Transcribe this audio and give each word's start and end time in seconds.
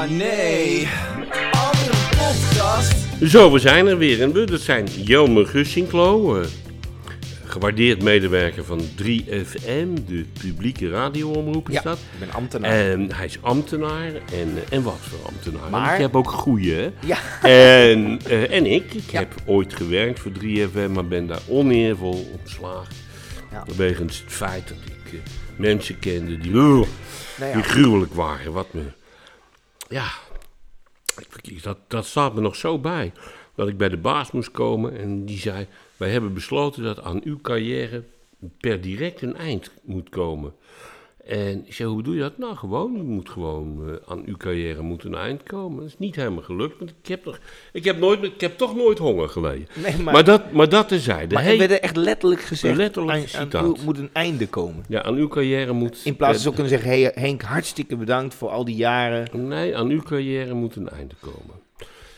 Oh 0.00 0.06
nee. 0.10 0.88
Andere 1.50 1.96
podcast. 2.16 2.94
Zo, 3.30 3.52
we 3.52 3.58
zijn 3.58 3.86
er 3.86 3.98
weer. 3.98 4.22
En 4.22 4.32
we, 4.32 4.44
dat 4.44 4.60
zijn 4.60 4.84
Jelmer 5.04 5.46
Gussinklo, 5.46 6.40
eh, 6.40 6.46
gewaardeerd 7.44 8.02
medewerker 8.02 8.64
van 8.64 8.80
3FM, 8.94 9.94
de 10.06 10.24
publieke 10.40 10.88
radioomroep 10.90 11.68
is 11.68 11.74
Ja, 11.74 11.82
dat. 11.82 11.96
ik 11.98 12.18
ben 12.18 12.32
ambtenaar. 12.32 12.70
En 12.70 13.12
hij 13.12 13.24
is 13.26 13.38
ambtenaar. 13.40 14.06
En, 14.06 14.22
eh, 14.56 14.76
en 14.76 14.82
wat 14.82 14.98
voor 15.00 15.18
ambtenaar? 15.28 15.70
Maar- 15.70 15.94
ik 15.94 16.00
heb 16.00 16.16
ook 16.16 16.30
goeie? 16.30 16.90
Ja. 17.06 17.18
En, 17.42 18.20
eh, 18.28 18.52
en 18.56 18.66
ik, 18.66 18.94
ik 18.94 19.10
Ja. 19.10 19.18
heb 19.18 19.34
ooit 19.46 19.74
gewerkt 19.74 20.20
voor 20.20 20.32
3FM, 20.32 20.92
maar 20.92 21.06
ben 21.06 21.26
daar 21.26 21.42
oneervol 21.48 22.30
ontslagen. 22.40 22.94
Ja. 23.52 23.64
Wegens 23.76 24.18
het 24.24 24.32
feit 24.32 24.68
dat 24.68 24.76
ik 25.12 25.20
mensen 25.56 25.98
kende 25.98 26.38
die, 26.38 26.52
uh, 26.52 26.80
die 27.52 27.62
gruwelijk 27.62 28.14
waren. 28.14 28.52
Wat 28.52 28.66
me. 28.72 28.82
Ja, 29.90 30.10
dat, 31.62 31.78
dat 31.88 32.06
staat 32.06 32.34
me 32.34 32.40
nog 32.40 32.56
zo 32.56 32.78
bij. 32.78 33.12
Dat 33.54 33.68
ik 33.68 33.76
bij 33.76 33.88
de 33.88 33.96
baas 33.96 34.30
moest 34.30 34.50
komen 34.50 34.98
en 34.98 35.24
die 35.24 35.38
zei: 35.38 35.66
Wij 35.96 36.10
hebben 36.10 36.34
besloten 36.34 36.82
dat 36.82 37.02
aan 37.02 37.20
uw 37.24 37.40
carrière 37.40 38.04
per 38.60 38.80
direct 38.80 39.22
een 39.22 39.36
eind 39.36 39.70
moet 39.82 40.08
komen. 40.08 40.54
En 41.26 41.62
ik 41.66 41.74
zei: 41.74 41.88
Hoe 41.88 41.96
bedoel 41.96 42.14
je 42.14 42.20
dat? 42.20 42.38
Nou, 42.38 42.56
gewoon. 42.56 42.96
U 42.96 43.02
moet 43.02 43.28
gewoon 43.28 43.88
eh, 43.88 43.94
aan 44.06 44.22
uw 44.26 44.36
carrière 44.36 44.82
moet 44.82 45.04
een 45.04 45.14
eind 45.14 45.42
komen. 45.42 45.78
Dat 45.78 45.86
is 45.88 45.98
niet 45.98 46.16
helemaal 46.16 46.42
gelukt, 46.42 46.78
want 46.78 46.90
ik 47.02 47.08
heb, 47.08 47.24
nog, 47.24 47.38
ik 47.72 47.84
heb, 47.84 47.98
nooit, 47.98 48.22
ik 48.22 48.40
heb 48.40 48.58
toch 48.58 48.76
nooit 48.76 48.98
honger 48.98 49.28
geleden. 49.28 49.66
nee, 49.74 49.96
maar, 49.98 50.12
Maar, 50.14 50.24
dat, 50.24 50.52
maar 50.52 50.68
dat 50.68 50.88
terzijde. 50.88 51.34
maar 51.34 51.42
Hey, 51.42 51.60
er 51.60 51.68
werd 51.68 51.80
echt 51.80 51.96
letterlijk 51.96 52.40
gezegd, 52.40 52.76
Letterlijk 52.76 53.34
aan, 53.34 53.54
aan 53.54 53.66
u 53.80 53.84
moet 53.84 53.98
een 53.98 54.10
einde 54.12 54.48
komen. 54.48 54.84
ja, 54.88 55.02
aan 55.02 55.14
uw 55.14 55.28
carrière 55.28 55.72
moet. 55.72 56.00
In 56.04 56.16
plaats 56.16 56.32
van 56.32 56.42
zo 56.42 56.50
kunnen 56.50 56.68
zeggen, 56.68 56.90
hey, 56.90 57.12
Henk, 57.14 57.42
hartstikke 57.42 57.96
bedankt 57.96 58.34
voor 58.34 58.48
al 58.48 58.64
die 58.64 58.76
jaren. 58.76 59.48
Nee, 59.48 59.76
aan 59.76 59.88
uw 59.88 60.02
carrière 60.02 60.54
moet 60.54 60.76
een 60.76 60.88
einde 60.88 61.14
komen. 61.20 61.54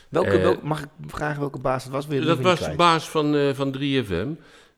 Welke, 0.09 0.29
Eh, 0.29 0.41
welke, 0.41 0.65
mag 0.65 0.81
ik 0.81 0.89
vragen 1.07 1.39
welke 1.39 1.59
baas 1.59 1.83
het 1.83 1.91
was? 1.91 2.07
Weer 2.07 2.25
Dat 2.25 2.39
was 2.39 2.59
de 2.59 2.73
baas 2.75 3.09
van, 3.09 3.35
eh, 3.35 3.49
van 3.53 3.71
3FM. 3.71 4.27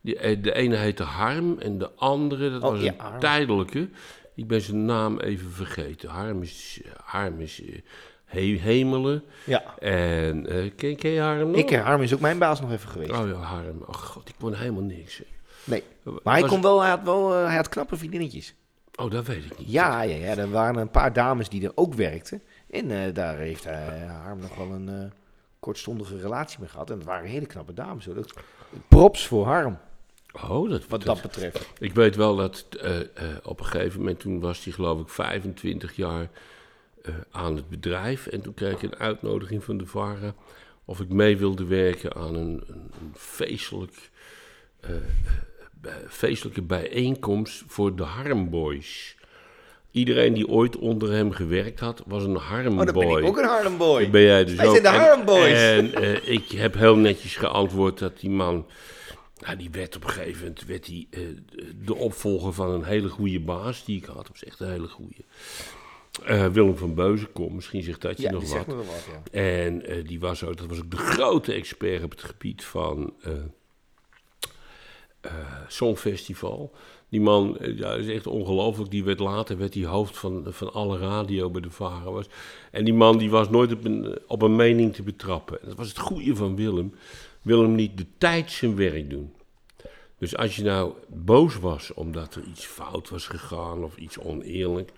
Die, 0.05 0.17
eh, 0.17 0.43
de 0.43 0.53
ene 0.53 0.75
heette 0.75 1.03
Harm 1.03 1.59
en 1.59 1.77
de 1.77 1.91
andere, 1.95 2.51
dat 2.51 2.61
Oh, 2.63 2.71
was 2.71 2.81
ja, 2.81 2.91
een 2.93 2.99
Harm. 2.99 3.19
tijdelijke. 3.19 3.89
Ik 4.35 4.47
ben 4.47 4.61
zijn 4.61 4.85
naam 4.85 5.19
even 5.19 5.51
vergeten. 5.51 6.09
Harm 6.09 6.41
is, 6.41 6.81
Harm 7.03 7.39
is 7.39 7.61
eh, 7.63 7.75
He- 8.25 8.59
Hemelen. 8.61 9.23
Ja, 9.45 9.77
En 9.79 10.47
eh, 10.47 10.71
ken, 10.75 10.95
ken 10.95 11.11
je 11.11 11.19
Harm 11.21 11.47
nog? 11.51 11.59
ik, 11.59 11.71
eh, 11.71 11.83
Harm 11.83 12.01
is 12.01 12.13
ook 12.13 12.19
mijn 12.19 12.37
baas 12.37 12.61
nog 12.61 12.71
even 12.71 12.89
geweest. 12.89 13.11
Oh 13.11 13.27
ja, 13.27 13.33
Harm. 13.33 13.81
Oh 13.81 13.93
god, 13.95 14.29
ik 14.29 14.35
kon 14.39 14.53
helemaal 14.53 14.81
niks. 14.83 15.17
hè. 15.17 15.23
Nee, 15.63 15.83
maar 16.23 16.39
hij, 16.39 16.47
kon 16.47 16.61
wel, 16.61 16.81
hij, 16.81 16.89
had 16.89 17.03
wel, 17.03 17.31
hij 17.31 17.55
had 17.55 17.69
knappe 17.69 17.97
vriendinnetjes. 17.97 18.55
Oh, 18.95 19.11
dat 19.11 19.25
weet 19.25 19.45
ik 19.45 19.57
niet. 19.59 19.71
Ja, 19.71 20.01
ja, 20.01 20.15
ja, 20.15 20.37
er 20.37 20.49
waren 20.51 20.75
een 20.81 20.89
paar 20.89 21.13
dames 21.13 21.49
die 21.49 21.65
er 21.65 21.71
ook 21.75 21.93
werkten. 21.93 22.41
En 22.69 23.13
daar 23.13 23.37
heeft 23.37 23.63
hij, 23.63 24.05
Harm 24.23 24.39
nog 24.39 24.55
wel 24.55 24.71
een 24.71 25.11
kortstondige 25.59 26.17
relatie 26.19 26.59
mee 26.59 26.69
gehad. 26.69 26.89
En 26.89 26.97
dat 26.97 27.07
waren 27.07 27.29
hele 27.29 27.45
knappe 27.45 27.73
dames. 27.73 28.05
Hoor. 28.05 28.25
Props 28.87 29.27
voor 29.27 29.45
Harm, 29.45 29.77
Oh, 30.49 30.69
dat, 30.69 30.87
wat 30.87 31.03
dat 31.03 31.21
betreft. 31.21 31.67
Ik 31.79 31.93
weet 31.93 32.15
wel 32.15 32.35
dat 32.35 32.65
eh, 32.81 32.99
eh, 32.99 33.05
op 33.43 33.59
een 33.59 33.65
gegeven 33.65 33.99
moment, 33.99 34.19
toen 34.19 34.39
was 34.39 34.63
hij 34.63 34.73
geloof 34.73 35.01
ik 35.01 35.09
25 35.09 35.95
jaar 35.95 36.29
eh, 37.01 37.13
aan 37.31 37.55
het 37.55 37.69
bedrijf. 37.69 38.27
En 38.27 38.41
toen 38.41 38.53
kreeg 38.53 38.73
ik 38.73 38.81
een 38.81 38.95
uitnodiging 38.99 39.63
van 39.63 39.77
de 39.77 39.85
VARA 39.85 40.33
of 40.85 40.99
ik 40.99 41.09
mee 41.09 41.37
wilde 41.37 41.65
werken 41.65 42.15
aan 42.15 42.35
een, 42.35 42.63
een, 42.67 42.91
een 43.01 43.11
feestelijk, 43.15 44.09
bij- 45.81 46.03
feestelijke 46.09 46.61
bijeenkomst 46.61 47.63
voor 47.67 47.95
de 47.95 48.03
Harmboys. 48.03 49.15
Iedereen 49.91 50.33
die 50.33 50.47
ooit 50.47 50.77
onder 50.77 51.11
hem 51.11 51.31
gewerkt 51.31 51.79
had, 51.79 52.03
was 52.05 52.23
een 52.23 52.35
Harmboy. 52.35 52.79
Oh, 52.79 52.85
dan 52.85 52.93
ben 53.07 53.17
ik 53.17 53.25
ook 53.25 53.37
een 53.37 53.45
Harlem 53.47 53.77
boy. 53.77 54.01
Dat 54.01 54.11
ben 54.11 54.21
jij 54.21 54.45
dus 54.45 54.55
Wij 54.55 54.67
ook. 54.67 54.73
de 54.81 54.87
En- 54.87 54.93
Harlem 54.99 55.25
Boys. 55.25 55.53
En 55.61 55.93
eh, 55.93 56.27
ik 56.29 56.51
heb 56.51 56.73
heel 56.73 56.95
netjes 56.95 57.35
geantwoord 57.35 57.99
dat 57.99 58.19
die 58.19 58.29
man... 58.29 58.65
Nou, 59.39 59.57
die 59.57 59.69
werd 59.69 59.95
op 59.95 60.03
een 60.03 60.09
gegeven 60.09 60.41
moment 60.41 60.65
werd 60.65 60.85
die, 60.85 61.07
eh, 61.11 61.21
de 61.85 61.95
opvolger 61.95 62.53
van 62.53 62.69
een 62.69 62.83
hele 62.83 63.09
goede 63.09 63.39
baas 63.39 63.85
die 63.85 63.97
ik 63.97 64.05
had. 64.05 64.15
Dat 64.15 64.27
was 64.27 64.43
echt 64.43 64.59
een 64.59 64.69
hele 64.71 64.87
goede. 64.87 65.15
Eh, 66.23 66.47
Willem 66.47 66.77
van 66.77 66.93
Beuzenkom, 66.93 67.55
misschien 67.55 67.83
zegt 67.83 68.01
dat 68.01 68.17
je 68.17 68.23
Ja, 68.23 68.31
nog 68.31 68.43
die 68.43 68.49
wat. 68.49 68.57
zegt 68.57 68.67
me 68.69 68.75
wel 68.75 68.85
wat, 68.85 69.05
ja. 69.31 69.39
En 69.39 69.85
eh, 69.85 70.07
die 70.07 70.19
was 70.19 70.43
ook, 70.43 70.57
dat 70.57 70.67
was 70.67 70.77
ook 70.79 70.91
de 70.91 70.97
grote 70.97 71.53
expert 71.53 72.03
op 72.03 72.11
het 72.11 72.23
gebied 72.23 72.63
van 72.63 73.13
Songfestival. 75.67 76.71
Die 77.15 77.23
man, 77.23 77.57
eh, 77.57 77.77
ja, 77.77 77.93
is 77.93 78.07
echt 78.07 78.27
ongelooflijk. 78.27 78.91
Die 78.91 79.03
werd 79.03 79.19
later 79.19 79.57
werd 79.57 79.73
die 79.73 79.85
hoofd 79.85 80.17
van, 80.17 80.43
van 80.47 80.73
alle 80.73 80.97
radio 80.97 81.49
bij 81.49 81.61
de 81.61 81.69
was. 82.03 82.25
En 82.71 82.85
die 82.85 82.93
man 82.93 83.17
die 83.17 83.29
was 83.29 83.49
nooit 83.49 83.71
op 83.71 83.85
een, 83.85 84.19
op 84.27 84.41
een 84.41 84.55
mening 84.55 84.93
te 84.93 85.03
betrappen. 85.03 85.61
En 85.61 85.67
dat 85.67 85.77
was 85.77 85.87
het 85.87 85.99
goede 85.99 86.35
van 86.35 86.55
Willem. 86.55 86.93
Willem 87.41 87.75
liet 87.75 87.97
de 87.97 88.05
tijd 88.17 88.51
zijn 88.51 88.75
werk 88.75 89.09
doen. 89.09 89.33
Dus 90.17 90.37
als 90.37 90.55
je 90.55 90.63
nou 90.63 90.93
boos 91.07 91.59
was 91.59 91.93
omdat 91.93 92.35
er 92.35 92.43
iets 92.43 92.65
fout 92.65 93.09
was 93.09 93.27
gegaan 93.27 93.83
of 93.83 93.97
iets 93.97 94.19
oneerlijk. 94.19 94.91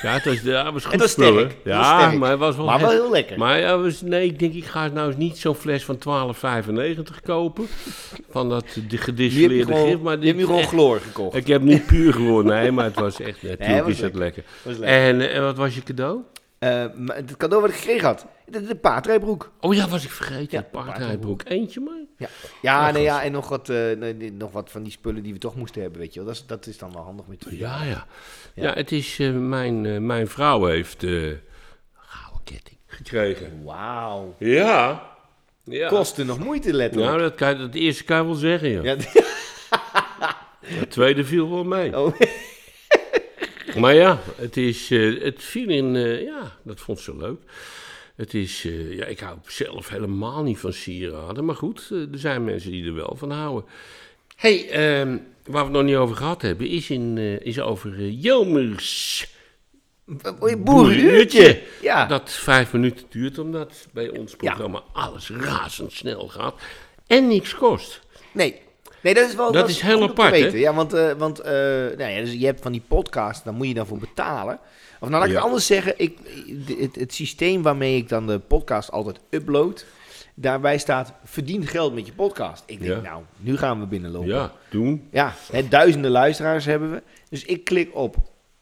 ja 0.02 0.12
het 0.12 0.25
was, 0.25 0.40
ja, 0.43 0.64
het 0.64 0.73
was 0.73 0.82
goed 0.82 0.93
Het 0.93 1.00
was 1.00 1.11
spullen. 1.11 1.32
sterk. 1.50 1.50
Het 1.64 1.75
was 1.75 1.87
Ja, 1.87 1.99
sterk. 2.00 2.19
maar 2.19 2.31
het 2.31 2.38
was 2.38 2.56
wel... 2.56 2.64
Maar 2.64 2.81
wel 2.81 2.88
he- 2.88 2.94
heel 2.94 3.11
lekker. 3.11 3.38
Maar 3.38 3.58
ja, 3.58 3.79
was, 3.79 4.00
nee, 4.02 4.25
ik 4.26 4.38
denk, 4.38 4.52
ik 4.55 4.64
ga 4.64 4.88
nou 4.88 5.06
eens 5.06 5.17
niet 5.17 5.38
zo'n 5.38 5.55
fles 5.55 5.84
van 5.84 5.99
12,95 5.99 7.20
kopen. 7.25 7.67
Van 8.31 8.49
dat 8.49 8.64
de 8.64 8.69
Nu 8.75 8.81
heb 8.82 8.90
je 8.90 8.99
gedistilleerde 8.99 9.73
gewoon, 9.73 9.88
gif. 9.88 9.99
Maar 10.00 10.19
nu 10.19 10.26
je 10.26 10.34
dit 10.34 10.44
gewoon 10.44 10.61
echt- 10.61 10.69
chloor 10.69 11.00
gekocht. 11.00 11.37
Ik 11.37 11.46
heb 11.46 11.62
niet 11.62 11.87
puur 11.87 12.12
gewoon, 12.12 12.44
nee, 12.46 12.70
maar 12.73 12.84
het 12.84 12.94
was 12.94 13.20
echt, 13.20 13.43
natuurlijk 13.58 13.87
is 13.88 14.00
het 14.00 14.14
lekker. 14.14 14.44
lekker. 14.62 14.85
En, 14.87 15.20
eh, 15.20 15.37
en 15.37 15.43
wat 15.43 15.56
was 15.56 15.75
je 15.75 15.82
cadeau? 15.82 16.19
Eh, 16.62 16.85
het 17.06 17.37
cadeau 17.37 17.62
wat 17.62 17.70
ik 17.70 17.76
gekregen 17.76 18.06
had, 18.06 18.26
de, 18.47 18.67
de 18.67 18.75
paardrijbroek. 18.75 19.53
Oh 19.61 19.75
ja, 19.75 19.88
was 19.88 20.05
ik 20.05 20.11
vergeten. 20.11 20.59
Ja, 20.59 20.62
paardrijbroek. 20.70 21.43
Eentje 21.44 21.81
maar. 21.81 22.00
Ja, 22.19 22.29
Ja, 22.62 22.91
nee, 22.91 23.03
ja 23.03 23.23
en 23.23 23.32
nog 23.32 23.49
wat, 23.49 23.69
eh, 23.69 23.76
nee, 23.97 24.32
nog 24.32 24.53
wat 24.53 24.70
van 24.70 24.82
die 24.82 24.93
spullen 24.93 25.23
die 25.23 25.32
we 25.32 25.38
toch 25.38 25.56
moesten 25.56 25.82
hebben, 25.82 26.00
weet 26.00 26.14
je 26.14 26.19
wel. 26.19 26.29
Dat 26.29 26.37
is, 26.38 26.47
dat 26.47 26.67
is 26.67 26.79
dan 26.79 26.93
wel 26.93 27.03
handig 27.03 27.26
met 27.26 27.41
twee. 27.41 27.59
Ja, 27.59 27.82
ja. 27.85 28.06
Ja. 28.55 28.62
Ja, 28.62 28.73
het 28.73 28.93
is, 28.93 29.19
eh, 29.19 29.31
mijn, 29.32 29.87
eh, 29.87 29.99
mijn 29.99 30.29
vrouw 30.29 30.64
heeft 30.64 31.03
eh 31.03 31.11
gouden 31.97 32.43
ketting 32.44 32.79
gekregen. 32.87 33.64
Wauw. 33.64 34.35
Ja. 34.38 35.03
ja. 35.64 35.88
Kostte 35.88 36.25
nog 36.25 36.38
moeite, 36.38 36.73
letterlijk. 36.73 37.11
Nou, 37.11 37.23
dat, 37.23 37.35
kan, 37.35 37.50
je- 37.50 37.56
dat 37.59 37.75
eerste 37.75 38.05
kan 38.05 38.17
je 38.19 38.25
wel 38.25 38.35
zeggen, 38.35 38.70
ja. 38.70 38.82
ja, 38.97 38.97
Het 40.61 40.91
tweede 40.91 41.25
viel 41.25 41.50
wel 41.50 41.64
mee. 41.64 41.99
oh, 42.00 42.14
Maar 43.77 43.95
ja, 43.95 44.19
het, 44.37 44.57
is, 44.57 44.91
eh, 44.91 45.23
het 45.23 45.43
viel 45.43 45.69
in, 45.69 45.97
eh, 45.97 46.23
ja, 46.23 46.57
dat 46.63 46.81
vond 46.81 47.01
ze 47.01 47.17
leuk. 47.17 47.41
Het 48.17 48.35
is, 48.35 48.65
eh, 48.65 48.97
ja, 48.97 49.05
ik 49.05 49.21
hou 49.21 49.39
zelf 49.47 49.89
helemaal 49.89 50.43
niet 50.43 50.59
van 50.59 50.73
sieraden, 50.73 51.45
maar 51.45 51.55
goed, 51.55 51.91
er 51.91 52.19
zijn 52.19 52.45
mensen 52.45 52.71
die 52.71 52.87
er 52.87 52.95
wel 52.95 53.15
van 53.17 53.31
houden. 53.31 53.71
hey, 54.37 54.71
ehm, 54.71 55.19
waar 55.45 55.63
we 55.67 55.69
het 55.69 55.71
nog 55.71 55.83
niet 55.83 55.97
over 55.97 56.17
gehad 56.17 56.43
hebben, 56.43 56.67
is, 56.69 56.91
in, 56.91 57.19
is 57.43 57.61
over 57.61 58.09
Jelmers 58.11 59.27
boerenuurtje. 60.59 61.63
Ja. 61.83 62.07
Dat 62.07 62.31
vijf 62.31 62.73
minuten 62.73 63.07
duurt, 63.09 63.39
omdat 63.39 63.89
bij 63.93 64.09
ons 64.09 64.37
programma 64.37 64.83
alles 64.93 65.31
razendsnel 65.31 66.29
gaat 66.29 66.55
en 67.07 67.29
niks 67.29 67.55
kost. 67.55 68.01
Nee. 68.33 68.61
Nee, 69.02 69.14
dat 69.14 69.28
is 69.28 69.34
wel 69.34 69.52
Dat 69.52 69.69
is 69.69 69.81
heel 69.81 70.02
apart, 70.02 70.34
hè? 70.34 70.40
weten. 70.43 70.58
Ja, 70.58 70.75
want, 70.75 70.93
eh, 70.93 71.12
want 71.12 71.38
eh, 71.40 71.52
nou 71.52 72.04
ja, 72.04 72.20
dus 72.20 72.32
je 72.32 72.44
hebt 72.46 72.60
van 72.62 72.72
die 72.72 72.82
podcast, 72.88 73.44
daar 73.44 73.54
moet 73.54 73.69
je 73.69 73.75
dan 73.75 73.87
voor 73.87 73.99
betalen. 73.99 74.58
Of 75.00 75.08
nou, 75.08 75.12
laat 75.12 75.25
ik 75.25 75.28
Ja. 75.31 75.34
het 75.34 75.44
anders 75.44 75.66
zeggen. 75.66 75.94
Ik, 75.96 76.19
het, 76.81 76.94
het 76.96 77.14
systeem 77.14 77.62
waarmee 77.62 77.96
ik 77.96 78.08
dan 78.08 78.26
de 78.26 78.38
podcast 78.38 78.90
altijd 78.90 79.20
upload, 79.31 79.84
daarbij 80.34 80.78
staat 80.78 81.12
verdien 81.25 81.66
geld 81.66 81.94
met 81.94 82.06
je 82.06 82.12
podcast. 82.12 82.62
Ik 82.66 82.81
denk, 82.82 82.94
Ja. 82.94 83.00
nou, 83.10 83.22
nu 83.37 83.56
gaan 83.56 83.81
we 83.81 83.87
binnenlopen. 83.87 84.28
Ja, 84.28 84.52
doen. 84.70 85.08
Ja, 85.10 85.34
hè, 85.52 85.69
duizenden 85.69 86.10
luisteraars 86.10 86.64
hebben 86.64 86.90
we. 86.90 87.02
Dus 87.28 87.44
ik 87.44 87.64
klik 87.64 87.90
op 87.96 88.16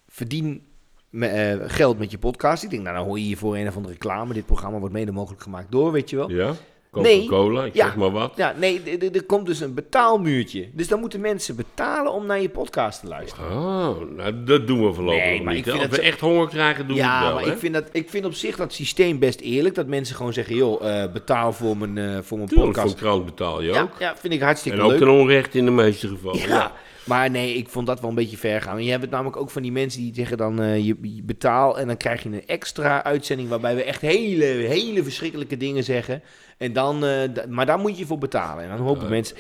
verdien 0.08 0.62
me- 1.10 1.26
eh, 1.26 1.58
geld 1.66 1.98
met 1.98 2.10
je 2.10 2.19
podcast. 2.19 2.62
Ik 2.62 2.70
denk, 2.70 2.82
nou, 2.82 2.96
dan 2.96 3.04
hoor 3.06 3.19
je 3.19 3.25
hier 3.25 3.37
voor 3.37 3.56
een 3.56 3.69
of 3.69 3.76
andere 3.76 3.92
reclame. 3.92 4.34
Dit 4.34 4.46
programma 4.46 4.78
wordt 4.78 4.94
mede 4.94 5.12
mogelijk 5.12 5.42
gemaakt 5.42 5.70
door, 5.72 5.92
weet 5.92 6.10
je 6.10 6.16
wel. 6.16 6.31
Ja, 6.31 6.52
Nee. 6.92 7.19
Coca-Cola, 7.26 7.64
ik 7.64 7.75
Ja. 7.75 7.84
zeg 7.87 7.96
maar 7.96 8.10
wat. 8.10 8.32
Ja, 8.37 8.54
nee, 8.58 8.82
er 9.12 9.25
komt 9.25 9.46
dus 9.46 9.60
een 9.60 9.75
betaalmuurtje. 9.75 10.69
Dus 10.72 10.88
dan 10.88 11.00
moeten 11.00 11.20
mensen 11.20 11.56
betalen 11.56 12.12
om 12.12 12.26
naar 12.26 12.40
je 12.40 12.48
podcast 12.48 13.00
te 13.00 13.06
luisteren. 13.06 13.50
Oh, 13.50 13.96
nou, 14.16 14.44
dat 14.44 14.66
doen 14.66 14.87
we 14.87 14.92
voorlopig 14.92 15.25
Nee, 15.25 15.42
maar 15.42 15.54
niet. 15.54 15.66
ik 15.66 15.72
vind 15.72 15.87
Als 15.88 15.96
we 15.96 16.02
echt 16.02 16.20
honger 16.20 16.48
krijgen, 16.48 16.87
doen 16.87 16.96
we 16.96 17.02
ja, 17.02 17.14
het 17.16 17.25
wel. 17.26 17.34
maar 17.34 17.44
hè? 17.44 17.50
ik 17.52 17.58
vind, 17.58 17.75
dat, 17.75 17.84
ik 17.92 18.10
vind 18.10 18.25
op 18.25 18.34
zich 18.34 18.56
dat 18.56 18.72
systeem 18.72 19.19
best 19.19 19.40
eerlijk. 19.40 19.75
Dat 19.75 19.87
mensen 19.87 20.16
gewoon 20.16 20.32
zeggen, 20.32 20.54
joh, 20.56 21.02
eh, 21.02 21.12
betaal 21.12 21.52
voor 21.52 21.76
mijn, 21.76 21.98
eh, 21.98 22.19
voor 22.22 22.37
mijn 22.37 22.48
Tuurlijk, 22.48 22.50
voor 22.50 22.64
podcast. 22.66 22.92
een 22.92 22.98
krant 23.00 23.25
betaal 23.25 23.62
je 23.62 23.72
Ja, 23.72 23.82
ook. 23.82 23.90
ja, 23.98 24.16
vind 24.16 24.32
ik 24.32 24.40
hartstikke 24.40 24.78
En 24.78 24.84
ook 24.84 24.90
leuk. 24.90 24.98
ten 24.98 25.08
onrechte 25.08 25.58
in 25.58 25.64
de 25.64 25.70
meeste 25.70 26.08
gevallen. 26.08 26.38
Ja, 26.48 26.72
maar 27.11 27.31
nee, 27.31 27.55
ik 27.55 27.69
vond 27.69 27.87
dat 27.87 28.01
wel 28.01 28.09
een 28.11 28.17
beetje 28.17 28.37
ver 28.37 28.62
gaan. 28.62 28.85
Je 28.85 28.91
hebt 28.91 29.03
het 29.03 29.11
namelijk 29.11 29.37
ook 29.37 29.51
van 29.51 29.62
die 29.62 29.73
mensen 29.73 30.01
die 30.01 30.15
zeggen 30.15 30.37
dan 30.37 30.61
eh, 30.61 30.77
je, 30.87 30.97
je 31.03 31.23
betaal 31.23 31.79
en 31.79 31.87
dan 31.87 31.97
krijg 31.97 32.23
je 32.23 32.29
een 32.29 32.47
extra 32.47 33.05
uitzending 33.05 33.49
waarbij 33.49 33.75
we 33.75 33.85
echt 33.85 34.01
hele, 34.01 34.45
hele 34.45 35.03
verschrikkelijke 35.03 35.57
dingen 35.57 35.85
zeggen. 35.85 36.23
En 36.59 36.73
dan, 36.73 37.05
eh, 37.05 37.23
maar 37.49 37.67
daar 37.67 37.79
moet 37.79 37.99
je 37.99 38.07
voor 38.07 38.19
betalen. 38.19 38.65
En 38.65 38.71
dan 38.77 38.87
hopen 38.87 39.03
Nee. 39.03 39.11
mensen. 39.11 39.37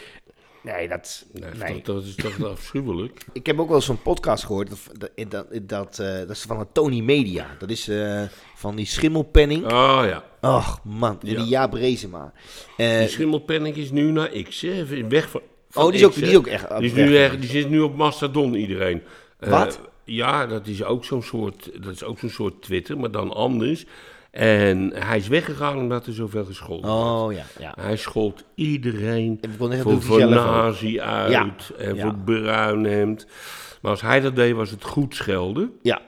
Nee, 0.62 0.88
dat. 0.88 1.24
Nee, 1.32 1.50
nee. 1.58 1.74
Dat, 1.74 1.84
dat 1.84 2.04
is 2.04 2.14
toch 2.14 2.44
afschuwelijk. 2.44 3.24
Ik 3.32 3.46
heb 3.46 3.58
ook 3.60 3.66
wel 3.66 3.76
eens 3.76 3.84
zo'n 3.86 4.02
podcast 4.02 4.44
gehoord. 4.44 4.68
Dat, 4.68 5.10
dat, 5.28 5.30
dat, 5.30 5.68
dat, 5.68 5.98
eh, 5.98 6.18
dat 6.18 6.30
is 6.30 6.42
van 6.42 6.58
het 6.58 6.74
Tony 6.74 7.00
Media. 7.00 7.46
Dat 7.58 7.70
is 7.70 7.90
van 8.54 8.76
die 8.76 8.86
schimmelpenning. 8.86 9.64
Oh 9.64 10.02
ja. 10.04 10.24
Och 10.40 10.80
man, 10.84 11.18
en 11.22 11.28
Ja. 11.30 11.38
die 11.40 11.48
Jaap 11.48 11.72
Rezema. 11.72 12.32
Die 12.76 13.08
schimmelpenning 13.08 13.76
is 13.76 13.90
nu 13.90 14.10
naar 14.10 14.28
X, 14.28 14.60
hè? 14.60 14.84
Weg 15.08 15.30
van 15.30 15.40
oh, 15.74 15.86
die 15.90 15.94
is, 15.94 16.04
ook, 16.04 16.14
die 16.14 16.24
is 16.24 16.36
ook 16.36 16.46
echt. 16.46 16.68
Die, 16.68 16.86
is 16.86 16.92
nu 16.92 17.16
erg, 17.16 17.38
die 17.38 17.50
zit 17.50 17.70
nu 17.70 17.80
op 17.80 17.96
Mastodon, 17.96 18.54
iedereen. 18.54 19.02
Eh, 19.38 19.50
Wat? 19.50 19.80
ja, 20.04 20.46
dat 20.46 20.66
is 20.66 20.84
ook 20.84 21.04
zo'n 21.04 21.22
soort, 21.22 21.70
dat 21.82 21.92
is 21.92 22.04
ook 22.04 22.18
zo'n 22.18 22.30
soort 22.30 22.62
Twitter, 22.62 22.98
maar 22.98 23.10
dan 23.10 23.32
anders. 23.32 23.84
En 24.30 24.92
hij 24.94 25.16
is 25.16 25.28
weggegaan 25.28 25.76
omdat 25.78 26.06
er 26.06 26.12
zoveel 26.12 26.44
gescholden 26.44 26.90
werd. 26.90 27.04
Oh 27.04 27.32
ja, 27.32 27.44
ja. 27.58 27.74
Hij 27.80 27.96
schold 27.96 28.44
iedereen 28.54 29.40
voor, 29.58 30.02
voor 30.02 30.28
nazi 30.28 31.00
uit 31.00 31.32
Ja, 31.32 31.54
en 31.78 31.94
ja. 31.94 32.02
voor 32.02 32.14
bruinhemd. 32.24 33.26
Maar 33.80 33.90
als 33.90 34.00
hij 34.00 34.20
dat 34.20 34.36
deed, 34.36 34.54
was 34.54 34.70
het 34.70 34.84
goed 34.84 35.14
schelden. 35.14 35.72
Ja, 35.82 36.00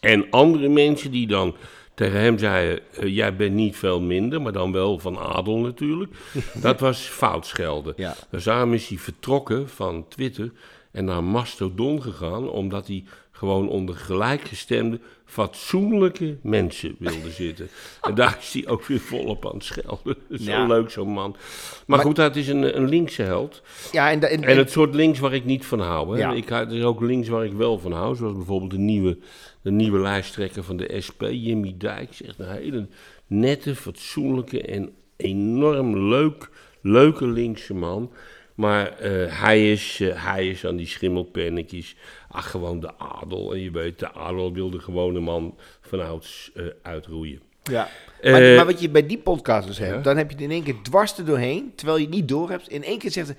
En 0.00 0.26
andere 0.30 0.68
mensen 0.68 1.10
die 1.10 1.26
dan 1.26 1.56
tegen 1.98 2.20
hem 2.20 2.38
zeiden: 2.38 2.80
eh, 2.94 3.14
Jij 3.14 3.36
bent 3.36 3.54
niet 3.54 3.76
veel 3.76 4.00
minder, 4.00 4.42
maar 4.42 4.52
dan 4.52 4.72
wel 4.72 4.98
van 4.98 5.18
adel 5.18 5.58
natuurlijk. 5.58 6.14
dat 6.60 6.80
was 6.80 7.00
fout 7.00 7.46
schelden. 7.46 7.94
Ja. 7.96 8.14
Dus 8.30 8.44
daarom 8.44 8.74
is 8.74 8.88
hij 8.88 8.98
vertrokken 8.98 9.68
van 9.68 10.08
Twitter 10.08 10.52
en 10.90 11.04
naar 11.04 11.24
Mastodon 11.24 12.02
gegaan, 12.02 12.50
omdat 12.50 12.86
hij 12.86 13.04
gewoon 13.30 13.68
onder 13.68 13.94
gelijkgestemde, 13.94 15.00
fatsoenlijke 15.28 16.36
mensen 16.42 16.96
wilde 16.98 17.30
zitten. 17.30 17.68
en 18.02 18.14
daar 18.14 18.36
is 18.40 18.52
hij 18.52 18.66
ook 18.66 18.84
weer 18.84 19.00
volop 19.00 19.46
aan 19.46 19.54
het 19.54 19.64
schelden. 19.64 20.16
Zo 20.30 20.50
Ja. 20.50 20.66
leuk, 20.66 20.90
zo'n 20.90 21.08
man. 21.08 21.30
Maar, 21.30 21.40
Maar- 21.86 21.98
goed, 22.06 22.16
dat 22.16 22.36
is 22.36 22.48
een, 22.48 22.76
een 22.76 22.88
linkse 22.88 23.22
held. 23.22 23.62
ja 23.92 24.10
en, 24.10 24.30
en, 24.30 24.44
En 24.44 24.56
het 24.56 24.70
soort 24.70 24.94
links 24.94 25.18
waar 25.18 25.34
ik 25.34 25.44
niet 25.44 25.66
van 25.66 25.80
hou. 25.80 26.12
Hè. 26.12 26.18
Ja. 26.18 26.32
Ik, 26.32 26.50
er 26.50 26.72
is 26.72 26.82
ook 26.82 27.00
links 27.00 27.28
waar 27.28 27.44
ik 27.44 27.52
wel 27.52 27.78
van 27.78 27.92
hou. 27.92 28.16
Zoals 28.16 28.36
bijvoorbeeld 28.36 28.70
de 28.70 28.78
nieuwe, 28.78 29.18
de 29.62 29.70
nieuwe 29.70 29.98
lijsttrekker 29.98 30.62
van 30.62 30.76
de 30.76 31.00
SP, 31.06 31.22
Jimmy 31.30 31.74
Dijks. 31.78 32.22
Echt 32.22 32.38
een 32.38 32.50
hele 32.50 32.88
nette, 33.26 33.74
fatsoenlijke 33.76 34.62
en 34.62 34.90
enorm 35.16 36.08
leuk, 36.08 36.50
leuke 36.82 37.26
linkse 37.26 37.74
man. 37.74 38.12
Maar 38.54 38.98
eh, 38.98 39.40
hij, 39.42 39.72
is, 39.72 39.98
eh, 40.00 40.24
hij 40.24 40.48
is 40.48 40.66
aan 40.66 40.76
die 40.76 40.86
schimmelpennetjes. 40.86 41.96
Ach, 42.30 42.50
gewoon 42.50 42.80
de 42.80 42.98
adel. 42.98 43.52
En 43.52 43.60
je 43.60 43.70
weet, 43.70 43.98
de 43.98 44.12
adel 44.12 44.52
wil 44.52 44.70
de 44.70 44.78
gewone 44.78 45.20
man 45.20 45.56
vanouds 45.80 46.50
eh 46.54 46.64
uitroeien. 46.82 47.40
Ja. 47.62 47.88
Eh, 48.20 48.32
Maar, 48.32 48.42
maar 48.42 48.66
wat 48.66 48.80
je 48.80 48.90
bij 48.90 49.06
die 49.06 49.18
podcast 49.18 49.66
dus 49.66 49.78
hebt, 49.78 49.94
ja. 49.94 50.00
dan 50.00 50.16
heb 50.16 50.28
je 50.28 50.34
het 50.34 50.44
in 50.44 50.50
één 50.50 50.62
keer 50.62 50.82
dwars 50.82 51.18
er 51.18 51.24
doorheen, 51.24 51.72
terwijl 51.74 51.98
je 51.98 52.04
het 52.04 52.14
niet 52.14 52.28
door 52.28 52.50
hebt. 52.50 52.68
In 52.68 52.84
één 52.84 52.98
keer 52.98 53.10
zegt 53.10 53.26
ze, 53.26 53.34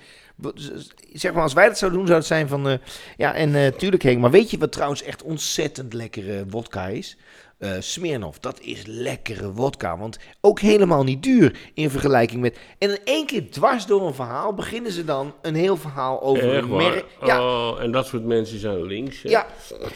zeg 1.12 1.32
maar 1.32 1.42
als 1.42 1.52
wij 1.52 1.66
dat 1.66 1.78
zouden 1.78 1.98
doen, 1.98 2.08
zou 2.08 2.18
het 2.18 2.28
zijn 2.28 2.48
van, 2.48 2.68
eh, 2.68 2.78
ja 3.16 3.34
en 3.34 3.54
eh 3.54 3.72
tuurlijk 3.72 4.02
Henk, 4.02 4.18
maar 4.20 4.30
weet 4.30 4.50
je 4.50 4.58
wat 4.58 4.72
trouwens 4.72 5.02
echt 5.02 5.22
ontzettend 5.22 5.92
lekkere 5.92 6.44
wodka 6.48 6.86
is? 6.86 7.16
Eh 7.60 7.70
Smirnoff, 7.78 8.38
dat 8.38 8.60
is 8.60 8.82
lekkere 8.86 9.52
wodka, 9.52 9.98
want 9.98 10.18
ook 10.40 10.60
helemaal 10.60 11.04
niet 11.04 11.22
duur 11.22 11.58
in 11.74 11.90
vergelijking 11.90 12.40
met... 12.40 12.58
En 12.78 12.90
in 12.90 12.98
één 13.04 13.26
keer 13.26 13.50
dwars 13.50 13.86
door 13.86 14.06
een 14.06 14.14
verhaal 14.14 14.54
beginnen 14.54 14.92
ze 14.92 15.04
dan 15.04 15.34
een 15.42 15.54
heel 15.54 15.76
verhaal 15.76 16.22
over 16.22 16.54
Echt 16.54 16.62
een 16.62 16.76
merk. 16.76 17.04
Ja, 17.24 17.40
Oh, 17.40 17.80
en 17.82 17.92
dat 17.92 18.06
soort 18.06 18.24
mensen 18.24 18.58
zijn 18.58 18.82
links. 18.82 19.22
hè. 19.22 19.28
ja, 19.30 19.46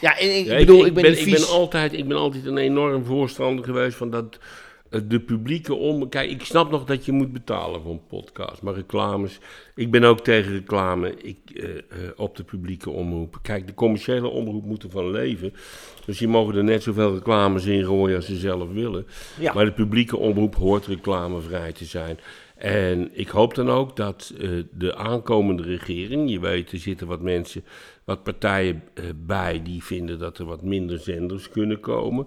ja, 0.01 0.19
en 0.19 0.37
ik 0.39 0.47
Ja, 0.47 0.57
bedoel, 0.57 0.87
ik, 0.87 0.95
ben, 0.95 1.05
ik, 1.05 1.15
ben 1.15 1.25
vies. 1.25 1.49
altijd, 1.51 1.93
ik 1.93 2.09
ben 2.09 2.17
altijd 2.17 2.47
een 2.47 2.59
enorm 2.59 3.05
voorstander 3.05 3.65
geweest 3.65 3.97
van 3.97 4.11
dat 4.11 4.39
de 5.05 5.21
publieke 5.21 5.75
om. 5.75 6.09
Kijk, 6.09 6.31
ik 6.31 6.45
snap 6.45 6.71
nog 6.71 6.85
dat 6.85 7.05
je 7.05 7.13
moet 7.13 7.33
betalen 7.33 7.83
voor 7.83 7.93
een 7.93 8.07
podcast, 8.07 8.63
maar 8.63 8.75
reclames. 8.75 9.39
Ik 9.75 9.91
ben 9.91 10.05
ook 10.05 10.21
tegen 10.21 10.53
reclame 10.53 11.15
ik, 11.17 11.39
eh, 11.55 11.71
eh, 11.71 11.81
op 12.17 12.37
de 12.37 12.45
publieke 12.45 12.91
omroep. 12.91 13.39
Kijk, 13.43 13.67
de 13.67 13.75
commerciële 13.75 14.29
omroep 14.29 14.65
moet 14.65 14.83
ervan 14.83 15.11
leven. 15.11 15.53
Dus 16.07 16.19
die 16.19 16.29
mogen 16.29 16.57
er 16.57 16.65
net 16.65 16.83
zoveel 16.83 17.15
reclames 17.15 17.65
in 17.65 17.85
gooien 17.85 18.17
als 18.17 18.27
ze 18.27 18.37
zelf 18.37 18.73
willen. 18.73 19.07
Ja. 19.41 19.53
Maar 19.53 19.65
de 19.65 19.73
publieke 19.73 20.17
omroep 20.17 20.55
hoort 20.55 20.87
reclamevrij 20.87 21.73
te 21.73 21.85
zijn. 21.85 22.19
En 22.55 23.11
ik 23.13 23.29
hoop 23.29 23.55
dan 23.55 23.71
ook 23.71 23.97
dat 23.97 24.33
eh, 24.39 24.51
de 24.73 24.97
aankomende 24.97 25.63
regering, 25.63 26.31
je 26.31 26.41
weet, 26.41 26.73
er 26.73 26.79
zitten 26.79 27.07
wat 27.07 27.21
mensen, 27.21 27.65
wat 28.05 28.23
partijen 28.23 28.83
eh, 28.95 29.05
bij 29.17 29.63
die 29.63 29.85
vinden 29.85 30.19
dat 30.19 30.39
er 30.39 30.45
wat 30.45 30.63
minder 30.63 30.99
zenders 30.99 31.49
kunnen 31.49 31.81
komen. 31.81 32.27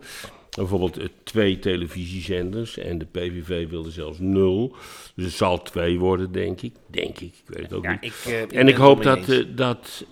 Bijvoorbeeld 0.58 0.98
eh, 0.98 1.06
twee 1.24 1.60
televisiezenders 1.60 2.78
en 2.78 2.98
de 2.98 3.06
PVV 3.06 3.70
wilde 3.70 3.92
zelfs 3.92 4.20
nul. 4.20 4.76
Dus 5.16 5.26
het 5.26 5.34
zal 5.34 5.62
twee 5.62 6.00
worden, 6.00 6.32
denk 6.32 6.62
ik. 6.62 6.74
Denk 6.88 7.20
ik, 7.20 7.34
ik 7.34 7.44
weet 7.46 7.62
het 7.64 7.74
ook 7.74 7.84
Ja, 7.84 7.92
niet. 7.92 8.04
ik, 8.04 8.14
eh, 8.26 8.42
ik 8.42 8.54
En 8.54 8.68
ik 8.68 8.76
hoop 8.76 9.04
dat, 9.04 9.30
eh, 9.30 9.46
dat, 9.56 10.06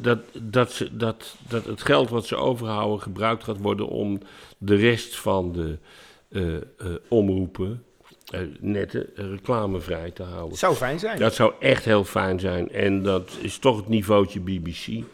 dat, 0.00 0.18
dat, 0.42 0.72
ze, 0.72 0.96
dat, 0.96 1.36
dat 1.48 1.64
het 1.64 1.82
geld 1.82 2.10
wat 2.10 2.26
ze 2.26 2.36
overhouden 2.36 3.00
gebruikt 3.00 3.44
gaat 3.44 3.60
worden 3.60 3.88
om 3.88 4.20
de 4.58 4.74
rest 4.74 5.16
van 5.16 5.52
de 5.52 5.78
omroepen, 7.08 7.84
nette, 8.60 9.10
reclamevrij 9.14 10.10
te 10.10 10.22
houden. 10.22 10.58
Zou 10.58 10.74
fijn 10.74 10.98
zijn. 10.98 11.18
Dat 11.18 11.34
zou 11.34 11.52
echt 11.60 11.84
heel 11.84 12.04
fijn 12.04 12.40
zijn. 12.40 12.70
En 12.70 13.02
dat 13.02 13.36
is 13.40 13.58
toch 13.58 13.76
het 13.76 13.88
niveautje 13.88 14.40
BBC. 14.40 15.04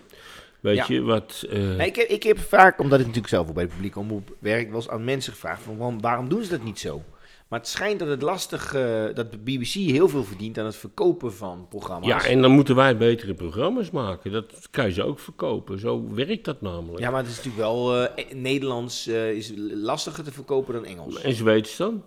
Weet 0.61 0.77
Ja. 0.77 0.85
je, 0.89 1.01
wat... 1.03 1.45
eh, 1.51 1.59
Nee, 1.59 1.87
ik, 1.87 1.97
heb, 1.97 2.09
ik 2.09 2.23
heb 2.23 2.39
vaak, 2.39 2.81
omdat 2.81 2.99
ik 2.99 3.05
natuurlijk 3.07 3.33
zelf 3.35 3.49
ook 3.49 3.55
bij 3.55 3.65
de 3.65 3.71
publieke 3.71 3.99
omroep 3.99 4.35
werk, 4.39 4.67
wel 4.67 4.77
eens 4.77 4.89
aan 4.89 5.05
mensen 5.05 5.33
gevraagd 5.33 5.63
van 5.63 5.77
waarom, 5.77 6.01
waarom 6.01 6.29
doen 6.29 6.43
ze 6.45 6.51
dat 6.51 6.63
niet 6.63 6.79
zo? 6.79 7.03
Maar 7.49 7.59
het 7.59 7.69
schijnt 7.69 7.99
dat 7.99 8.09
het 8.09 8.23
lastig, 8.23 8.75
eh, 8.75 9.05
dat 9.15 9.33
de 9.33 9.39
BBC 9.39 9.67
heel 9.73 10.09
veel 10.09 10.25
verdient 10.25 10.59
aan 10.59 10.65
het 10.65 10.77
verkopen 10.77 11.35
van 11.35 11.67
programma's. 11.69 12.07
Ja, 12.07 12.25
en 12.25 12.43
dan 12.43 12.51
moeten 12.51 12.75
wij 12.75 12.97
betere 12.97 13.35
programma's 13.35 13.91
maken. 13.91 14.33
Dat 14.33 14.69
kan 14.71 14.85
je 14.87 14.93
ze 14.93 15.03
ook 15.03 15.19
verkopen. 15.19 15.79
Zo 15.79 16.15
werkt 16.15 16.45
dat 16.45 16.61
namelijk. 16.61 16.99
Ja, 16.99 17.11
maar 17.11 17.21
het 17.23 17.31
is 17.31 17.37
natuurlijk 17.37 17.63
wel, 17.63 17.97
eh, 18.07 18.25
e- 18.31 18.35
Nederlands 18.35 19.07
is 19.07 19.53
lastiger 19.73 20.25
te 20.25 20.33
verkopen 20.33 20.75
dan 20.75 20.85
Engels. 20.85 21.21
En 21.21 21.35
Zweeds 21.35 21.77
dan? 21.77 22.03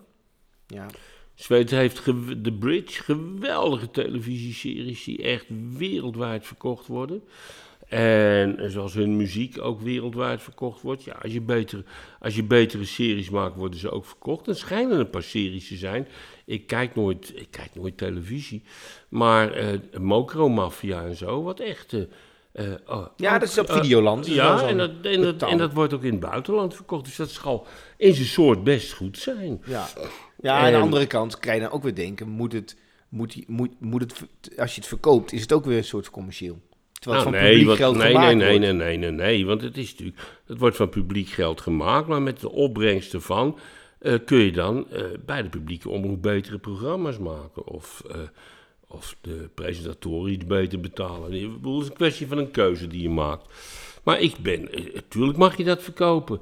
Ja. 0.67 0.85
Zweden 1.33 1.77
heeft 1.77 2.03
The 2.43 2.55
Bridge, 2.59 3.03
geweldige 3.03 3.91
televisieseries 3.91 5.03
die 5.03 5.23
echt 5.23 5.45
wereldwijd 5.77 6.45
verkocht 6.47 6.87
worden. 6.87 7.23
En 7.93 8.71
zoals 8.71 8.93
hun 8.93 9.17
muziek 9.17 9.61
ook 9.61 9.81
wereldwijd 9.81 10.41
verkocht 10.41 10.81
wordt. 10.81 11.03
Ja, 11.03 11.13
als 11.21 11.33
je, 11.33 11.41
betere, 11.41 11.83
als 12.19 12.35
je 12.35 12.43
betere 12.43 12.85
series 12.85 13.29
maakt, 13.29 13.55
worden 13.55 13.79
ze 13.79 13.91
ook 13.91 14.05
verkocht. 14.05 14.47
Er 14.47 14.55
schijnen 14.55 14.99
een 14.99 15.09
paar 15.09 15.23
series 15.23 15.67
te 15.67 15.75
zijn. 15.75 16.07
Ik 16.45 16.67
kijk 16.67 16.95
nooit, 16.95 17.31
ik 17.35 17.47
kijk 17.51 17.69
nooit 17.75 17.97
televisie. 17.97 18.63
Maar 19.09 19.51
eh 19.51 19.67
Mokro 19.99 20.49
Mafia 20.49 21.03
en 21.05 21.15
zo, 21.15 21.43
wat 21.43 21.59
echt... 21.59 21.93
eh, 21.93 22.01
eh, 22.51 22.73
oh, 22.87 23.05
Ja, 23.17 23.33
ook, 23.33 23.39
dat 23.39 23.49
is 23.49 23.57
op 23.57 23.67
eh, 23.69 23.75
Videoland. 23.75 24.27
Wel 24.27 24.35
ja, 24.35 24.67
en 24.67 24.77
dat, 24.77 24.91
en, 25.01 25.21
dat, 25.21 25.41
en 25.49 25.57
dat 25.57 25.73
wordt 25.73 25.93
ook 25.93 26.03
in 26.03 26.11
het 26.11 26.19
buitenland 26.19 26.75
verkocht. 26.75 27.05
Dus 27.05 27.15
dat 27.15 27.29
zal 27.29 27.67
in 27.97 28.13
zijn 28.13 28.27
soort 28.27 28.63
best 28.63 28.91
goed 28.93 29.17
zijn. 29.17 29.61
Ja, 29.65 29.87
ja 30.41 30.57
aan 30.57 30.65
de 30.71 30.75
En- 30.77 30.81
andere 30.81 31.07
kant 31.07 31.39
kan 31.39 31.53
je 31.55 31.61
dan 31.61 31.71
ook 31.71 31.83
weer 31.83 31.95
denken, 31.95 32.29
moet 32.29 32.53
het, 32.53 32.75
moet, 33.09 33.33
die- 33.33 33.45
moet, 33.47 33.71
moet 33.79 34.01
het, 34.01 34.13
als 34.59 34.75
je 34.75 34.79
het 34.79 34.89
verkoopt, 34.89 35.31
is 35.33 35.41
het 35.41 35.53
ook 35.53 35.65
weer 35.65 35.77
een 35.77 35.83
soort 35.83 36.09
commercieel. 36.09 36.61
Terwijl 37.03 37.23
het 37.23 37.33
Nou, 37.33 37.43
van 37.43 37.49
publiek 37.49 37.65
want- 37.67 37.77
geld 37.77 37.97
nee, 37.97 38.07
gemaakt 38.07 38.25
nee, 38.27 38.35
nee, 38.35 38.59
wordt. 38.59 38.77
nee, 38.77 38.97
nee, 38.97 39.11
nee, 39.11 39.27
nee, 39.35 39.45
want 39.45 39.61
het 39.61 39.77
is 39.77 39.91
natuurlijk, 39.91 40.17
het 40.45 40.57
wordt 40.59 40.75
van 40.75 40.89
publiek 40.89 41.27
geld 41.27 41.61
gemaakt, 41.61 42.07
maar 42.07 42.21
met 42.21 42.39
de 42.39 42.51
opbrengst 42.51 43.13
ervan 43.13 43.57
eh, 43.99 44.13
kun 44.25 44.37
je 44.37 44.51
dan 44.51 44.89
eh, 44.91 45.03
bij 45.25 45.41
de 45.41 45.49
publieke 45.49 45.89
omroep 45.89 46.21
betere 46.21 46.57
programma's 46.57 47.17
maken 47.17 47.67
of, 47.67 48.03
eh, 48.11 48.17
of 48.87 49.15
de 49.21 49.49
presentatoren 49.53 50.31
iets 50.31 50.45
beter 50.45 50.79
betalen. 50.79 51.33
Ik 51.33 51.53
bedoel, 51.53 51.73
Het 51.73 51.83
is 51.83 51.89
een 51.89 51.95
kwestie 51.95 52.27
van 52.27 52.37
een 52.37 52.51
keuze 52.51 52.87
die 52.87 53.01
je 53.01 53.09
maakt. 53.09 53.45
Maar 54.03 54.19
ik 54.21 54.35
ben, 54.41 54.69
natuurlijk 54.93 55.37
mag 55.37 55.57
je 55.57 55.63
dat 55.63 55.83
verkopen. 55.83 56.41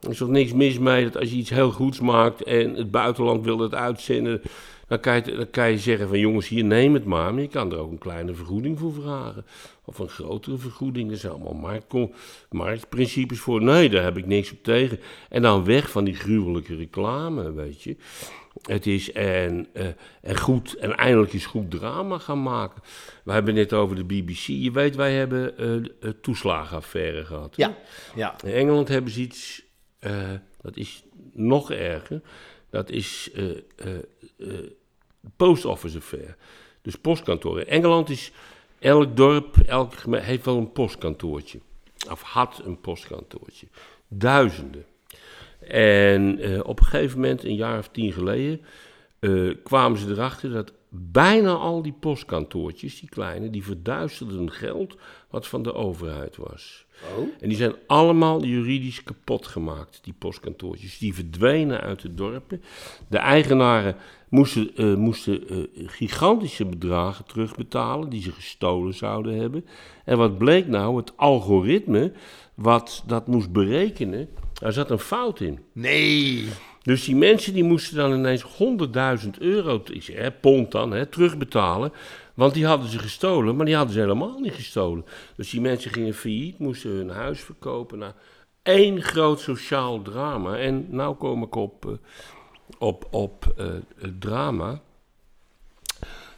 Er 0.00 0.10
is 0.10 0.16
toch 0.16 0.28
niks 0.28 0.52
mis 0.52 0.78
mee 0.78 1.04
dat 1.04 1.16
als 1.18 1.30
je 1.30 1.36
iets 1.36 1.50
heel 1.50 1.70
goeds 1.70 2.00
maakt 2.00 2.42
en 2.42 2.74
het 2.74 2.90
buitenland 2.90 3.44
wil 3.44 3.58
het 3.58 3.74
uitzenden, 3.74 4.42
dan 4.88 5.00
kan, 5.00 5.14
je, 5.14 5.22
dan 5.36 5.50
kan 5.50 5.70
je 5.70 5.78
zeggen 5.78 6.08
van 6.08 6.18
jongens, 6.18 6.48
hier 6.48 6.64
neem 6.64 6.94
het 6.94 7.04
maar. 7.04 7.32
Maar 7.34 7.42
je 7.42 7.48
kan 7.48 7.72
er 7.72 7.78
ook 7.78 7.90
een 7.90 7.98
kleine 7.98 8.34
vergoeding 8.34 8.78
voor 8.78 8.92
vragen. 8.92 9.44
Of 9.84 9.98
een 9.98 10.08
grotere 10.08 10.56
vergoeding. 10.56 11.10
Er 11.10 11.16
zijn 11.16 11.32
allemaal 11.32 11.80
marktprincipes 12.50 13.38
voor. 13.38 13.62
Nee, 13.62 13.90
daar 13.90 14.02
heb 14.02 14.16
ik 14.16 14.26
niks 14.26 14.52
op 14.52 14.62
tegen. 14.62 15.00
En 15.28 15.42
dan 15.42 15.64
weg 15.64 15.90
van 15.90 16.04
die 16.04 16.14
gruwelijke 16.14 16.76
reclame, 16.76 17.52
weet 17.52 17.82
je. 17.82 17.96
Het 18.62 18.86
is 18.86 19.12
en, 19.12 19.66
eh, 19.72 19.86
en 20.20 20.38
goed, 20.38 20.74
en 20.74 20.96
eindelijk 20.96 21.32
eens 21.32 21.46
goed 21.46 21.70
drama 21.70 22.18
gaan 22.18 22.42
maken. 22.42 22.82
We 23.24 23.32
hebben 23.32 23.56
het 23.56 23.70
net 23.70 23.80
over 23.80 23.96
de 23.96 24.04
BBC. 24.04 24.46
Je 24.46 24.70
weet, 24.70 24.96
wij 24.96 25.14
hebben 25.14 25.64
een 25.64 26.20
toeslagenaffaire 26.20 27.24
gehad. 27.24 27.56
Ja, 27.56 27.76
ja. 28.14 28.34
In 28.44 28.52
Engeland 28.52 28.88
hebben 28.88 29.12
ze 29.12 29.20
iets, 29.20 29.62
dat 30.60 30.76
is 30.76 31.04
nog 31.32 31.70
erger. 31.70 32.20
Dat 32.70 32.90
is 32.90 33.30
eh, 33.34 34.58
post 35.36 35.64
office 35.64 35.96
affair. 35.96 36.36
Dus 36.82 36.96
postkantoren. 36.96 37.66
Engeland 37.66 38.10
is, 38.10 38.32
elk 38.82 39.16
dorp, 39.16 39.56
elk 39.56 39.94
heeft 40.10 40.44
wel 40.44 40.56
een 40.56 40.72
postkantoortje. 40.72 41.60
Of 42.10 42.22
had 42.22 42.62
een 42.64 42.80
postkantoortje. 42.80 43.66
Duizenden. 44.08 44.84
En 45.68 46.38
eh, 46.38 46.60
op 46.62 46.78
een 46.78 46.84
gegeven 46.84 47.20
moment, 47.20 47.44
een 47.44 47.54
jaar 47.54 47.78
of 47.78 47.88
tien 47.88 48.12
geleden, 48.12 48.60
eh, 49.18 49.50
kwamen 49.62 49.98
ze 49.98 50.10
erachter 50.10 50.52
dat 50.52 50.72
bijna 50.94 51.52
al 51.52 51.82
die 51.82 51.94
postkantoortjes, 52.00 53.00
die 53.00 53.08
kleine, 53.08 53.50
die 53.50 53.64
verduisterden 53.64 54.50
geld 54.50 54.96
wat 55.30 55.46
van 55.48 55.62
de 55.62 55.74
overheid 55.74 56.36
was. 56.36 56.84
Oh. 57.16 57.28
En 57.40 57.48
die 57.48 57.56
zijn 57.56 57.74
allemaal 57.86 58.44
juridisch 58.44 59.02
kapot 59.02 59.46
gemaakt, 59.46 60.00
die 60.02 60.14
postkantoortjes. 60.18 60.98
Die 60.98 61.14
verdwenen 61.14 61.80
uit 61.80 62.00
de 62.00 62.14
dorpen. 62.14 62.62
De 63.08 63.18
eigenaren 63.18 63.96
moesten, 64.28 64.76
eh, 64.76 64.94
moesten 64.94 65.48
eh, 65.48 65.58
gigantische 65.74 66.64
bedragen 66.64 67.24
terugbetalen 67.24 68.08
die 68.08 68.22
ze 68.22 68.32
gestolen 68.32 68.94
zouden 68.94 69.36
hebben. 69.36 69.64
En 70.04 70.18
wat 70.18 70.38
bleek 70.38 70.66
nou? 70.66 70.96
Het 70.96 71.16
algoritme 71.16 72.12
wat 72.54 73.04
dat 73.06 73.26
moest 73.26 73.52
berekenen, 73.52 74.28
daar 74.52 74.72
zat 74.72 74.90
een 74.90 74.98
fout 74.98 75.40
in. 75.40 75.58
Nee. 75.72 76.48
Dus 76.82 77.04
die 77.04 77.16
mensen 77.16 77.54
die 77.54 77.64
moesten 77.64 77.96
dan 77.96 78.12
ineens 78.12 78.44
100.000 79.24 79.30
euro, 79.38 79.82
hè, 80.12 80.32
pond 80.32 80.70
dan, 80.70 80.92
hè, 80.92 81.06
terugbetalen. 81.06 81.92
Want 82.34 82.54
die 82.54 82.66
hadden 82.66 82.88
ze 82.88 82.98
gestolen, 82.98 83.56
maar 83.56 83.66
die 83.66 83.74
hadden 83.74 83.94
ze 83.94 84.00
helemaal 84.00 84.38
niet 84.38 84.52
gestolen. 84.52 85.04
Dus 85.36 85.50
die 85.50 85.60
mensen 85.60 85.90
gingen 85.90 86.14
failliet, 86.14 86.58
moesten 86.58 86.90
hun 86.90 87.10
huis 87.10 87.40
verkopen. 87.40 87.98
Nou, 87.98 88.12
één 88.62 89.02
groot 89.02 89.40
sociaal 89.40 90.02
drama. 90.02 90.56
En 90.56 90.86
nou 90.88 91.14
kom 91.14 91.42
ik 91.42 91.54
op, 91.54 91.86
eh, 91.86 91.92
op, 92.78 93.06
op 93.10 93.54
eh, 93.56 93.66
het 93.98 94.20
drama. 94.20 94.80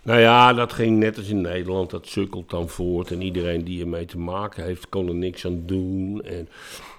Nou 0.02 0.20
ja, 0.20 0.52
dat 0.52 0.72
ging 0.72 0.98
net 0.98 1.16
als 1.16 1.28
in 1.28 1.40
Nederland, 1.40 1.90
dat 1.90 2.06
sukkelt 2.06 2.50
dan 2.50 2.68
voort. 2.68 3.10
En 3.10 3.22
iedereen 3.22 3.64
die 3.64 3.80
ermee 3.80 4.04
te 4.04 4.18
maken 4.18 4.64
heeft, 4.64 4.88
kon 4.88 5.08
er 5.08 5.14
niks 5.14 5.46
aan 5.46 5.62
doen. 5.66 6.22
En 6.22 6.48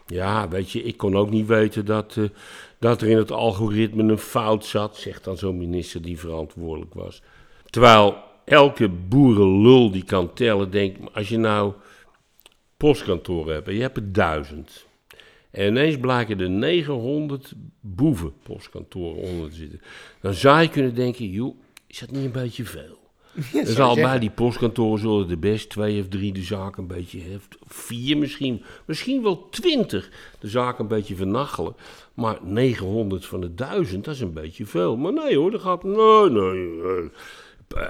ja, 0.06 0.50
weet 0.50 0.72
je, 0.72 0.84
ik 0.84 0.98
kon 0.98 1.18
ook 1.18 1.30
niet 1.30 1.48
weten 1.48 1.86
dat, 1.86 2.16
eh, 2.18 2.24
dat 2.86 3.02
er 3.02 3.08
in 3.08 3.18
het 3.18 3.32
algoritme 3.32 4.04
een 4.04 4.18
fout 4.18 4.66
zat, 4.66 4.98
zegt 4.98 5.24
dan 5.24 5.38
zo'n 5.38 5.58
minister 5.58 6.02
die 6.02 6.20
verantwoordelijk 6.20 6.94
was. 6.94 7.22
Terwijl 7.66 8.18
elke 8.44 8.90
boerenlul 8.90 9.92
die 9.92 10.04
kan 10.04 10.34
tellen, 10.34 10.72
denkt, 10.72 11.14
als 11.14 11.30
je 11.30 11.38
nou 11.38 11.74
postkantoren 12.78 13.54
hebt 13.54 13.68
en 13.68 13.74
je 13.74 13.82
hebt 13.82 13.98
er 13.98 14.12
duizend. 14.12 14.86
En 15.52 15.68
ineens 15.68 15.98
blijken 15.98 16.40
er 16.40 16.50
900 16.50 17.54
boeven 17.80 18.34
postkantoren 18.44 19.22
onder 19.22 19.50
te 19.50 19.56
zitten. 19.56 19.82
Dan 20.22 20.34
zou 20.34 20.62
je 20.62 20.70
kunnen 20.70 20.96
denken, 20.96 21.30
joh, 21.30 21.56
is 21.88 22.00
dat 22.00 22.12
niet 22.12 22.26
een 22.26 22.32
beetje 22.32 22.66
veel? 22.66 23.05
Er 23.54 23.68
zal 23.68 23.96
bij 23.96 24.20
die 24.20 24.30
postkantoren 24.30 25.00
zullen 25.00 25.30
er 25.30 25.40
best 25.40 25.70
twee 25.70 26.02
of 26.02 26.08
drie 26.08 26.34
de 26.34 26.42
zaak 26.42 26.78
een 26.78 26.88
beetje 26.88 27.22
heft. 27.22 27.58
Vier 27.68 28.18
misschien, 28.18 28.64
misschien 28.86 29.24
wel 29.24 29.50
twintig 29.50 30.10
de 30.40 30.48
zaak 30.48 30.80
een 30.80 30.88
beetje 30.88 31.16
vernachelen. 31.16 31.76
Maar 32.14 32.38
900 32.44 33.26
van 33.26 33.42
de 33.42 33.54
duizend, 33.54 34.06
dat 34.06 34.14
is 34.14 34.20
een 34.20 34.34
beetje 34.34 34.66
veel. 34.66 34.98
Maar 34.98 35.14
nee 35.14 35.38
hoor, 35.38 35.52
dat 35.52 35.62
gaat. 35.62 35.84
Nee, 35.84 36.30
nee. 36.30 36.68
nee. 36.68 37.10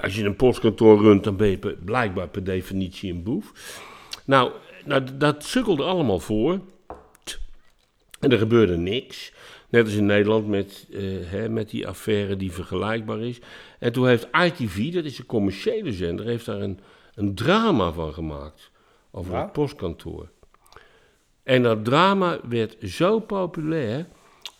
Als 0.02 0.16
je 0.16 0.24
een 0.24 0.36
postkantoor 0.36 1.02
runt, 1.02 1.24
dan 1.24 1.36
ben 1.36 1.48
je 1.48 1.76
blijkbaar 1.84 2.28
per 2.28 2.44
definitie 2.44 3.12
een 3.12 3.22
boef. 3.22 3.52
Nou, 4.24 4.52
nou 4.84 5.04
dat 5.18 5.44
sukkelde 5.44 5.82
allemaal 5.82 6.20
voor. 6.20 6.60
En 8.20 8.32
er 8.32 8.38
gebeurde 8.38 8.76
niks. 8.76 9.32
Net 9.68 9.84
als 9.84 9.94
in 9.94 10.06
Nederland 10.06 10.48
met, 10.48 10.86
eh, 10.92 11.02
hè, 11.24 11.48
met 11.48 11.70
die 11.70 11.86
affaire 11.88 12.36
die 12.36 12.52
vergelijkbaar 12.52 13.20
is. 13.20 13.38
En 13.78 13.92
toen 13.92 14.06
heeft 14.08 14.28
ITV, 14.32 14.92
dat 14.92 15.04
is 15.04 15.18
een 15.18 15.26
commerciële 15.26 15.92
zender, 15.92 16.26
heeft 16.26 16.46
daar 16.46 16.60
een, 16.60 16.78
een 17.14 17.34
drama 17.34 17.92
van 17.92 18.12
gemaakt. 18.12 18.70
Over 19.10 19.32
Ja. 19.32 19.42
het 19.42 19.52
postkantoor. 19.52 20.28
En 21.42 21.62
dat 21.62 21.84
drama 21.84 22.40
werd 22.48 22.76
zo 22.80 23.18
populair 23.20 24.06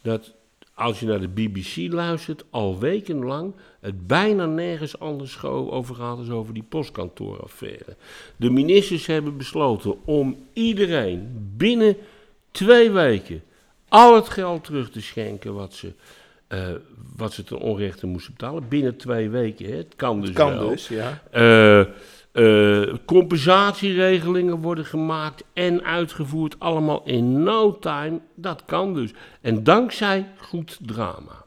dat 0.03 0.35
als 0.75 1.01
je 1.01 1.07
naar 1.07 1.21
de 1.21 1.29
BBC 1.29 1.93
luistert, 1.93 2.45
al 2.51 2.79
wekenlang 2.79 3.55
het 3.81 4.07
bijna 4.07 4.47
nergens 4.47 4.99
anders 4.99 5.43
over 5.43 5.95
gaat 5.95 6.17
dan 6.17 6.33
over 6.33 6.55
die 6.55 6.63
postkantooraffaire. 6.63 7.97
De 8.37 8.51
ministers 8.51 9.07
hebben 9.07 9.37
besloten 9.37 10.05
om 10.05 10.37
iedereen 10.53 11.49
binnen 11.57 11.97
twee 12.51 12.91
weken 12.91 13.43
al 13.89 14.15
het 14.15 14.29
geld 14.29 14.65
terug 14.65 14.91
te 14.91 15.01
schenken 15.01 15.55
wat 15.55 15.75
ze, 15.75 15.93
eh, 16.47 16.69
wat 17.17 17.33
ze 17.33 17.45
ten 17.45 17.59
onrechte 17.59 18.07
moesten 18.07 18.33
betalen. 18.33 18.69
Binnen 18.69 18.97
twee 18.97 19.31
weken, 19.31 19.67
hè. 19.67 19.77
het 19.77 19.95
kan 19.97 20.21
dus 20.21 20.33
Kan 20.33 20.59
wel. 20.59 20.69
dus, 20.69 20.89
ja. 20.89 21.23
Eh, 21.31 21.81
eh, 22.37 22.95
compensatieregelingen 23.05 24.61
worden 24.61 24.85
gemaakt 24.85 25.45
en 25.53 25.85
uitgevoerd, 25.85 26.57
allemaal 26.59 27.03
in 27.05 27.43
no 27.43 27.79
time. 27.79 28.21
Dat 28.35 28.65
kan 28.65 28.95
dus. 28.95 29.11
En 29.41 29.65
dankzij 29.65 30.33
goed 30.39 30.79
drama. 30.83 31.45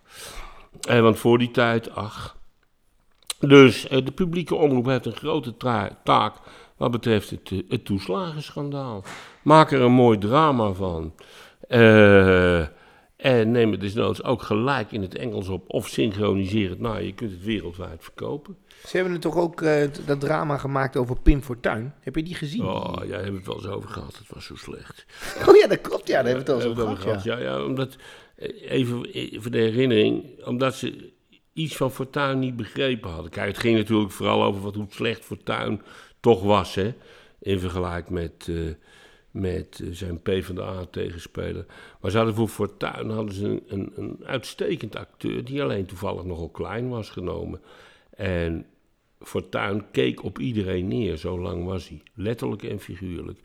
Eh, 0.87 0.99
want 0.99 1.19
voor 1.19 1.37
die 1.37 1.51
tijd, 1.51 1.95
ach. 1.95 2.37
Dus 3.39 3.87
eh, 3.87 4.05
de 4.05 4.11
publieke 4.11 4.55
omroep 4.55 4.85
heeft 4.85 5.05
een 5.05 5.15
grote 5.15 5.57
taak 6.03 6.33
wat 6.77 6.91
betreft 6.91 7.29
het, 7.29 7.51
het 7.67 7.85
toeslagenschandaal. 7.85 9.03
Maak 9.41 9.71
er 9.71 9.81
een 9.81 9.91
mooi 9.91 10.17
drama 10.17 10.71
van. 10.71 11.13
Eh, 11.67 12.59
En 13.15 13.51
neem 13.51 13.71
het 13.71 13.81
desnoods 13.81 14.23
ook 14.23 14.41
gelijk 14.41 14.91
in 14.91 15.01
het 15.01 15.15
Engels 15.15 15.47
op 15.47 15.63
of 15.67 15.87
synchroniseer 15.87 16.69
het. 16.69 16.79
Nou, 16.79 17.01
je 17.01 17.13
kunt 17.13 17.31
het 17.31 17.43
wereldwijd 17.43 18.03
verkopen. 18.03 18.57
Ze 18.85 18.95
hebben 18.95 19.13
er 19.13 19.19
toch 19.19 19.35
ook 19.35 19.61
eh, 19.61 19.87
dat 20.05 20.19
drama 20.19 20.57
gemaakt 20.57 20.97
over 20.97 21.21
Pim 21.21 21.41
Fortuyn. 21.41 21.93
Heb 21.99 22.15
je 22.15 22.23
die 22.23 22.35
gezien? 22.35 22.65
Oh, 22.65 22.93
ja, 22.93 22.99
daar 22.99 23.09
hebben 23.09 23.31
we 23.31 23.37
het 23.37 23.45
wel 23.45 23.55
eens 23.55 23.67
over 23.67 23.89
gehad. 23.89 24.17
Het 24.17 24.27
was 24.33 24.45
zo 24.45 24.55
slecht. 24.55 25.05
Oh 25.47 25.55
ja, 25.55 25.67
dat 25.67 25.81
klopt. 25.81 26.07
Ja, 26.07 26.21
daar 26.21 26.25
hebben 26.25 26.45
we 26.45 26.51
het 26.51 26.61
al 26.61 26.67
Hebben 26.67 26.87
over 26.87 27.03
gehad. 27.03 27.23
Ja. 27.23 27.37
Ja, 27.37 27.43
ja, 27.43 27.63
omdat, 27.63 27.95
eh, 28.35 28.71
even 28.71 29.07
voor 29.41 29.51
de 29.51 29.57
herinnering, 29.57 30.43
omdat 30.45 30.75
ze 30.75 31.11
iets 31.53 31.75
van 31.75 31.91
Fortuyn 31.91 32.39
niet 32.39 32.55
begrepen 32.55 33.09
hadden. 33.09 33.31
Kijk, 33.31 33.47
het 33.47 33.59
ging 33.59 33.77
natuurlijk 33.77 34.11
vooral 34.11 34.43
over 34.43 34.61
wat, 34.61 34.75
hoe 34.75 34.85
slecht 34.89 35.25
Fortuyn 35.25 35.81
toch 36.19 36.43
was, 36.43 36.75
hè. 36.75 36.93
In 37.39 37.59
vergelijking 37.59 38.19
met, 38.19 38.51
met 39.31 39.79
eh, 39.83 39.87
zijn 39.91 40.21
PvdA-tegenspeler. 40.21 41.65
Maar 42.01 42.11
ze 42.11 42.17
hadden 42.17 42.35
voor 42.35 42.47
Fortuyn 42.47 43.09
hadden 43.09 43.33
ze 43.33 43.47
een, 43.47 43.63
een, 43.67 43.91
een 43.95 44.17
uitstekend 44.25 44.95
acteur, 44.95 45.45
die 45.45 45.63
alleen 45.63 45.85
toevallig 45.85 46.23
nogal 46.23 46.49
klein 46.49 46.89
was 46.89 47.09
genomen. 47.09 47.61
En 48.09 48.65
Fortuyn 49.19 49.91
keek 49.91 50.23
op 50.23 50.39
iedereen 50.39 50.87
neer, 50.87 51.17
zo 51.17 51.39
lang 51.39 51.65
was 51.65 51.89
hij. 51.89 52.01
Letterlijk 52.13 52.63
en 52.63 52.79
figuurlijk. 52.79 53.39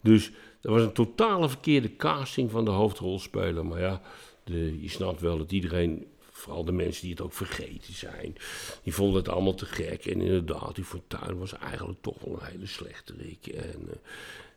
Dus 0.00 0.32
dat 0.60 0.72
was 0.72 0.82
een 0.82 0.92
totale 0.92 1.48
verkeerde 1.48 1.96
casting 1.96 2.50
van 2.50 2.64
de 2.64 2.70
hoofdrolspeler. 2.70 3.66
Maar 3.66 3.80
ja, 3.80 4.00
de, 4.44 4.82
je 4.82 4.88
snapt 4.88 5.20
wel 5.20 5.38
dat 5.38 5.52
iedereen, 5.52 6.06
vooral 6.30 6.64
de 6.64 6.72
mensen 6.72 7.02
die 7.02 7.10
het 7.10 7.20
ook 7.20 7.32
vergeten 7.32 7.94
zijn, 7.94 8.34
die 8.82 8.94
vonden 8.94 9.16
het 9.16 9.28
allemaal 9.28 9.54
te 9.54 9.66
gek. 9.66 10.06
En 10.06 10.20
inderdaad, 10.20 10.74
die 10.74 10.84
Fortuyn 10.84 11.38
was 11.38 11.52
eigenlijk 11.52 12.02
toch 12.02 12.20
wel 12.20 12.32
een 12.32 12.46
hele 12.46 12.66
slechterik. 12.66 13.46
En, 13.46 13.88
eh, 13.90 13.96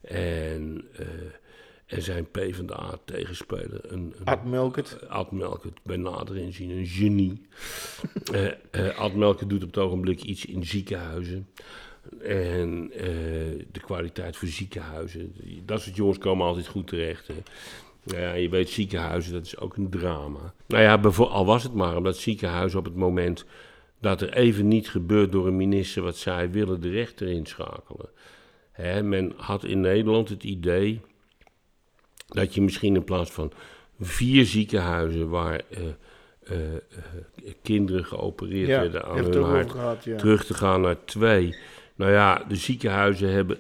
en, 0.01 0.86
eh, 0.96 1.06
en 1.86 2.01
zijn 2.01 2.32
PvdA-tegenspeler, 2.32 3.91
een, 3.91 4.13
een 4.20 4.25
Ad 4.25 4.46
Melkert. 4.46 5.00
eh, 5.00 5.10
Ad 5.10 5.32
Melkert, 5.32 5.79
bij 5.84 5.98
nader 5.98 6.38
inzien 6.38 6.70
een 6.70 6.86
genie. 6.86 7.48
Ad 8.98 9.13
Melkert 9.13 9.50
doet 9.50 9.63
op 9.63 9.68
het 9.68 9.77
ogenblik 9.77 10.22
iets 10.24 10.46
in 10.46 10.65
ziekenhuizen. 10.65 11.48
En 12.22 12.91
de 13.72 13.79
kwaliteit 13.82 14.38
voor 14.38 14.48
ziekenhuizen. 14.48 15.36
Dat 15.65 15.82
soort 15.82 15.96
jongens 15.96 16.18
komen 16.18 16.46
altijd 16.46 16.68
goed 16.68 16.88
terecht. 16.88 17.27
Hè. 17.27 17.34
Nou 18.03 18.22
ja, 18.22 18.34
je 18.34 18.50
weet, 18.50 18.70
ziekenhuizen, 18.70 19.34
dat 19.34 19.46
is 19.46 19.58
ook 19.58 19.75
een 19.75 19.89
drama. 19.89 20.53
Nou 20.68 20.84
ja, 20.84 20.96
al 21.24 21.46
was 21.46 21.63
het 21.63 21.74
maar 21.74 21.98
omdat 21.98 22.18
ziekenhuizen 22.18 22.79
op 22.79 22.86
het 22.86 22.96
moment 22.96 23.46
dat 24.00 24.22
er 24.22 24.34
even 24.34 24.68
niet 24.68 24.89
gebeurt 24.89 25.32
door 25.32 25.48
een 25.48 25.56
minister 25.56 26.03
wat 26.03 26.18
zij 26.18 26.51
willen, 26.51 26.82
de 26.82 26.89
rechter 26.89 27.27
inschakelen. 27.27 28.10
Men 29.03 29.33
had 29.36 29.63
in 29.63 29.81
Nederland 29.81 30.29
het 30.29 30.43
idee 30.43 31.01
dat 32.27 32.53
je 32.53 32.62
misschien 32.62 32.95
in 32.95 33.03
plaats 33.03 33.31
van 33.31 33.51
vier 34.00 34.45
ziekenhuizen 34.45 35.29
waar 35.29 35.62
eh, 35.69 35.79
eh, 36.43 36.75
eh, 36.75 37.53
kinderen 37.62 38.05
geopereerd 38.05 38.67
Ja, 38.67 38.79
werden 38.79 39.05
aan 39.05 39.17
hun 39.17 39.43
hart, 39.43 39.65
over 39.65 39.69
gehad, 39.69 40.03
ja. 40.03 40.17
terug 40.17 40.45
te 40.45 40.53
gaan 40.53 40.81
naar 40.81 41.05
twee. 41.05 41.55
Nou 41.95 42.12
ja, 42.12 42.43
de 42.48 42.55
ziekenhuizen 42.55 43.31
hebben 43.31 43.57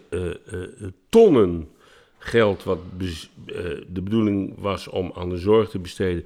tonnen 1.09 1.69
geld, 2.17 2.63
wat 2.63 2.79
de 3.87 4.01
bedoeling 4.01 4.53
was 4.57 4.87
om 4.87 5.11
aan 5.15 5.29
de 5.29 5.37
zorg 5.37 5.69
te 5.69 5.79
besteden, 5.79 6.25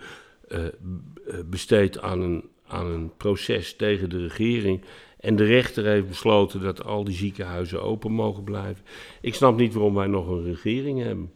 besteed 1.45 1.99
aan 1.99 2.21
een, 2.21 2.43
aan 2.67 2.85
een 2.85 3.11
proces 3.17 3.75
tegen 3.75 4.09
de 4.09 4.27
regering. 4.27 4.81
En 5.23 5.35
de 5.35 5.43
rechter 5.43 5.85
heeft 5.85 6.07
besloten 6.07 6.61
dat 6.61 6.83
al 6.83 7.03
die 7.03 7.15
ziekenhuizen 7.15 7.81
open 7.81 8.11
mogen 8.11 8.43
blijven. 8.43 8.85
Ik 9.21 9.33
snap 9.33 9.57
niet 9.57 9.73
waarom 9.73 9.93
wij 9.93 10.07
nog 10.07 10.27
een 10.27 10.43
regering 10.43 11.03
hebben. 11.03 11.31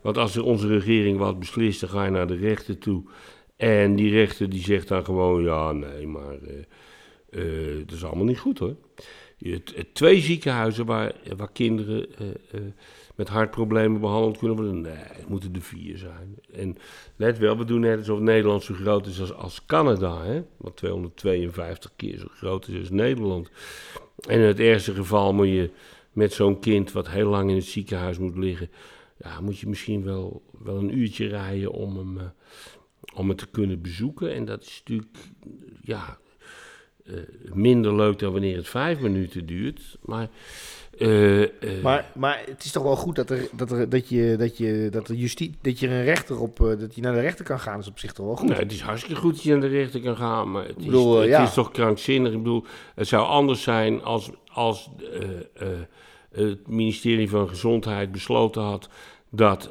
Want 0.00 0.16
als 0.16 0.36
er 0.36 0.44
onze 0.44 0.66
regering 0.66 1.18
wat 1.18 1.38
beslist, 1.38 1.80
dan 1.80 1.88
ga 1.88 2.04
je 2.04 2.10
naar 2.10 2.26
de 2.26 2.36
rechter 2.36 2.78
toe. 2.78 3.02
En 3.56 3.96
die 3.96 4.10
rechter 4.10 4.50
die 4.50 4.62
zegt 4.62 4.88
dan 4.88 5.04
gewoon, 5.04 5.42
ja, 5.42 5.72
nee, 5.72 6.06
maar 6.06 6.38
eh, 6.42 6.58
eh, 7.30 7.78
dat 7.86 7.96
is 7.96 8.04
allemaal 8.04 8.24
niet 8.24 8.38
goed 8.38 8.58
hoor. 8.58 8.76
Eh, 9.38 9.56
twee 9.92 10.20
ziekenhuizen 10.20 10.86
waar, 10.86 11.14
waar 11.36 11.52
kinderen 11.52 12.06
met 13.20 13.28
hartproblemen 13.28 14.00
behandeld 14.00 14.38
kunnen 14.38 14.56
worden. 14.56 14.80
Nee, 14.80 14.92
het 14.92 15.28
moeten 15.28 15.54
er 15.54 15.62
vier 15.62 15.98
zijn. 15.98 16.34
En 16.52 16.76
let 17.16 17.38
wel, 17.38 17.58
we 17.58 17.64
doen 17.64 17.80
net 17.80 17.98
alsof 17.98 18.18
Nederland 18.20 18.62
zo 18.62 18.74
groot 18.74 19.06
is 19.06 19.32
als, 19.32 19.64
Canada. 19.66 20.24
Hè? 20.24 20.42
Wat 20.56 20.76
252 20.76 21.92
keer 21.96 22.18
zo 22.18 22.26
groot 22.30 22.68
is 22.68 22.78
als 22.78 22.90
Nederland. 22.90 23.50
En 24.28 24.40
in 24.40 24.46
het 24.46 24.60
ergste 24.60 24.94
geval 24.94 25.32
moet 25.32 25.48
je 25.48 25.70
met 26.12 26.32
zo'n 26.32 26.60
kind 26.60 26.92
wat 26.92 27.08
heel 27.08 27.28
lang 27.28 27.50
in 27.50 27.56
het 27.56 27.64
ziekenhuis 27.64 28.18
moet 28.18 28.36
liggen... 28.36 28.70
Ja, 29.16 29.40
moet 29.40 29.58
je 29.58 29.68
misschien 29.68 30.04
wel, 30.04 30.42
wel 30.58 30.76
een 30.76 30.98
uurtje 30.98 31.26
rijden 31.26 31.72
om 31.72 31.96
hem, 31.96 32.18
eh, 32.18 32.24
om 33.14 33.28
het 33.28 33.38
te 33.38 33.46
kunnen 33.46 33.82
bezoeken. 33.82 34.34
En 34.34 34.44
dat 34.44 34.62
is 34.62 34.82
natuurlijk, 34.84 35.18
ja, 35.80 36.18
eh, 37.04 37.14
minder 37.52 37.94
leuk 37.96 38.18
dan 38.18 38.32
wanneer 38.32 38.56
het 38.56 38.68
vijf 38.68 39.00
minuten 39.00 39.46
duurt. 39.46 39.98
Maar, 40.02 40.28
eh, 41.00 41.42
eh, 41.42 41.82
Maar, 41.82 42.10
maar 42.14 42.42
het 42.46 42.64
is 42.64 42.72
toch 42.72 42.82
wel 42.82 42.96
goed 42.96 43.16
dat, 43.16 43.30
er, 43.30 43.48
dat, 43.52 43.70
er, 43.70 43.88
dat, 43.88 44.08
je, 44.08 44.36
dat, 44.38 44.58
je, 44.58 44.88
dat, 44.90 45.06
de 45.06 45.16
justie, 45.16 45.54
dat 45.60 45.78
je 45.78 45.88
een 45.88 46.04
rechter 46.04 46.40
op, 46.40 46.60
eh, 46.60 46.78
dat 46.78 46.94
je 46.94 47.00
naar 47.00 47.14
de 47.14 47.20
rechter 47.20 47.44
kan 47.44 47.60
gaan, 47.60 47.78
is 47.78 47.88
op 47.88 47.98
zich 47.98 48.12
toch 48.12 48.26
wel 48.26 48.36
goed. 48.36 48.48
Nou, 48.48 48.60
het 48.60 48.72
is 48.72 48.80
hartstikke 48.80 49.20
goed 49.20 49.34
dat 49.34 49.42
je 49.42 49.50
naar 49.50 49.60
de 49.60 49.68
rechter 49.68 50.00
kan 50.00 50.16
gaan, 50.16 50.50
maar 50.50 50.66
het, 50.66 50.78
is, 50.78 50.84
bedoel, 50.84 51.16
het 51.16 51.28
ja. 51.28 51.42
is 51.42 51.54
toch 51.54 51.70
krankzinnig. 51.70 52.32
Ik 52.32 52.38
bedoel, 52.38 52.64
het 52.94 53.08
zou 53.08 53.26
anders 53.26 53.62
zijn 53.62 54.02
als, 54.02 54.30
als 54.52 54.90
het 56.32 56.68
ministerie 56.68 57.30
van 57.30 57.48
Gezondheid 57.48 58.12
besloten 58.12 58.62
had 58.62 58.88
dat 59.30 59.70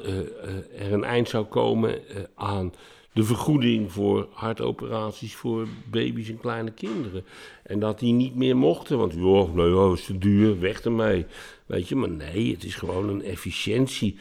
er 0.77 0.93
een 0.93 1.03
eind 1.03 1.29
zou 1.29 1.45
komen 1.45 1.99
aan 2.35 2.73
de 3.19 3.25
vergoeding 3.25 3.91
voor 3.91 4.27
hartoperaties 4.31 5.35
voor 5.35 5.67
baby's 5.89 6.29
en 6.29 6.39
kleine 6.39 6.71
kinderen. 6.71 7.25
En 7.63 7.79
dat 7.79 7.99
die 7.99 8.13
niet 8.13 8.35
meer 8.35 8.57
mochten, 8.57 8.97
want 8.97 9.13
joh, 9.13 9.55
joh, 9.55 9.93
is 9.93 10.05
te 10.05 10.17
duur, 10.17 10.59
weg 10.59 10.81
ermee. 10.81 11.25
Weet 11.65 11.87
je, 11.87 11.95
maar 11.95 12.09
nee, 12.09 12.51
het 12.51 12.63
is 12.63 12.75
gewoon 12.75 13.09
een 13.09 13.23
efficiëntie. 13.23 14.17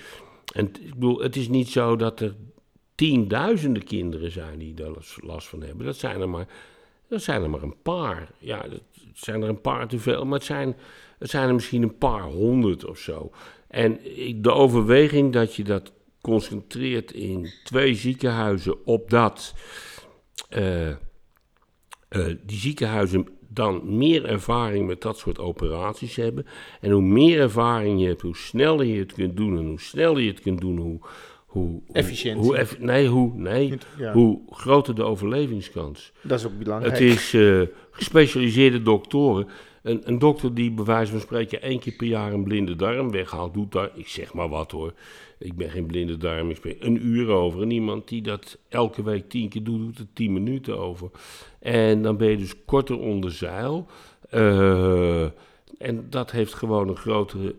En 0.55 0.67
ik 0.81 0.95
bedoel, 0.95 1.19
het 1.19 1.37
is 1.37 1.49
niet 1.49 1.69
zo 1.69 1.97
dat 1.97 2.21
er 2.21 2.35
tienduizenden 2.95 3.85
kinderen 3.85 4.31
zijn 4.31 4.59
die 4.59 4.75
daar 4.75 4.91
last- 5.21 5.49
van 5.49 5.63
hebben. 5.63 5.87
Dat 5.87 5.97
zijn 5.97 6.21
er 6.21 6.29
maar, 6.29 6.49
dat 7.09 7.23
zijn 7.23 7.43
er 7.43 7.51
maar 7.51 7.63
een 7.63 7.83
paar. 7.83 8.31
Ja, 8.39 8.63
het 8.71 8.83
zijn 9.13 9.43
er 9.43 9.49
een 9.49 9.61
paar 9.61 9.89
te 9.89 9.99
veel, 9.99 10.25
maar 10.25 10.39
het 10.39 10.47
zijn, 10.47 10.77
het 11.19 11.31
zijn 11.31 11.49
er 11.49 11.55
misschien 11.55 11.83
een 11.83 11.99
paar 11.99 12.23
honderd 12.23 12.85
of 12.85 12.99
zo. 12.99 13.31
En 13.69 13.99
de 14.43 14.53
overweging 14.53 15.33
dat 15.33 15.55
je 15.55 15.65
dat 15.65 15.93
concentreert 16.21 17.13
in 17.13 17.49
twee 17.65 17.95
ziekenhuizen, 17.95 18.87
opdat 18.87 19.55
eh, 20.49 20.89
eh, 20.89 20.97
die 22.47 22.59
ziekenhuizen 22.59 23.27
dan 23.51 23.97
meer 23.99 24.25
ervaring 24.25 24.87
met 24.87 25.01
dat 25.03 25.19
soort 25.19 25.39
operaties 25.39 26.17
hebben. 26.17 26.47
En 26.81 26.91
hoe 26.91 27.03
meer 27.03 27.41
ervaring 27.41 28.01
je 28.01 28.07
hebt, 28.07 28.21
hoe 28.23 28.37
sneller 28.37 28.87
je 28.87 28.99
het 28.99 29.13
kunt 29.13 29.37
doen. 29.37 29.59
En 29.59 29.67
hoe 29.67 29.81
sneller 29.81 30.21
je 30.23 30.31
het 30.31 30.41
kunt 30.41 30.61
doen, 30.61 30.79
hoe... 30.79 30.99
hoe 31.47 31.67
hoe- 31.69 31.83
Efficiëntie. 31.93 32.43
Hoe, 32.45 32.57
eff- 32.57 32.79
nee, 32.79 33.07
hoe, 33.09 33.33
nee, 33.35 33.79
Ja. 33.99 34.13
hoe 34.13 34.41
groter 34.51 34.95
de 34.95 35.03
overlevingskans. 35.03 36.13
Dat 36.23 36.39
is 36.39 36.47
ook 36.47 36.59
belangrijk. 36.59 36.93
Het 36.99 37.03
is 37.03 37.35
eh, 37.35 37.61
gespecialiseerde 37.91 38.83
doktoren. 38.83 39.49
Een, 39.88 40.18
dokter 40.18 40.55
die 40.55 40.70
bij 40.70 40.85
wijze 40.85 41.11
van 41.12 41.20
spreken 41.20 41.62
één 41.62 41.79
keer 41.79 41.92
per 41.92 42.07
jaar 42.07 42.33
een 42.33 42.42
blinde 42.42 42.77
darm 42.77 43.11
weghaalt, 43.11 43.55
doet 43.55 43.72
daar, 43.72 43.90
ik 43.94 44.09
zeg 44.09 44.35
maar 44.35 44.48
wat 44.48 44.70
hoor. 44.70 44.92
Ik 45.38 45.57
ben 45.57 45.70
geen 45.70 45.87
blinde 45.87 46.16
darm, 46.16 46.51
ik 46.51 46.57
spreek 46.57 46.85
een 46.85 47.07
uur 47.07 47.29
over. 47.29 47.62
En 47.62 47.70
iemand 47.70 48.09
die 48.09 48.22
dat 48.22 48.59
elke 48.68 49.03
week 49.03 49.29
tien 49.29 49.48
keer 49.48 49.62
doet, 49.62 49.81
doet 49.81 49.98
er 49.98 50.07
tien 50.12 50.33
minuten 50.33 50.79
over. 50.79 51.11
En 51.59 52.03
dan 52.03 52.16
ben 52.16 52.31
je 52.31 52.37
dus 52.37 52.64
korter 52.64 52.98
onder 52.98 53.33
zeil. 53.33 53.87
Eh, 54.31 55.22
en 55.79 56.07
dat 56.11 56.31
heeft 56.31 56.55
gewoon 56.55 56.88
een 56.88 56.96
grotere, 56.96 57.55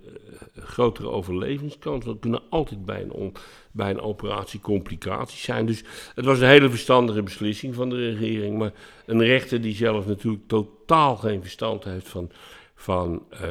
grotere 0.62 1.10
overlevingskans. 1.10 2.06
Want 2.06 2.20
kunnen 2.20 2.42
altijd 2.50 2.86
bij 2.86 3.02
een, 3.02 3.34
bij 3.72 3.90
een 3.90 4.02
operatie 4.02 4.60
complicaties 4.60 5.42
zijn. 5.42 5.66
Dus 5.66 5.84
het 6.16 6.26
was 6.26 6.40
een 6.40 6.48
hele 6.48 6.70
verstandige 6.70 7.24
beslissing 7.24 7.76
van 7.76 7.90
de 7.90 7.96
regering. 7.96 8.58
Maar 8.58 8.72
een 9.06 9.24
rechter 9.24 9.62
die 9.62 9.76
zelf 9.76 10.06
natuurlijk 10.08 10.48
totaal 10.48 11.16
geen 11.16 11.42
verstand 11.42 11.84
heeft 11.84 12.08
van, 12.08 12.32
van, 12.76 13.24
eh, 13.30 13.50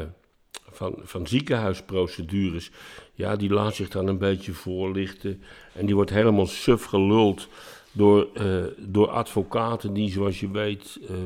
van, 0.71 0.95
van 1.03 1.27
ziekenhuisprocedures. 1.27 2.71
Ja, 3.15 3.37
die 3.37 3.51
laat 3.51 3.75
zich 3.75 3.89
dan 3.89 4.07
een 4.07 4.19
beetje 4.19 4.53
voorlichten. 4.53 5.43
En 5.73 5.87
die 5.87 5.95
wordt 5.95 6.11
helemaal 6.11 6.47
suf 6.47 6.85
geluld 6.85 7.49
door, 7.93 8.29
eh, 8.35 8.65
door 8.77 9.09
advocaten 9.09 9.93
die, 9.93 10.11
zoals 10.11 10.41
je 10.41 10.51
weet, 10.51 10.99
eh, 11.09 11.17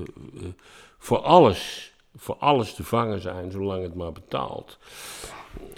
voor 0.99 1.19
alles, 1.19 1.93
voor 2.17 2.37
alles 2.37 2.75
te 2.75 2.85
vangen 2.85 3.21
zijn, 3.21 3.51
zolang 3.51 3.83
het 3.83 3.95
maar 3.95 4.13
betaalt. 4.13 4.79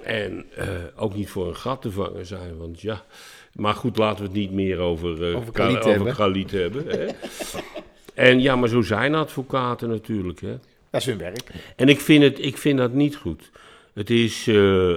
En 0.02 0.44
eh, 0.56 0.68
ook 0.96 1.14
niet 1.14 1.28
voor 1.30 1.48
een 1.48 1.56
gat 1.56 1.82
te 1.82 1.90
vangen 1.90 2.26
zijn, 2.26 2.56
want 2.56 2.80
ja. 2.80 3.04
Maar 3.52 3.74
goed, 3.74 3.96
laten 3.96 4.18
we 4.18 4.24
het 4.28 4.36
niet 4.38 4.52
meer 4.52 4.78
over, 4.78 5.28
eh, 5.30 5.36
Over 5.36 5.52
Ka- 5.52 5.66
Khalid 6.12 6.54
over 6.54 6.60
hebben. 6.60 6.86
Hè? 6.86 7.06
en 8.28 8.40
ja, 8.40 8.56
maar 8.56 8.68
zo 8.68 8.80
zijn 8.82 9.14
advocaten 9.14 9.88
natuurlijk. 9.88 10.40
Hè? 10.40 10.56
Dat 10.90 11.00
is 11.00 11.06
hun 11.06 11.18
werk. 11.18 11.50
En 11.76 11.88
ik 11.88 12.00
vind, 12.00 12.22
het, 12.22 12.44
ik 12.44 12.56
vind 12.56 12.78
dat 12.78 12.92
niet 12.92 13.16
goed. 13.16 13.50
Het 13.92 14.10
is. 14.10 14.46
eh, 14.46 14.90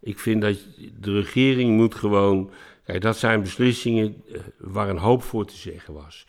ik 0.00 0.18
vind 0.18 0.40
dat 0.40 0.56
de 1.00 1.12
regering 1.12 1.76
moet 1.76 1.94
gewoon 1.94 2.50
Kijk, 2.86 3.00
dat 3.02 3.16
zijn 3.18 3.40
beslissingen 3.40 4.22
waar 4.56 4.88
een 4.88 4.98
hoop 4.98 5.22
voor 5.22 5.46
te 5.46 5.56
zeggen 5.56 5.94
was. 5.94 6.26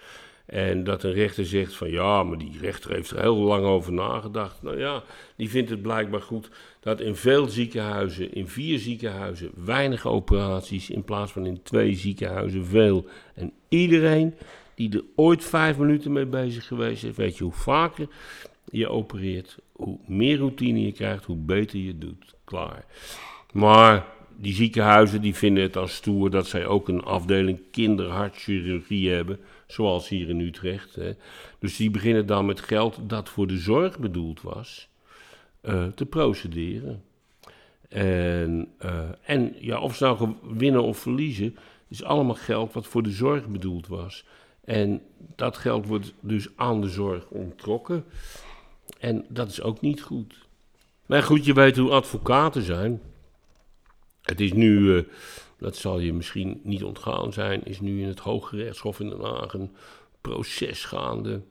En 0.48 0.84
dat 0.84 1.04
een 1.04 1.14
rechter 1.14 1.46
zegt 1.46 1.76
van 1.76 1.90
ja, 1.90 2.24
maar 2.24 2.38
die 2.38 2.58
rechter 2.62 2.92
heeft 2.92 3.12
er 3.12 3.22
heel 3.22 3.38
lang 3.38 3.66
over 3.66 3.94
nagedacht. 3.94 4.62
Nou 4.62 4.80
ja, 4.80 5.04
die 5.36 5.50
vindt 5.50 5.70
het 5.70 5.82
blijkbaar 5.82 6.22
goed 6.22 6.50
dat 6.80 7.02
in 7.02 7.16
veel 7.16 7.48
ziekenhuizen, 7.48 8.34
in 8.34 8.48
vier 8.48 8.80
ziekenhuizen, 8.80 9.52
weinig 9.56 10.06
operaties 10.06 10.90
in 10.90 11.04
plaats 11.04 11.32
van 11.32 11.46
in 11.46 11.64
twee 11.64 11.96
ziekenhuizen 11.96 12.66
veel. 12.66 13.06
En 13.34 13.52
iedereen 13.70 14.34
die 14.76 14.94
er 14.94 15.04
ooit 15.16 15.44
vijf 15.46 15.78
minuten 15.78 16.12
mee 16.12 16.26
bezig 16.26 16.68
geweest 16.68 17.04
is, 17.04 17.16
weet 17.16 17.38
je 17.38 17.44
hoe 17.44 17.54
vaker 17.54 18.08
je 18.72 18.90
opereert, 18.90 19.58
hoe 19.72 19.98
meer 20.06 20.38
routine 20.38 20.82
je 20.82 20.92
krijgt, 20.92 21.26
hoe 21.26 21.38
beter 21.38 21.80
je 21.80 21.98
doet. 21.98 22.36
Klaar. 22.44 22.86
Maar 23.54 24.06
die 24.38 24.54
ziekenhuizen 24.54 25.22
die 25.22 25.36
vinden 25.36 25.64
het 25.64 25.74
dan 25.74 25.88
stoer 25.88 26.30
dat 26.30 26.48
zij 26.48 26.66
ook 26.66 26.88
een 26.88 27.04
afdeling 27.04 27.60
kinderhartchirurgie 27.72 29.10
hebben, 29.10 29.40
zoals 29.68 30.10
hier 30.10 30.30
in 30.30 30.40
Utrecht. 30.40 30.96
Hè. 30.96 31.12
Dus 31.60 31.76
die 31.76 31.90
beginnen 31.90 32.26
dan 32.26 32.46
met 32.46 32.60
geld 32.60 33.00
dat 33.02 33.30
voor 33.30 33.48
de 33.48 33.58
zorg 33.58 34.00
bedoeld 34.00 34.42
was, 34.42 34.90
uh, 35.62 35.86
te 35.86 36.06
procederen. 36.06 37.04
En, 37.90 38.72
uh, 38.86 39.00
en 39.22 39.56
ja, 39.60 39.80
of 39.80 39.96
ze 39.96 40.04
nou 40.04 40.34
winnen 40.42 40.84
of 40.84 40.98
verliezen, 40.98 41.58
is 41.88 42.04
allemaal 42.04 42.36
geld 42.36 42.74
wat 42.74 42.88
voor 42.88 43.04
de 43.04 43.12
zorg 43.12 43.48
bedoeld 43.48 43.88
was. 43.88 44.26
En 44.66 45.02
dat 45.36 45.58
geld 45.58 45.86
wordt 45.86 46.14
dus 46.20 46.48
aan 46.56 46.82
de 46.82 46.90
zorg 46.90 47.28
onttrokken. 47.30 48.06
En 49.00 49.26
dat 49.30 49.50
is 49.50 49.62
ook 49.62 49.82
niet 49.82 50.02
goed. 50.02 50.48
Maar 51.06 51.24
goed, 51.24 51.46
je 51.46 51.54
weet 51.54 51.78
hoe 51.78 51.92
advocaten 51.92 52.62
zijn. 52.62 53.02
Het 54.22 54.40
is 54.42 54.54
nu, 54.54 54.80
uh, 54.80 55.04
dat 55.58 55.76
zal 55.76 56.00
je 56.00 56.14
misschien 56.14 56.60
niet 56.64 56.84
ontgaan 56.84 57.34
zijn, 57.34 57.66
is 57.66 57.80
nu 57.80 58.02
in 58.02 58.08
het 58.08 58.20
Hooggerechtshof 58.20 59.00
in 59.00 59.10
Den 59.10 59.22
Haag 59.22 59.54
een 59.54 59.72
proces 60.22 60.86
gaande 60.86 61.42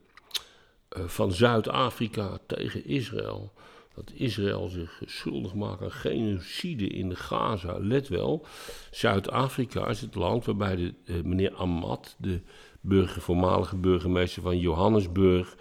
uh, 0.97 1.03
van 1.05 1.31
Zuid-Afrika 1.31 2.37
tegen 2.45 2.85
Israël. 2.85 3.53
Dat 3.95 4.11
Israël 4.13 4.67
zich 4.67 5.01
schuldig 5.05 5.53
maakt 5.53 5.81
aan 5.81 5.91
genocide 5.91 6.87
in 6.87 7.09
de 7.09 7.15
Gaza. 7.15 7.77
Let 7.79 8.07
wel, 8.07 8.45
Zuid-Afrika 8.91 9.87
is 9.87 10.01
het 10.01 10.15
land 10.15 10.45
waarbij 10.45 10.75
de, 10.75 10.93
uh, 11.05 11.21
meneer 11.23 11.53
Ahmad, 11.53 12.15
de 12.17 12.39
burger, 12.81 13.21
voormalige 13.21 13.75
burgemeester 13.75 14.41
van 14.41 14.59
Johannesburg, 14.59 15.55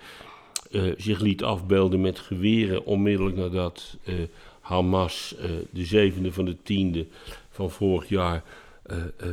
uh, 0.71 0.95
zich 0.97 1.21
liet 1.21 1.43
afbeelden 1.43 2.01
met 2.01 2.19
geweren 2.19 2.85
onmiddellijk 2.85 3.37
nadat 3.37 3.97
Hamas 4.61 5.35
de 5.71 5.85
zevende 5.85 6.33
van 6.33 6.45
de 6.45 6.57
tiende 6.63 7.07
van 7.57 7.71
vorig 7.71 8.09
jaar 8.09 8.43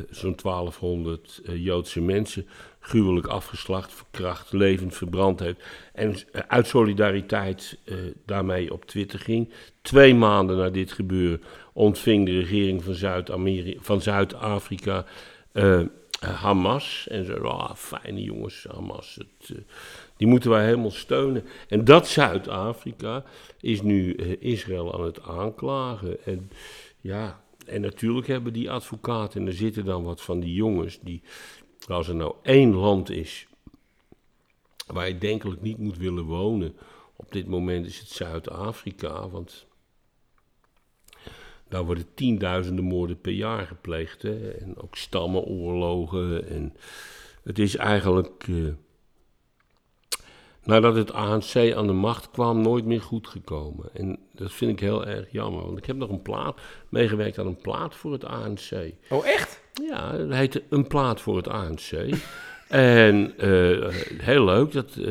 zo'n 0.09 0.35
1200 0.41 1.41
Joodse 1.43 2.01
mensen 2.01 2.47
gruwelijk 2.79 3.27
afgeslacht, 3.27 3.93
verkracht, 3.93 4.53
levend 4.53 4.95
verbrand 4.95 5.39
heeft. 5.39 5.63
En 5.93 6.15
uit 6.47 6.67
solidariteit 6.67 7.77
daarmee 8.25 8.73
op 8.73 8.85
Twitter 8.85 9.19
ging. 9.19 9.49
Twee 9.81 10.15
maanden 10.15 10.57
na 10.57 10.69
dit 10.69 10.91
gebeuren 10.91 11.41
ontving 11.73 12.25
de 12.25 12.39
regering 12.39 12.83
van 13.79 14.01
Zuid-Afrika 14.01 15.05
Zuid 15.51 15.89
Hamas. 16.19 17.07
En 17.07 17.25
ze 17.25 17.39
ah, 17.39 17.75
fijne 17.75 18.21
jongens, 18.21 18.65
Hamas. 18.71 19.15
Het, 19.15 19.57
die 20.17 20.27
moeten 20.27 20.49
wij 20.49 20.65
helemaal 20.65 20.91
steunen. 20.91 21.45
En 21.67 21.85
dat 21.85 22.07
Zuid-Afrika 22.07 23.23
is 23.61 23.81
nu 23.81 24.15
Israël 24.39 24.93
aan 24.93 25.05
het 25.05 25.21
aanklagen. 25.21 26.25
En 26.25 26.51
ja, 27.01 27.42
en 27.65 27.81
natuurlijk 27.81 28.27
hebben 28.27 28.53
die 28.53 28.71
advocaten, 28.71 29.41
en 29.41 29.47
er 29.47 29.53
zitten 29.53 29.85
dan 29.85 30.03
wat 30.03 30.21
van 30.21 30.39
die 30.39 30.53
jongens, 30.53 30.99
die, 30.99 31.21
als 31.87 32.07
er 32.07 32.15
nou 32.15 32.35
één 32.41 32.73
land 32.73 33.09
is 33.09 33.47
waar 34.87 35.07
je 35.07 35.17
denkelijk 35.17 35.61
niet 35.61 35.77
moet 35.77 35.97
willen 35.97 36.23
wonen, 36.23 36.75
op 37.15 37.31
dit 37.31 37.47
moment 37.47 37.85
is 37.85 37.99
het 37.99 38.09
Zuid-Afrika, 38.09 39.29
want 39.29 39.67
daar 41.73 41.85
worden 41.85 42.13
tienduizenden 42.13 42.85
moorden 42.85 43.21
per 43.21 43.31
jaar 43.31 43.67
gepleegd. 43.67 44.21
Hè? 44.21 44.51
En 44.51 44.77
ook 44.77 44.95
stammenoorlogen. 44.95 46.47
En 46.49 46.73
het 47.43 47.59
is 47.59 47.75
eigenlijk. 47.75 48.47
Uh, 48.47 48.73
nadat 50.63 50.95
het 50.95 51.13
ANC 51.13 51.73
aan 51.75 51.87
de 51.87 51.93
macht 51.93 52.31
kwam, 52.31 52.61
nooit 52.61 52.85
meer 52.85 53.01
goed 53.01 53.27
gekomen. 53.27 53.89
En 53.93 54.19
dat 54.31 54.51
vind 54.51 54.71
ik 54.71 54.79
heel 54.79 55.05
erg 55.05 55.31
jammer. 55.31 55.65
Want 55.65 55.77
ik 55.77 55.85
heb 55.85 55.95
nog 55.95 56.09
een 56.09 56.21
plaat 56.21 56.59
meegewerkt 56.89 57.39
aan 57.39 57.47
een 57.47 57.61
plaat 57.61 57.95
voor 57.95 58.11
het 58.11 58.25
ANC. 58.25 58.71
Oh, 59.09 59.27
echt? 59.27 59.61
Ja, 59.89 60.17
dat 60.17 60.33
heette 60.33 60.63
Een 60.69 60.87
plaat 60.87 61.21
voor 61.21 61.37
het 61.37 61.47
ANC. 61.47 61.91
en 62.67 63.33
uh, 63.37 63.87
heel 64.17 64.45
leuk, 64.45 64.71
dat, 64.71 64.95
uh, 64.97 65.07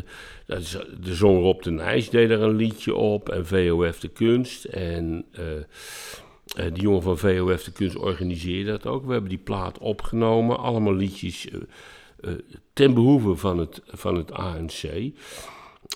dat 0.46 0.58
is, 0.58 0.76
de 1.00 1.14
zong 1.14 1.40
Rob 1.40 1.62
de 1.62 1.70
Nijs 1.70 2.10
deed 2.10 2.30
er 2.30 2.42
een 2.42 2.56
liedje 2.56 2.94
op. 2.94 3.28
En 3.28 3.46
VOF 3.46 4.00
de 4.00 4.08
Kunst. 4.08 4.64
En 4.64 5.24
uh, 5.38 6.64
die 6.72 6.82
jongen 6.82 7.02
van 7.02 7.18
VOF 7.18 7.64
de 7.64 7.72
Kunst 7.72 7.96
organiseerde 7.96 8.70
dat 8.70 8.86
ook. 8.86 9.04
We 9.06 9.12
hebben 9.12 9.30
die 9.30 9.38
plaat 9.38 9.78
opgenomen. 9.78 10.58
Allemaal 10.58 10.94
liedjes 10.94 11.48
ten 12.72 12.94
behoeve 12.94 13.36
van 13.36 13.58
het, 13.58 13.82
van 13.86 14.16
het 14.16 14.32
ANC. 14.32 15.12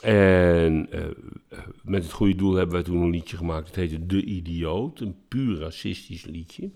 En 0.03 0.89
uh, 0.95 1.05
met 1.83 2.03
het 2.03 2.13
goede 2.13 2.35
doel 2.35 2.55
hebben 2.55 2.75
wij 2.75 2.85
toen 2.85 3.03
een 3.03 3.11
liedje 3.11 3.37
gemaakt. 3.37 3.67
Het 3.67 3.77
heette 3.77 4.07
De 4.07 4.25
Idioot, 4.25 5.01
een 5.01 5.17
puur 5.29 5.59
racistisch 5.59 6.25
liedje. 6.25 6.71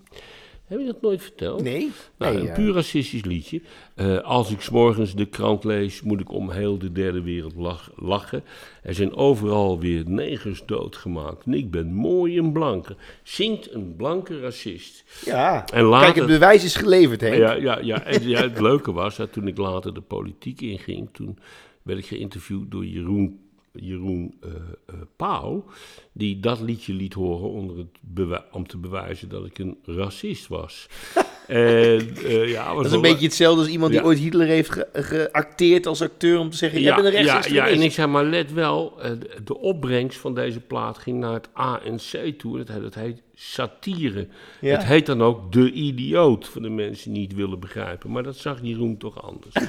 Heb 0.71 0.79
je 0.79 0.87
dat 0.87 1.01
nooit 1.01 1.23
verteld? 1.23 1.63
Nee. 1.63 1.91
Nou, 2.19 2.35
nee, 2.35 2.49
een 2.49 2.55
puur 2.55 2.75
racistisch 2.75 3.25
liedje. 3.25 3.61
Uh, 3.97 4.19
als 4.19 4.51
ik 4.51 4.61
s'morgens 4.61 5.15
de 5.15 5.27
krant 5.27 5.65
lees, 5.65 6.03
moet 6.03 6.21
ik 6.21 6.33
om 6.33 6.51
heel 6.51 6.79
de 6.79 6.93
derde 6.93 7.23
wereld 7.23 7.55
lach, 7.57 7.91
lachen. 7.97 8.43
Er 8.83 8.95
zijn 8.95 9.15
overal 9.15 9.79
weer 9.79 10.03
negers 10.07 10.63
doodgemaakt. 10.67 11.45
En 11.47 11.55
ik 11.55 11.71
ben 11.71 11.93
mooi 11.93 12.39
en 12.39 12.53
blanke. 12.53 12.97
Zingt 13.23 13.75
een 13.75 13.97
blanke 13.97 14.41
racist. 14.41 15.05
Ja, 15.25 15.65
en 15.73 15.85
later, 15.85 16.05
kijk, 16.05 16.17
het 16.17 16.27
bewijs 16.27 16.65
is 16.65 16.77
geleverd, 16.77 17.21
hè? 17.21 17.35
Ja, 17.35 17.53
ja, 17.53 17.79
ja, 17.79 18.05
en, 18.05 18.29
ja, 18.29 18.41
het 18.41 18.61
leuke 18.61 18.93
was, 18.93 19.17
dat 19.17 19.33
toen 19.33 19.49
ik 19.49 19.57
later 19.57 19.95
de 19.95 20.01
politiek 20.01 20.61
inging, 20.61 21.09
toen 21.13 21.39
werd 21.83 21.99
ik 21.99 22.07
geïnterviewd 22.07 22.71
door 22.71 22.87
Jeroen 22.87 23.41
Jeroen 23.73 24.35
uh, 24.45 24.51
uh, 24.51 25.01
Pauw, 25.17 25.65
die 26.13 26.41
dat 26.41 26.61
liedje 26.61 26.93
liet 26.93 27.15
horen 27.15 27.51
onder 27.51 27.77
het 27.77 28.43
om 28.53 28.67
te 28.67 28.79
bewijzen 28.79 29.29
dat 29.29 29.47
ik 29.47 29.59
een 29.59 29.79
racist 29.85 30.49
was. 30.49 30.87
en, 31.47 32.09
uh, 32.23 32.49
ja, 32.49 32.75
was 32.75 32.77
dat 32.77 32.87
is 32.87 32.93
een 32.93 33.01
beetje 33.01 33.27
hetzelfde 33.27 33.61
als 33.61 33.71
iemand 33.71 33.93
die 33.93 34.05
ooit 34.05 34.19
Hitler 34.19 34.47
heeft 34.47 34.71
ge 34.71 34.89
geacteerd 34.93 35.87
als 35.87 36.03
acteur 36.03 36.39
om 36.39 36.51
te 36.51 36.57
zeggen, 36.57 36.81
ja, 36.81 36.87
jij 36.87 37.03
bent 37.03 37.15
een 37.15 37.25
ja, 37.25 37.45
ja, 37.49 37.69
en 37.69 37.81
ik 37.81 37.93
zeg 37.93 38.07
maar, 38.07 38.25
let 38.25 38.53
wel, 38.53 38.99
de 39.45 39.59
opbrengst 39.59 40.19
van 40.19 40.35
deze 40.35 40.61
plaat 40.61 40.99
ging 40.99 41.19
naar 41.19 41.33
het 41.33 41.49
ANC 41.53 42.39
toe. 42.39 42.65
Dat, 42.65 42.83
dat 42.83 42.95
heet 42.95 43.23
satire. 43.35 44.27
Ja. 44.61 44.71
Het 44.71 44.85
heet 44.85 45.07
dan 45.07 45.23
ook 45.23 45.53
De 45.53 45.73
Idioot, 45.73 46.49
voor 46.49 46.63
de 46.63 46.69
mensen 46.69 47.13
die 47.13 47.21
niet 47.21 47.35
willen 47.35 47.61
begrijpen. 47.61 48.11
Maar 48.11 48.23
dat 48.23 48.37
zag 48.37 48.59
Jeroen 48.63 48.97
toch 48.97 49.23
anders. 49.23 49.55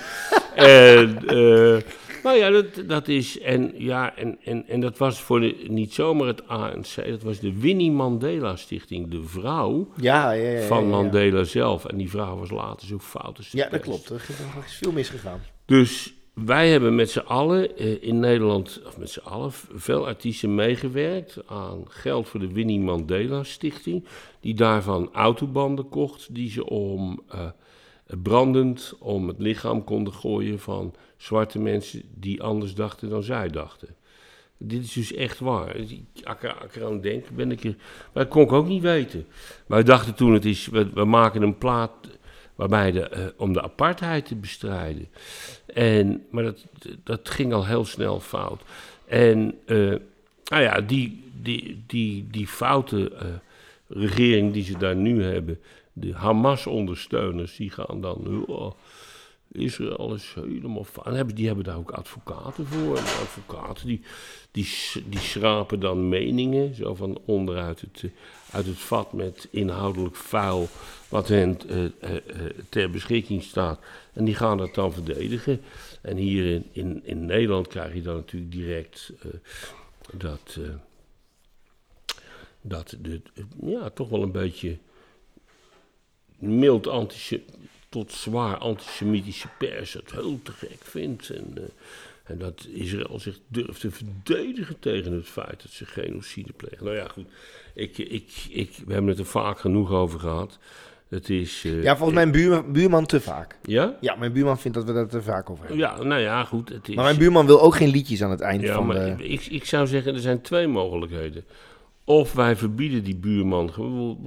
en, 0.55 1.17
nou 2.23 2.37
ja, 2.37 2.49
dat, 2.49 2.83
dat 2.87 3.07
is. 3.07 3.39
En, 3.39 3.73
ja, 3.77 4.15
en, 4.15 4.37
en, 4.43 4.67
en 4.67 4.79
dat 4.79 4.97
was 4.97 5.21
voor 5.21 5.39
de, 5.39 5.65
niet 5.67 5.93
zomaar 5.93 6.27
het 6.27 6.47
ANC, 6.47 6.95
dat 6.95 7.23
was 7.23 7.39
de 7.39 7.59
Winnie 7.59 7.91
Mandela 7.91 8.55
Stichting. 8.55 9.11
De 9.11 9.23
vrouw 9.23 9.87
ja, 9.95 10.31
ja, 10.31 10.49
ja, 10.49 10.67
van 10.67 10.89
Mandela 10.89 11.43
zelf. 11.43 11.85
En 11.85 11.97
die 11.97 12.09
vrouw 12.09 12.37
was 12.37 12.49
later 12.49 12.87
zo 12.87 12.99
fout 12.99 13.37
als 13.37 13.51
Ja, 13.51 13.69
dat 13.69 13.79
klopt. 13.79 14.09
Er 14.09 14.25
is 14.65 14.77
veel 14.77 14.91
misgegaan. 14.91 15.41
Dus 15.65 16.13
wij 16.33 16.69
hebben 16.69 16.95
met 16.95 17.11
z'n 17.11 17.19
allen 17.19 17.81
uh, 17.81 18.03
in 18.03 18.19
Nederland, 18.19 18.81
of 18.85 18.97
met 18.97 19.09
z'n 19.09 19.19
allen, 19.19 19.51
veel 19.73 20.07
artiesten 20.07 20.55
meegewerkt 20.55 21.37
aan 21.47 21.83
geld 21.87 22.27
voor 22.27 22.39
de 22.39 22.51
Winnie 22.51 22.79
Mandela 22.79 23.43
Stichting. 23.43 24.05
Die 24.39 24.53
daarvan 24.53 25.09
autobanden 25.13 25.89
kocht, 25.89 26.35
die 26.35 26.49
ze 26.49 26.69
om 26.69 27.21
uh, 27.35 27.45
brandend 28.21 28.93
om 28.99 29.27
het 29.27 29.39
lichaam 29.39 29.83
konden 29.83 30.13
gooien 30.13 30.59
van 30.59 30.93
zwarte 31.21 31.59
mensen 31.59 32.01
die 32.15 32.43
anders 32.43 32.73
dachten 32.73 33.09
dan 33.09 33.23
zij 33.23 33.47
dachten. 33.47 33.87
Dit 34.57 34.83
is 34.83 34.93
dus 34.93 35.13
echt 35.13 35.39
waar. 35.39 35.75
Als 35.77 35.91
ik 35.91 36.75
eraan 36.75 37.01
denk, 37.01 37.29
ben 37.29 37.51
ik 37.51 37.63
er. 37.63 37.75
Maar 38.13 38.23
dat 38.23 38.27
kon 38.27 38.43
ik 38.43 38.51
ook 38.51 38.67
niet 38.67 38.81
weten. 38.81 39.25
Maar 39.67 39.77
we 39.77 39.85
dachten 39.85 40.15
toen: 40.15 40.33
het 40.33 40.45
is, 40.45 40.67
we, 40.67 41.05
maken 41.05 41.41
een 41.41 41.57
plaat 41.57 41.91
waarbij 42.55 42.91
de, 42.91 43.11
uh, 43.15 43.25
om 43.37 43.53
de 43.53 43.61
apartheid 43.61 44.25
te 44.25 44.35
bestrijden. 44.35 45.07
En, 45.65 46.25
maar 46.31 46.43
dat, 46.43 46.65
dat 47.03 47.29
ging 47.29 47.53
al 47.53 47.65
heel 47.65 47.85
snel 47.85 48.19
fout. 48.19 48.61
En 49.05 49.57
uh, 49.65 49.95
nou 50.43 50.63
ja, 50.63 50.81
die, 50.81 51.23
die, 51.41 51.83
die, 51.87 52.27
die 52.31 52.47
foute 52.47 53.11
uh, 53.11 53.19
regering 53.87 54.53
die 54.53 54.63
ze 54.63 54.77
daar 54.77 54.95
nu 54.95 55.23
hebben, 55.23 55.59
de 55.93 56.13
Hamas-ondersteuners, 56.13 57.55
die 57.55 57.69
gaan 57.69 58.01
dan. 58.01 58.45
Oh, 58.47 58.71
Israël 59.51 60.13
is 60.13 60.33
helemaal. 60.35 60.85
Hebben, 61.03 61.35
die 61.35 61.45
hebben 61.47 61.63
daar 61.63 61.77
ook 61.77 61.91
advocaten 61.91 62.65
voor. 62.65 62.97
En 62.97 63.03
advocaten 63.03 63.87
die, 63.87 64.01
die, 64.51 64.67
die 65.05 65.19
schrapen 65.19 65.79
dan 65.79 66.09
meningen, 66.09 66.75
zo 66.75 66.95
van 66.95 67.19
onderuit 67.25 67.81
het, 67.81 68.03
eh, 68.03 68.09
uit 68.51 68.65
het 68.65 68.77
vat 68.77 69.13
met 69.13 69.47
inhoudelijk 69.51 70.15
vuil 70.15 70.67
wat 71.09 71.27
hen 71.27 71.59
eh, 71.69 71.85
eh, 71.85 72.21
ter 72.69 72.89
beschikking 72.89 73.43
staat. 73.43 73.79
En 74.13 74.25
die 74.25 74.35
gaan 74.35 74.57
dat 74.57 74.75
dan 74.75 74.93
verdedigen. 74.93 75.61
En 76.01 76.17
hier 76.17 76.53
in, 76.53 76.65
in, 76.71 77.01
in 77.03 77.25
Nederland 77.25 77.67
krijg 77.67 77.93
je 77.93 78.01
dan 78.01 78.15
natuurlijk 78.15 78.51
direct 78.51 79.13
dat, 80.13 80.59
dat 82.61 82.95
de, 83.01 83.21
ja, 83.61 83.89
toch 83.89 84.09
wel 84.09 84.21
een 84.21 84.31
beetje 84.31 84.77
mild 86.41 86.87
antische, 86.87 87.41
tot 87.91 88.11
zwaar 88.11 88.57
antisemitische 88.57 89.47
pers 89.57 89.93
het 89.93 90.11
heel 90.11 90.39
te 90.43 90.51
gek 90.51 90.77
vindt. 90.81 91.29
En, 91.29 91.53
eh, 91.55 91.63
en 92.23 92.37
dat 92.37 92.67
Israël 92.73 93.19
zich 93.19 93.39
durft 93.47 93.79
te 93.81 93.91
verdedigen 93.91 94.79
tegen 94.79 95.11
het 95.13 95.25
feit 95.27 95.61
dat 95.61 95.71
ze 95.71 95.85
genocide 95.85 96.53
plegen. 96.53 96.85
Nou 96.85 96.95
ja, 96.97 97.07
goed. 97.07 97.25
Ik, 97.73 97.97
ik, 97.97 98.31
ik, 98.49 98.69
we 98.85 98.93
hebben 98.93 99.09
het 99.11 99.19
er 99.19 99.25
vaak 99.25 99.59
genoeg 99.59 99.91
over 99.91 100.19
gehad. 100.19 100.57
Het 101.07 101.29
is... 101.29 101.63
eh, 101.65 101.83
Ja, 101.83 101.95
volgens 101.95 102.17
mijn 102.17 102.31
buurman, 102.31 102.71
buurman 102.71 103.05
te 103.05 103.21
vaak. 103.21 103.55
Ja? 103.63 103.97
Ja, 104.01 104.15
mijn 104.15 104.31
buurman 104.31 104.59
vindt 104.59 104.77
dat 104.77 104.85
we 104.85 104.93
dat 104.93 105.09
te 105.09 105.21
vaak 105.21 105.49
over 105.49 105.65
hebben. 105.65 105.81
Ja, 105.81 106.03
nou 106.03 106.21
ja, 106.21 106.43
goed. 106.43 106.69
Het 106.69 106.89
is, 106.89 106.95
Maar 106.95 107.03
mijn 107.03 107.17
buurman 107.17 107.45
wil 107.45 107.61
ook 107.61 107.75
geen 107.75 107.89
liedjes 107.89 108.23
aan 108.23 108.31
het 108.31 108.41
eind 108.41 108.61
ja, 108.61 108.73
van 108.73 108.85
maar 108.85 109.17
de... 109.17 109.27
ik, 109.27 109.45
ik 109.45 109.65
zou 109.65 109.87
zeggen, 109.87 110.13
er 110.13 110.19
zijn 110.19 110.41
twee 110.41 110.67
mogelijkheden. 110.67 111.43
Of 112.11 112.33
wij 112.33 112.55
verbieden 112.55 113.03
die 113.03 113.15
buurman 113.15 113.65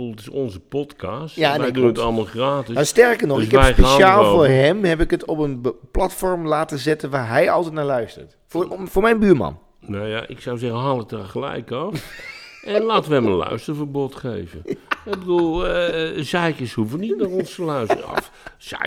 Het 0.08 0.20
is 0.20 0.28
onze 0.28 0.60
podcast. 0.60 1.36
Ja, 1.36 1.48
wij 1.48 1.58
nee, 1.58 1.70
doen 1.72 1.82
klopt. 1.82 1.96
het 1.96 2.06
allemaal 2.06 2.24
gratis. 2.24 2.74
Nou, 2.74 2.86
sterker 2.86 3.26
nog, 3.26 3.36
Dus 3.36 3.46
ik 3.46 3.52
heb 3.52 3.62
speciaal 3.62 4.24
voor 4.34 4.46
hem 4.46 4.84
heb 4.84 5.00
ik 5.00 5.10
het 5.10 5.24
op 5.24 5.38
een 5.38 5.66
platform 5.90 6.46
laten 6.46 6.78
zetten 6.78 7.10
waar 7.10 7.28
hij 7.28 7.50
altijd 7.50 7.74
naar 7.74 7.84
luistert. 7.84 8.36
Voor, 8.46 8.68
om- 8.68 8.88
voor 8.88 9.02
mijn 9.02 9.18
buurman. 9.18 9.58
Nou 9.80 10.06
ja, 10.08 10.26
ik 10.28 10.40
zou 10.40 10.58
zeggen, 10.58 10.78
haal 10.78 10.98
het 10.98 11.10
er 11.12 11.24
gelijk 11.24 11.70
af. 11.70 12.22
en 12.64 12.82
laten 12.82 13.08
we 13.10 13.16
hem 13.16 13.26
een 13.26 13.32
luisterverbod 13.32 14.14
geven. 14.14 14.62
Ik 15.04 15.18
bedoel, 15.18 15.68
eh 15.68 16.22
zeikers 16.22 16.72
hoeven 16.72 17.00
niet 17.00 17.16
naar 17.18 17.28
ons 17.28 17.54
te 17.54 17.62
luisteren. 17.62 18.06
Af. 18.06 18.30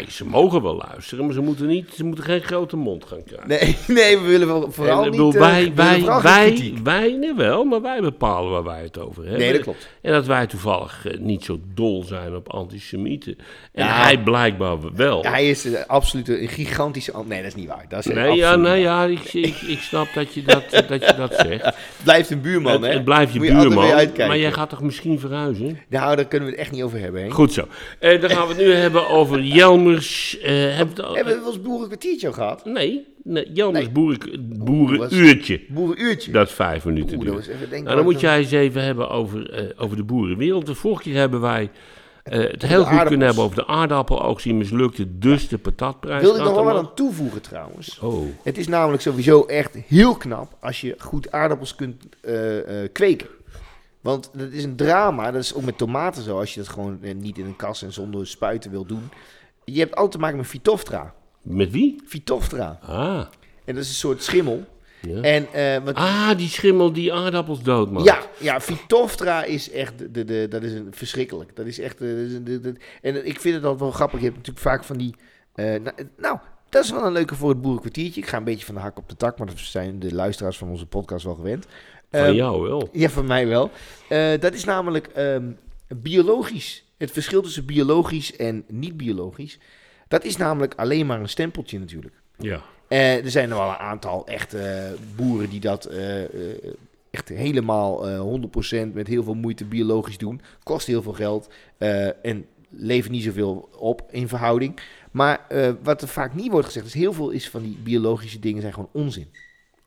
Ze 0.09 0.25
mogen 0.25 0.61
wel 0.61 0.83
luisteren, 0.89 1.25
maar 1.25 1.33
ze 1.33 1.41
moeten, 1.41 1.67
niet, 1.67 1.89
ze 1.95 2.03
moeten 2.03 2.23
geen 2.23 2.41
grote 2.41 2.75
mond 2.75 3.05
gaan 3.05 3.23
krijgen. 3.23 3.47
Nee, 3.47 3.77
nee, 4.03 4.17
we 4.19 4.27
willen 4.27 4.47
wel- 4.47 4.71
vooral 4.71 5.03
En, 5.05 5.11
niet... 5.11 5.35
eh, 5.35 5.39
wij, 5.41 5.71
wij, 5.75 6.03
wij, 6.21 6.73
wij, 6.83 7.11
nee 7.19 7.33
wel, 7.33 7.63
maar 7.63 7.81
wij 7.81 8.01
bepalen 8.01 8.51
waar 8.51 8.63
wij 8.63 8.81
het 8.81 8.99
over 8.99 9.21
hebben. 9.23 9.39
Nee, 9.41 9.51
dat 9.53 9.61
klopt. 9.61 9.87
En 10.01 10.11
dat 10.11 10.25
wij 10.25 10.47
toevallig 10.47 11.05
eh, 11.07 11.19
niet 11.19 11.43
zo 11.43 11.59
dol 11.73 12.03
zijn 12.03 12.35
op 12.35 12.49
antisemieten. 12.53 13.37
En 13.73 13.85
Ja. 13.85 14.01
hij 14.03 14.19
blijkbaar 14.23 14.77
wel. 14.95 15.23
Ja, 15.23 15.29
hij 15.29 15.49
is 15.49 15.85
absoluut 15.87 16.27
een 16.29 16.47
gigantische... 16.47 17.11
an- 17.13 17.27
Nee, 17.27 17.37
dat 17.41 17.47
is 17.47 17.55
niet 17.55 17.67
waar. 17.67 17.85
Dat 17.89 17.99
is 18.05 18.13
nee, 18.13 18.35
ja, 18.35 18.55
nee, 18.55 18.81
ja, 18.81 19.03
ik, 19.05 19.33
ik, 19.33 19.61
ik 19.61 19.79
snap 19.79 20.07
dat 20.13 20.33
je 20.33 20.43
dat, 20.43 20.63
dat, 20.87 21.05
je 21.05 21.13
dat 21.17 21.33
zegt. 21.47 21.63
Het 21.65 21.75
blijft 22.03 22.29
een 22.29 22.41
buurman, 22.41 22.71
het, 22.73 22.81
hè? 22.81 22.89
het 22.93 23.03
blijft 23.03 23.33
je 23.33 23.39
Moet 23.39 23.49
altijd 23.49 23.67
buurman, 24.13 24.27
maar 24.27 24.37
jij 24.37 24.51
gaat 24.51 24.69
toch 24.69 24.81
misschien 24.81 25.19
verhuizen? 25.19 25.79
Nou, 26.07 26.19
daar 26.19 26.27
kunnen 26.29 26.47
we 26.49 26.53
het 26.55 26.63
echt 26.63 26.71
niet 26.75 26.83
over 26.83 26.99
hebben, 26.99 27.23
hè? 27.23 27.29
Goed 27.29 27.53
zo. 27.53 27.67
Eh, 27.99 28.21
dan 28.21 28.29
gaan 28.29 28.47
we 28.47 28.53
het 28.53 28.61
nu 28.65 28.71
hebben 28.73 29.09
over 29.09 29.41
Jelmers. 29.41 30.39
eh 30.39 30.77
heb 30.77 30.99
al- 30.99 31.15
Hebben 31.15 31.33
we 31.33 31.39
wel 31.39 31.51
eens 31.53 31.61
boerenkwartiertje 31.61 32.27
al 32.27 32.33
gehad? 32.33 32.65
Nee, 32.65 33.05
nee 33.23 33.51
Jelmers 33.53 33.83
Nee. 33.83 33.93
boeren, 33.93 34.53
boerenuurtje. 34.63 35.61
Boerenuurtje. 35.69 36.31
Dat 36.31 36.47
is 36.47 36.53
vijf 36.53 36.85
minuten 36.85 37.33
was 37.33 37.47
even 37.47 37.83
Nou, 37.83 37.95
dan 37.95 38.03
moet 38.03 38.19
jij 38.19 38.37
eens 38.37 38.51
even 38.51 38.83
hebben 38.83 39.09
over, 39.09 39.51
eh, 39.53 39.63
over 39.83 39.97
de 39.97 40.03
boerenwereld. 40.03 40.65
De 40.65 40.75
vorige 40.75 41.01
keer 41.01 41.15
hebben 41.15 41.41
wij 41.41 41.69
het 42.23 42.61
heel 42.65 42.83
goed 42.83 43.03
kunnen 43.03 43.27
hebben 43.27 43.43
over 43.43 43.55
de 43.55 43.67
aardappeloogst 43.67 44.43
die 44.43 44.53
mislukte, 44.53 45.17
dus 45.17 45.47
de 45.47 45.57
patatprijs. 45.57 46.21
Wilde 46.21 46.37
ik 46.39 46.43
nog 46.43 46.53
wel 46.53 46.63
wat 46.63 46.75
aan 46.77 46.93
toevoegen, 46.93 47.41
trouwens. 47.41 47.99
Oh, 47.99 48.25
Het 48.43 48.57
is 48.57 48.67
namelijk 48.67 49.01
sowieso 49.01 49.41
echt 49.45 49.75
heel 49.87 50.15
knap 50.15 50.51
als 50.59 50.81
je 50.81 50.95
goed 50.97 51.31
aardappels 51.31 51.75
kunt 51.75 52.03
kweken. 52.91 53.27
Want 54.07 54.29
dat 54.33 54.51
is 54.51 54.63
een 54.63 54.75
drama, 54.75 55.31
dat 55.31 55.41
is 55.41 55.53
ook 55.53 55.63
met 55.63 55.77
tomaten 55.77 56.23
zo, 56.23 56.39
als 56.39 56.53
je 56.53 56.59
dat 56.59 56.69
gewoon 56.69 56.97
eh, 57.01 57.15
niet 57.15 57.37
in 57.37 57.45
een 57.45 57.55
kas 57.55 57.81
en 57.83 57.93
zonder 57.93 58.27
spuiten 58.27 58.71
wil 58.71 58.85
doen. 58.85 59.09
Je 59.65 59.79
hebt 59.79 59.93
altijd 59.95 60.11
te 60.11 60.19
maken 60.19 60.37
met 60.37 60.47
Phytophthora. 60.47 61.13
met 61.41 61.71
wie? 61.71 62.01
Phytophthora. 62.05 62.79
Ah, 62.81 63.25
En 63.65 63.73
dat 63.75 63.83
is 63.83 63.89
een 63.89 63.95
soort 63.95 64.23
schimmel. 64.23 64.65
ja. 65.01 65.21
En, 65.21 65.53
eh, 65.53 65.83
wat, 65.83 65.95
ah 65.95 66.37
die 66.37 66.49
schimmel 66.49 66.93
die 66.93 67.13
aardappels 67.13 67.61
doodmaakt. 67.63 68.05
ja, 68.05 68.19
ja, 68.39 68.59
Phytophthora 68.61 69.43
is 69.43 69.71
echt, 69.71 69.97
de, 69.99 70.11
de, 70.11 70.23
de- 70.25 70.47
dat 70.49 70.63
is 70.63 70.73
een, 70.73 70.87
verschrikkelijk. 70.91 71.55
Dat 71.55 71.65
is 71.65 71.79
echt, 71.79 72.01
eh, 72.01 72.07
dat 72.09 72.17
is 72.17 72.33
een- 72.33 72.43
de- 72.43 72.59
de- 72.59 72.75
en 73.01 73.27
ik 73.27 73.39
vind 73.39 73.55
het 73.55 73.63
altijd 73.63 73.81
wel 73.81 73.91
grappig. 73.91 74.19
Je 74.19 74.25
hebt 74.25 74.37
natuurlijk 74.37 74.65
vaak 74.65 74.83
van 74.83 74.97
die, 74.97 75.15
eh, 75.55 75.65
nou, 75.65 75.91
nou, 76.17 76.37
dat 76.69 76.83
is 76.83 76.91
wel 76.91 77.05
een 77.05 77.11
leuke 77.11 77.35
voor 77.35 77.49
het 77.49 77.61
boerenkwartiertje. 77.61 78.21
Ik 78.21 78.27
ga 78.27 78.37
een 78.37 78.43
beetje 78.43 78.65
van 78.65 78.75
de 78.75 78.81
hak 78.81 78.97
op 78.97 79.09
de 79.09 79.15
tak, 79.15 79.37
maar 79.37 79.47
dat 79.47 79.57
zijn 79.59 79.99
de 79.99 80.13
luisteraars 80.15 80.57
van 80.57 80.69
onze 80.69 80.85
podcast 80.85 81.23
wel 81.25 81.35
gewend. 81.35 81.65
Van 82.11 82.19
Ehm, 82.19 82.33
jou 82.33 82.61
wel. 82.61 82.89
Ja, 82.91 83.09
van 83.09 83.25
mij 83.25 83.47
wel. 83.47 83.71
Eh, 84.09 84.39
dat 84.39 84.53
is 84.53 84.63
namelijk 84.63 85.07
ehm, 85.07 85.51
biologisch. 85.87 86.85
Het 86.97 87.11
verschil 87.11 87.41
tussen 87.41 87.65
biologisch 87.65 88.35
en 88.35 88.63
niet 88.67 88.97
biologisch. 88.97 89.59
Dat 90.07 90.23
is 90.23 90.37
namelijk 90.37 90.73
alleen 90.75 91.05
maar 91.05 91.19
een 91.19 91.29
stempeltje 91.29 91.79
natuurlijk. 91.79 92.15
Ja. 92.37 92.61
Eh, 92.87 93.23
er 93.23 93.31
zijn 93.31 93.49
er 93.49 93.57
wel 93.57 93.69
een 93.69 93.75
aantal 93.75 94.27
echte 94.27 94.59
eh, 94.59 94.91
boeren 95.15 95.49
die 95.49 95.59
dat 95.59 95.89
echt 97.11 97.29
helemaal 97.29 98.07
eh 98.07 98.19
100% 98.19 98.93
met 98.93 99.07
heel 99.07 99.23
veel 99.23 99.33
moeite 99.33 99.65
biologisch 99.65 100.17
doen. 100.17 100.41
Kost 100.63 100.87
heel 100.87 101.01
veel 101.01 101.13
geld 101.13 101.49
en 102.21 102.45
levert 102.69 103.11
niet 103.11 103.23
zoveel 103.23 103.69
op 103.77 104.01
in 104.11 104.27
verhouding. 104.27 104.79
Maar 105.11 105.47
wat 105.83 106.01
er 106.01 106.07
vaak 106.07 106.33
niet 106.33 106.51
wordt 106.51 106.65
gezegd 106.65 106.85
is 106.85 106.93
heel 106.93 107.13
veel 107.13 107.29
is 107.29 107.49
van 107.49 107.61
die 107.61 107.77
biologische 107.83 108.39
dingen 108.39 108.61
zijn 108.61 108.73
gewoon 108.73 108.89
onzin. 108.91 109.31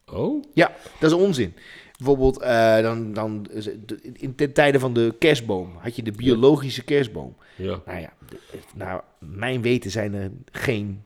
Oh? 0.07 0.45
Ja, 0.55 0.73
dat 0.99 1.11
is 1.11 1.17
onzin. 1.17 1.55
Bijvoorbeeld, 2.01 2.41
eh, 2.41 2.81
dan, 2.81 3.13
dan, 3.13 3.47
in 4.13 4.35
ten 4.35 4.53
tijde 4.53 4.79
van 4.79 4.93
de 4.93 5.15
kerstboom 5.19 5.77
had 5.79 5.97
je 5.97 6.03
de 6.03 6.13
biologische 6.13 6.85
kerstboom. 6.85 7.37
Ja. 7.57 7.83
Nou 7.87 8.01
ja, 8.01 8.13
naar 8.75 9.05
mijn 9.19 9.63
weten 9.63 9.91
zijn 9.91 10.15
er 10.15 10.31
geen 10.53 11.03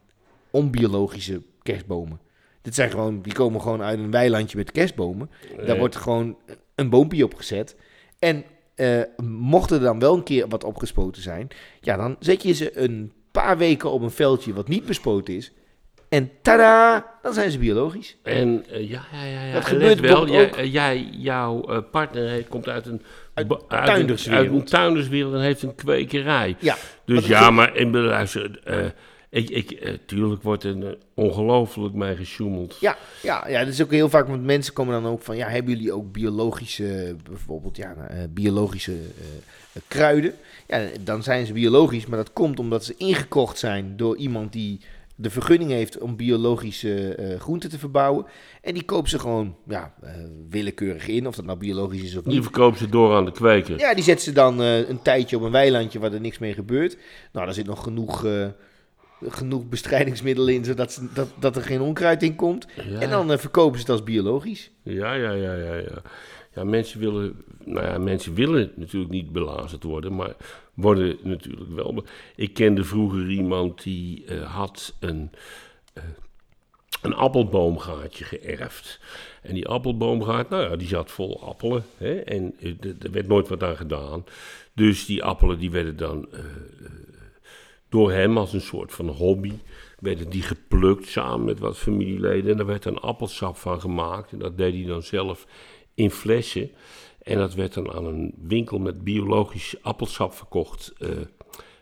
onbiologische 0.50 1.42
kerstbomen. 1.62 2.20
Dit 2.62 2.74
zijn 2.74 2.90
gewoon, 2.90 3.22
die 3.22 3.33
komen 3.33 3.61
gewoon 3.61 3.83
uit 3.83 3.98
een 3.98 4.11
weilandje 4.11 4.57
met 4.57 4.72
kerstbomen. 4.72 5.30
Daar 5.66 5.78
wordt 5.78 5.96
gewoon 5.96 6.37
een 6.74 6.90
boompje 6.90 7.24
opgezet. 7.24 7.76
En 8.18 8.44
eh, 8.74 9.00
mocht 9.26 9.70
er 9.70 9.80
dan 9.80 9.98
wel 9.98 10.14
een 10.14 10.22
keer 10.22 10.48
wat 10.48 10.64
opgespoten 10.64 11.22
zijn, 11.22 11.48
ja, 11.80 11.96
dan 11.96 12.16
zet 12.18 12.42
je 12.42 12.52
ze 12.52 12.78
een 12.78 13.12
paar 13.30 13.59
weken 13.59 13.90
op 13.90 14.02
een 14.02 14.11
veldje 14.11 14.54
wat 14.54 14.68
niet 14.68 14.87
bespoten 14.87 15.35
is. 15.35 15.52
En 16.14 16.31
tada, 16.42 17.07
dan 17.22 17.33
zijn 17.35 17.50
ze 17.50 17.59
biologisch. 17.59 18.16
En 18.22 18.64
eh, 18.70 18.90
ja, 18.90 19.05
ja, 19.12 19.24
ja, 19.24 19.44
ja. 19.44 19.53
Dat 19.53 19.64
gebeurt 19.64 20.00
wel. 20.00 20.29
Jij, 20.29 20.53
eh, 20.53 20.72
jij, 20.72 21.09
jouw 21.11 21.62
eh, 21.62 21.79
partner 21.90 22.29
heeft- 22.29 22.48
komt 22.48 22.68
uit 22.68 22.87
een, 22.87 23.03
Uit 23.35 23.50
uit, 23.50 23.62
een, 23.68 23.85
tuinderswereld. 23.85 24.46
uit 24.46 24.55
een 24.61 24.64
tuinderswereld 24.64 25.35
en 25.35 25.40
heeft 25.40 25.62
een 25.62 25.74
kwekerij. 25.74 26.57
Ja, 26.59 26.77
Dus 27.05 27.27
ja, 27.27 27.50
maar 27.50 27.72
bedoel, 27.72 28.03
luister, 28.03 28.61
ik, 29.29 29.50
ik, 29.50 29.98
tuurlijk 30.07 30.42
wordt 30.42 30.64
er 30.64 30.98
ongelooflijk 31.14 31.94
mee 31.94 32.16
gesjoemeld. 32.16 32.77
Ja, 32.81 32.96
ja, 33.22 33.48
ja, 33.48 33.59
dat 33.64 33.72
is 33.72 33.83
ook 33.83 33.90
heel 33.90 34.09
vaak, 34.09 34.29
want 34.29 34.44
mensen 34.44 34.72
komen 34.72 35.03
dan 35.03 35.12
ook 35.12 35.22
van, 35.22 35.37
ja, 35.37 35.48
hebben 35.48 35.72
jullie 35.72 35.92
ook 35.92 36.12
biologische, 36.12 37.16
bijvoorbeeld, 37.31 37.77
ja, 37.77 37.94
biologische 38.31 38.96
kruiden? 39.88 40.35
Ja, 40.66 40.81
dan 41.00 41.22
zijn 41.22 41.46
ze 41.46 41.53
biologisch, 41.53 42.07
maar 42.07 42.18
dat 42.18 42.33
komt 42.33 42.59
omdat 42.59 42.85
ze 42.85 42.94
ingekocht 42.96 43.59
zijn 43.59 43.96
door 43.96 44.16
iemand 44.16 44.53
die 44.53 44.81
de 45.16 45.31
vergunning 45.31 45.70
heeft 45.70 45.98
om 45.98 46.16
biologische 46.16 47.14
eh, 47.14 47.40
groenten 47.40 47.70
te 47.70 47.79
verbouwen. 47.79 48.27
En 48.62 48.74
die 48.74 48.85
kopen 48.85 49.11
ze 49.11 49.18
gewoon, 49.18 49.57
ja, 49.68 49.94
eh, 50.03 50.11
willekeurig 50.48 51.09
in, 51.09 51.27
of 51.27 51.35
dat 51.35 51.44
nou 51.44 51.59
biologisch 51.59 52.03
is 52.03 52.16
of 52.16 52.22
Die 52.22 52.33
niet. 52.33 52.42
verkoopt 52.42 52.79
ze 52.79 52.88
door 52.88 53.14
aan 53.14 53.24
de 53.24 53.33
kweker. 53.33 53.79
Ja, 53.79 53.94
die 53.94 54.05
zetten 54.05 54.24
ze 54.24 54.33
dan 54.33 54.62
eh, 54.62 54.88
een 54.88 55.03
tijdje 55.03 55.37
op 55.37 55.42
een 55.42 55.50
weilandje 55.50 55.98
waar 55.98 56.12
er 56.12 56.20
niks 56.20 56.38
mee 56.38 56.55
gebeurt. 56.55 56.96
Nou, 57.33 57.44
daar 57.44 57.55
zit 57.55 57.66
nog 57.66 57.83
genoeg, 57.83 58.27
genoeg 59.29 59.68
bestrijdingsmiddelen 59.68 60.55
in, 60.55 60.64
zodat 60.64 60.92
ze, 60.92 61.09
dat, 61.14 61.29
dat 61.38 61.57
er 61.57 61.62
geen 61.62 61.81
onkruid 61.81 62.22
in 62.22 62.35
komt. 62.35 62.66
Ja. 62.88 63.00
En 63.00 63.11
dan 63.11 63.38
verkopen 63.38 63.74
ze 63.74 63.81
het 63.81 63.90
als 63.90 64.03
biologisch. 64.03 64.70
Ja, 64.83 65.14
ja, 65.14 65.31
ja, 65.33 65.55
ja, 65.55 65.74
ja. 65.74 66.03
Ja, 66.55 66.64
mensen 66.64 67.00
willen, 67.00 67.44
nou 67.64 67.87
ja, 67.87 67.98
mensen 67.98 68.35
willen 68.35 68.72
natuurlijk 68.77 69.12
niet 69.12 69.33
belazerd 69.33 69.83
worden, 69.83 70.14
maar 70.14 70.35
worden 70.75 71.19
natuurlijk 71.23 71.71
wel. 71.71 72.05
Ik 72.37 72.55
kende 72.55 72.85
vroeger 72.85 73.31
iemand 73.31 73.83
die 73.83 74.25
eh, 74.25 74.55
had 74.55 74.95
een, 75.01 75.31
eh, 75.93 76.03
een 77.03 77.15
appelboomgaatje 77.15 78.25
geërfd. 78.25 79.01
En 79.43 79.55
die 79.55 79.69
appelboomgaard, 79.69 80.49
nou 80.49 80.71
ja, 80.71 80.77
die 80.77 80.89
zat 80.89 81.11
vol 81.11 81.43
appelen. 81.43 81.85
Hè, 81.97 82.15
en 82.15 82.55
eh, 82.61 82.71
er 83.03 83.11
werd 83.11 83.27
nooit 83.29 83.49
wat 83.49 83.63
aan 83.63 83.77
gedaan. 83.77 84.25
Dus 84.73 85.07
die 85.07 85.25
appelen 85.25 85.59
die 85.59 85.71
werden 85.71 85.97
dan 85.97 86.29
door 87.89 88.13
hem 88.13 88.39
als 88.39 88.53
een 88.53 88.61
soort 88.61 88.93
van 88.93 89.09
hobby 89.09 89.53
werden 89.99 90.31
die 90.31 90.43
geplukt 90.43 91.09
samen 91.09 91.45
met 91.45 91.59
wat 91.59 91.79
familieleden. 91.79 92.51
En 92.51 92.57
daar 92.57 92.67
werd 92.67 92.85
een 92.85 92.99
appelsap 92.99 93.57
van 93.57 93.81
gemaakt. 93.81 94.33
En 94.33 94.39
dat 94.39 94.57
deed 94.57 94.75
hij 94.75 94.85
dan 94.85 95.03
zelf 95.03 95.47
in 95.95 96.11
flessen. 96.11 96.71
En 97.25 97.39
dat 97.39 97.55
werd 97.55 97.75
dan 97.75 97.93
aan 97.93 98.05
een 98.05 98.35
winkel 98.47 98.79
met 98.79 99.05
biologisch 99.05 99.75
appelsap 99.83 100.35
verkocht, 100.35 100.93
eh, 100.99 101.09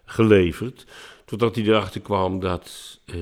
geleverd. 0.04 0.86
Totdat 1.24 1.54
hij 1.54 1.64
erachter 1.64 2.00
kwam 2.00 2.40
dat, 2.40 2.98
eh, 3.04 3.16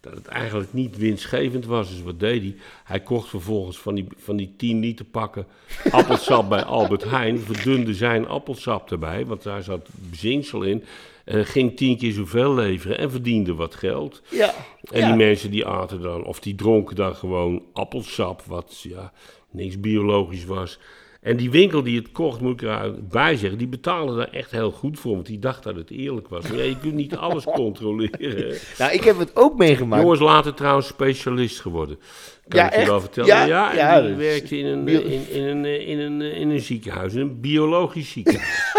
dat 0.00 0.14
het 0.14 0.26
eigenlijk 0.26 0.72
niet 0.72 0.96
winstgevend 0.96 1.66
was. 1.66 1.88
Dus 1.90 2.02
wat 2.02 2.20
deed 2.20 2.42
hij? 2.42 2.56
Hij 2.84 3.00
kocht 3.00 3.28
vervolgens 3.28 3.78
van 3.78 3.94
die, 3.94 4.06
van 4.16 4.36
die 4.36 4.54
10 4.56 4.80
liter 4.80 5.04
pakken 5.04 5.46
appelsap 5.90 6.48
bij 6.48 6.62
Albert 6.62 7.04
Heijn. 7.04 7.38
Verdunde 7.38 7.94
zijn 7.94 8.28
appelsap 8.28 8.90
erbij, 8.90 9.26
want 9.26 9.42
daar 9.42 9.62
zat 9.62 9.88
bezinksel 9.92 10.62
in. 10.62 10.84
eh, 11.24 11.40
ging 11.44 11.76
tien 11.76 11.96
keer 11.96 12.12
zoveel 12.12 12.54
leveren 12.54 12.98
en 12.98 13.10
verdiende 13.10 13.54
wat 13.54 13.74
geld. 13.74 14.22
Ja. 14.28 14.54
En 14.90 15.00
ja. 15.00 15.06
die 15.06 15.16
mensen 15.16 15.50
die 15.50 15.66
aten 15.66 16.00
dan, 16.00 16.24
of 16.24 16.40
die 16.40 16.54
dronken 16.54 16.96
dan 16.96 17.16
gewoon 17.16 17.62
appelsap, 17.72 18.42
wat 18.42 18.80
ja, 18.88 19.12
niks 19.50 19.80
biologisch 19.80 20.44
was. 20.44 20.78
En 21.20 21.36
die 21.36 21.50
winkel 21.50 21.82
die 21.82 21.98
het 21.98 22.12
kocht, 22.12 22.40
moet 22.40 22.62
ik 22.62 22.68
erbij 22.68 23.36
zeggen, 23.36 23.58
die 23.58 23.68
betaalde 23.68 24.16
daar 24.16 24.28
echt 24.32 24.50
heel 24.50 24.70
goed 24.70 24.98
voor, 25.00 25.14
want 25.14 25.26
die 25.26 25.38
dacht 25.38 25.62
dat 25.62 25.76
het 25.76 25.90
eerlijk 25.90 26.28
was. 26.28 26.48
Maar 26.48 26.56
ja, 26.56 26.62
je 26.62 26.78
kunt 26.78 26.94
niet 26.94 27.16
alles 27.16 27.44
controleren. 27.54 28.56
Nou, 28.78 28.92
ik 28.92 29.04
heb 29.04 29.18
het 29.18 29.36
ook 29.36 29.58
meegemaakt. 29.58 30.02
Jongens 30.02 30.20
later 30.20 30.54
trouwens 30.54 30.86
specialist 30.86 31.60
geworden. 31.60 31.98
Kan 32.48 32.60
Ja, 32.60 32.72
ik 32.72 32.80
je 32.80 32.86
wel 32.86 33.00
vertellen. 33.00 33.28
Ja? 33.28 33.44
Ja, 33.46 33.74
Ja, 33.74 34.00
die 34.00 34.10
is- 34.10 34.16
werkte 34.16 34.58
in 34.58 34.66
een, 34.66 34.88
in, 34.88 35.30
in, 35.30 35.42
een, 35.44 35.64
in, 35.86 35.98
een, 35.98 36.20
in 36.20 36.50
een 36.50 36.60
ziekenhuis, 36.60 37.14
in 37.14 37.20
een 37.20 37.40
biologisch 37.40 38.10
ziekenhuis. 38.10 38.72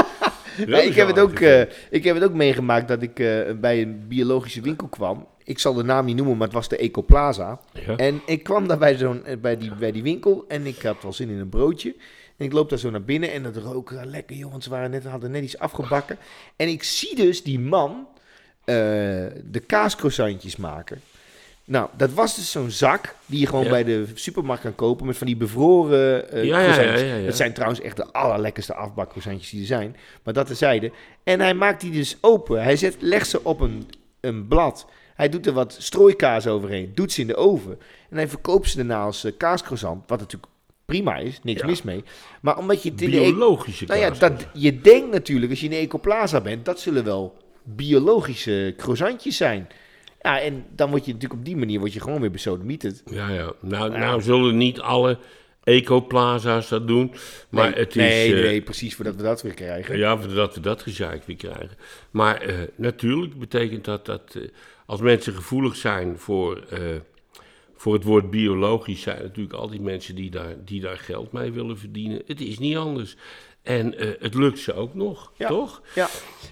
Ja, 0.68 0.78
ik, 0.80 0.96
heb 0.96 1.08
het 1.08 1.20
ook, 1.20 1.40
eh, 1.40 1.62
ik 1.90 2.04
heb 2.04 2.16
het 2.16 2.24
ook 2.24 2.34
meegemaakt 2.34 2.88
dat 2.88 3.02
ik 3.02 3.20
eh, 3.20 3.40
bij 3.62 3.82
een 3.82 4.06
biologische 4.08 4.62
winkel 4.62 4.88
kwam. 4.88 5.28
Ik 5.44 5.60
zal 5.60 5.74
de 5.74 5.84
naam 5.84 6.06
niet 6.06 6.16
noemen, 6.16 6.38
maar 6.38 6.48
het 6.48 6.56
was 6.56 6.68
de 6.68 6.78
Ecoplaza. 6.78 7.60
Ja. 7.88 7.96
En 7.96 8.22
ik 8.26 8.44
kwam 8.44 8.68
daar 8.68 8.78
bij, 8.78 8.96
zo'n, 8.98 9.26
eh, 9.26 9.38
bij, 9.38 9.58
die, 9.58 9.72
bij 9.80 9.92
die 9.92 10.04
winkel 10.04 10.46
en 10.48 10.66
ik 10.66 10.82
had 10.82 11.02
wel 11.04 11.14
zin 11.14 11.30
in 11.30 11.40
een 11.40 11.50
broodje. 11.50 11.96
En 12.42 12.48
ik 12.48 12.54
loop 12.54 12.70
daar 12.70 12.80
zo 12.80 12.90
naar 12.90 13.04
binnen 13.04 13.32
en 13.32 13.44
dat 13.44 13.56
rook 13.56 13.92
eh, 13.92 14.02
lekker, 14.06 14.50
want 14.50 14.64
ze 14.64 14.70
waren 14.70 14.92
net, 14.92 15.06
hadden 15.06 15.32
net 15.32 15.44
iets 15.44 15.58
afgebakken. 15.58 16.18
En 16.56 16.68
ik 16.68 16.84
zie 16.84 17.16
dus 17.16 17.44
die 17.44 17.60
man 17.60 18.08
eh, 18.64 18.76
de 19.44 19.64
kaascroissantjes 19.68 20.56
maken. 20.56 21.02
Nou, 21.66 21.90
dat 21.98 22.14
was 22.14 22.36
dus 22.36 22.52
zo'n 22.52 22.72
zak 22.72 23.16
die 23.26 23.40
je 23.40 23.46
gewoon 23.48 23.64
Ja. 23.64 23.70
bij 23.70 23.84
de 23.84 24.06
supermarkt 24.14 24.64
kan 24.64 24.76
kopen 24.76 25.06
met 25.06 25.18
van 25.18 25.28
die 25.28 25.36
bevroren 25.36 26.26
Ja, 26.32 26.42
ja, 26.42 26.60
croissantjes. 26.60 27.02
ja, 27.02 27.08
ja, 27.08 27.16
ja. 27.16 27.26
Dat 27.26 27.36
zijn 27.36 27.54
trouwens 27.54 27.82
echt 27.82 27.96
de 27.98 28.14
allerlekkerste 28.14 28.74
afbakcroissantjes 28.74 29.50
die 29.50 29.60
er 29.62 29.66
zijn. 29.66 29.96
Maar 30.24 30.34
dat 30.34 30.48
terzijde. 30.48 30.92
En 31.24 31.40
hij 31.40 31.54
maakt 31.54 31.82
die 31.82 31.92
dus 31.92 32.18
open. 32.22 32.64
Hij 32.64 32.76
zet, 32.76 32.96
legt 33.00 33.30
ze 33.30 33.44
op 33.44 33.60
een, 33.60 33.90
een 34.20 34.48
blad. 34.48 34.86
Hij 35.16 35.30
doet 35.30 35.46
er 35.46 35.54
wat 35.54 35.76
strooikaas 35.80 36.48
overheen. 36.48 36.92
Doet 36.96 37.12
ze 37.12 37.22
in 37.22 37.28
de 37.28 37.36
oven. 37.36 37.80
En 38.10 38.18
hij 38.18 38.28
verkoopt 38.28 38.70
ze 38.70 38.76
daarna 38.76 39.04
als 39.04 39.26
uh, 39.26 39.32
kaascroissant. 39.38 40.04
Wat 40.08 40.20
natuurlijk 40.20 40.51
prima 40.92 41.16
is. 41.18 41.40
Niks 41.44 41.62
Ja. 41.62 41.68
mis 41.68 41.82
mee. 41.82 42.04
Maar 42.42 42.58
omdat 42.58 42.84
je 42.84 42.90
het 42.90 42.98
de 43.00 43.06
Biologische 43.06 43.86
nou 43.86 44.00
ja, 44.00 44.10
dat, 44.10 44.48
je 44.54 44.82
denkt 44.82 45.12
natuurlijk 45.12 45.50
als 45.52 45.60
je 45.60 45.66
in 45.66 45.72
de 45.72 45.78
Ecoplaza 45.78 46.42
bent, 46.42 46.66
dat 46.66 46.80
zullen 46.80 47.04
wel 47.04 47.38
biologische 47.64 48.74
croissantjes 48.78 49.38
zijn. 49.38 49.68
Ja, 50.22 50.40
en 50.42 50.66
dan 50.76 50.90
word 50.90 51.06
je 51.06 51.14
natuurlijk 51.14 51.40
op 51.40 51.46
die 51.46 51.58
manier 51.58 51.80
word 51.80 51.94
je 51.94 52.00
gewoon 52.00 52.22
weer 52.22 52.32
besodemieterd. 52.32 53.04
Ja, 53.06 53.30
ja. 53.30 53.54
Nou, 53.60 53.92
Ja. 53.92 53.98
nou 53.98 54.22
zullen 54.22 54.58
niet 54.58 54.80
alle 54.80 55.18
ecoplaza's 55.64 56.70
dat 56.70 56.88
doen. 56.88 57.14
Maar 57.50 57.70
nee, 57.70 57.80
het 57.80 57.90
is... 57.90 57.96
nee, 57.96 58.36
eh, 58.36 58.42
nee, 58.44 58.62
precies 58.62 58.96
voordat 58.96 59.16
we 59.16 59.24
dat 59.24 59.42
weer 59.42 59.54
krijgen. 59.54 59.98
Ja, 59.98 60.16
dat 60.16 60.56
we 60.56 60.62
dat 60.62 60.82
gezeik 60.82 61.24
weer 61.24 61.36
krijgen. 61.36 61.72
Maar 62.12 62.42
eh, 62.42 62.56
natuurlijk 62.76 63.40
betekent 63.40 63.86
dat 63.86 64.06
dat 64.06 64.36
eh, 64.36 64.42
als 64.86 65.02
mensen 65.02 65.34
gevoelig 65.34 65.76
zijn 65.76 66.18
voor, 66.18 66.64
voor 67.82 67.94
het 67.94 68.04
woord 68.04 68.30
biologisch, 68.32 69.02
zijn 69.02 69.22
natuurlijk 69.22 69.54
altijd 69.56 69.82
mensen 69.82 70.16
die 70.16 70.30
daar, 70.32 70.56
die 70.66 70.82
daar 70.82 70.98
geld 70.98 71.32
mee 71.32 71.52
willen 71.52 71.78
verdienen. 71.78 72.22
Het 72.26 72.42
is 72.42 72.60
niet 72.60 72.78
anders. 72.78 73.16
En 73.62 73.98
eh, 73.98 74.10
het 74.20 74.34
lukt 74.34 74.60
ze 74.60 74.74
ook 74.74 74.94
nog, 74.94 75.32
Ja. 75.38 75.48
toch? 75.48 75.82
Ja. 75.96 76.10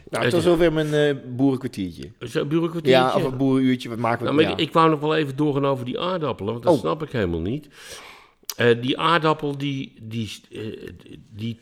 Nou, 0.09 0.25
Het 0.25 0.33
is- 0.33 0.43
zover 0.43 0.73
mijn 0.73 0.93
eh 0.93 1.15
boerenkwartiertje. 1.35 2.11
Zo'n 2.19 2.47
bureaucratieetje. 2.47 2.99
Ja, 2.99 3.15
of 3.15 3.23
een 3.23 3.37
boerenuurtje, 3.37 3.89
wat 3.89 3.97
maken 3.97 4.25
we? 4.25 4.31
Nou, 4.31 4.41
ja. 4.43 4.51
ik, 4.51 4.57
ik 4.59 4.73
wou 4.73 4.89
nog 4.89 4.99
wel 4.99 5.15
even 5.15 5.35
doorgaan 5.35 5.65
over 5.65 5.85
die 5.85 5.99
aardappelen, 5.99 6.51
want 6.51 6.65
dat 6.65 6.73
Oh. 6.73 6.79
snap 6.79 7.03
ik 7.03 7.11
helemaal 7.11 7.39
niet. 7.41 7.67
Eh, 8.55 8.81
die 8.81 8.97
aardappel, 8.99 9.57
die, 9.57 9.93
die, 10.01 10.31
die 11.35 11.57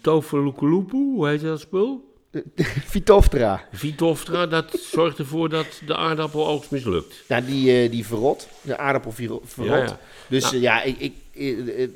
hoe 0.92 1.28
heet 1.28 1.42
dat 1.42 1.60
spul? 1.60 2.07
Vitoftra. 2.96 3.68
Vitoftra, 3.72 4.46
dat 4.46 4.80
zorgt 4.92 5.20
ervoor 5.20 5.50
dat 5.50 5.82
de 5.86 5.96
aardappeloogst 5.96 6.72
mislukt. 6.72 7.24
Nou, 7.28 7.46
die, 7.46 7.82
eh, 7.84 7.92
die 7.92 8.06
verrot. 8.06 8.48
De 8.62 8.78
aardappel 8.78 9.12
verrot. 9.12 9.46
Ja, 9.56 9.78
ja. 9.78 10.00
Dus 10.30 10.44
Nou. 10.44 10.56
eh, 10.56 10.62
ja, 10.62 10.84
ik, 10.84 11.00
ik, 11.00 11.14
eh, 11.34 11.88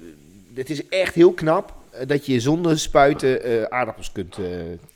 het 0.53 0.69
is 0.69 0.87
echt 0.87 1.15
heel 1.15 1.33
knap 1.33 1.73
dat 2.07 2.25
je 2.25 2.39
zonder 2.39 2.79
spuiten 2.79 3.71
aardappels 3.71 4.11
kunt, 4.11 4.35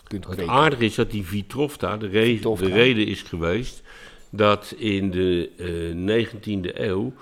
kunt 0.08 0.26
Het 0.26 0.34
kweken. 0.36 0.54
aardige 0.54 0.86
is 0.86 0.96
dat 0.96 1.12
die 1.12 1.26
Vitofta, 1.26 1.98
de, 1.98 2.08
re- 2.08 2.40
de 2.56 2.68
reden 2.70 3.08
is 3.08 3.22
geweest 3.22 3.82
dat 4.30 4.74
in 4.78 5.12
de 5.12 5.50
eh 5.58 6.26
19e 6.26 6.80
eeuw 6.82 7.14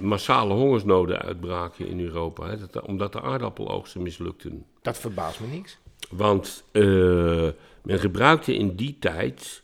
massale 0.00 0.54
hongersnoden 0.54 1.22
uitbraken 1.22 1.88
in 1.88 2.00
Europa. 2.00 2.48
Hè, 2.48 2.56
dat, 2.70 2.84
omdat 2.84 3.12
de 3.12 3.20
aardappeloogsten 3.22 4.02
mislukten. 4.02 4.64
Dat 4.82 4.98
verbaast 4.98 5.40
me 5.40 5.46
niks. 5.46 5.78
Want 6.10 6.64
eh, 6.72 7.48
men 7.82 7.98
gebruikte 7.98 8.54
in 8.54 8.74
die 8.76 8.96
tijd 8.98 9.62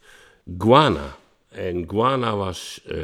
guana. 0.58 1.16
En 1.48 1.84
guana 1.88 2.36
was 2.36 2.82
eh, 2.86 2.96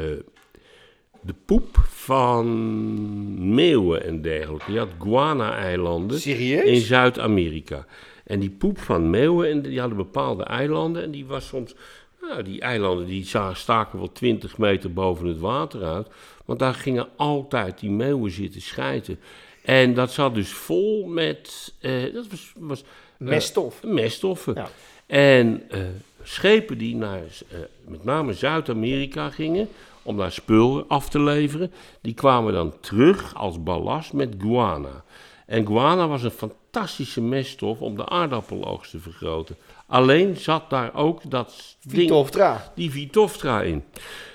de 1.21 1.33
poep 1.45 1.77
van 1.87 3.53
meeuwen 3.53 4.03
en 4.03 4.21
dergelijke. 4.21 4.71
Je 4.71 4.77
had 4.77 4.89
guana-eilanden 4.99 6.23
in 6.65 6.81
Zuid-Amerika. 6.81 7.85
En 8.23 8.39
die 8.39 8.49
poep 8.49 8.79
van 8.79 9.09
meeuwen, 9.09 9.49
en 9.49 9.61
die 9.61 9.79
hadden 9.79 9.97
bepaalde 9.97 10.43
eilanden. 10.43 11.03
En 11.03 11.11
die 11.11 11.25
was 11.25 11.47
soms, 11.47 11.75
nou, 12.21 12.43
die 12.43 12.61
eilanden 12.61 13.05
die 13.05 13.25
staken 13.53 13.99
wel 13.99 14.11
20 14.11 14.57
meter 14.57 14.93
boven 14.93 15.27
het 15.27 15.39
water 15.39 15.83
uit. 15.83 16.07
Want 16.45 16.59
daar 16.59 16.73
gingen 16.73 17.07
altijd 17.15 17.79
die 17.79 17.91
meeuwen 17.91 18.31
zitten 18.31 18.61
schijten. 18.61 19.19
En 19.63 19.93
dat 19.93 20.11
zat 20.11 20.35
dus 20.35 20.49
vol 20.49 21.05
met, 21.05 21.73
eh, 21.79 22.13
dat 22.13 22.27
was, 22.27 22.53
was 22.57 22.83
eh, 23.19 23.27
Meststof. 23.27 23.83
meststoffen. 23.83 24.53
Ja. 24.55 24.69
En 25.05 25.63
eh, 25.69 25.79
schepen 26.23 26.77
die 26.77 26.95
naar 26.95 27.21
eh, 27.49 27.57
met 27.87 28.03
name 28.03 28.33
Zuid-Amerika 28.33 29.29
gingen 29.29 29.69
om 30.03 30.17
daar 30.17 30.31
spullen 30.31 30.85
af 30.87 31.09
te 31.09 31.19
leveren, 31.19 31.71
die 32.01 32.13
kwamen 32.13 32.53
dan 32.53 32.73
terug 32.79 33.35
als 33.35 33.63
ballast 33.63 34.13
met 34.13 34.35
guana. 34.41 35.03
En 35.45 35.65
guana 35.65 36.07
was 36.07 36.23
een 36.23 36.31
fantastische 36.31 37.21
meststof 37.21 37.81
om 37.81 37.95
de 37.95 38.09
aardappeloogst 38.09 38.91
te 38.91 38.99
vergroten. 38.99 39.55
Alleen 39.87 40.37
zat 40.37 40.69
daar 40.69 40.95
ook 40.95 41.31
dat 41.31 41.77
ding, 41.81 42.01
Vitoftra. 42.01 42.71
die 42.75 42.91
Vitoftra 42.91 43.61
in. 43.61 43.83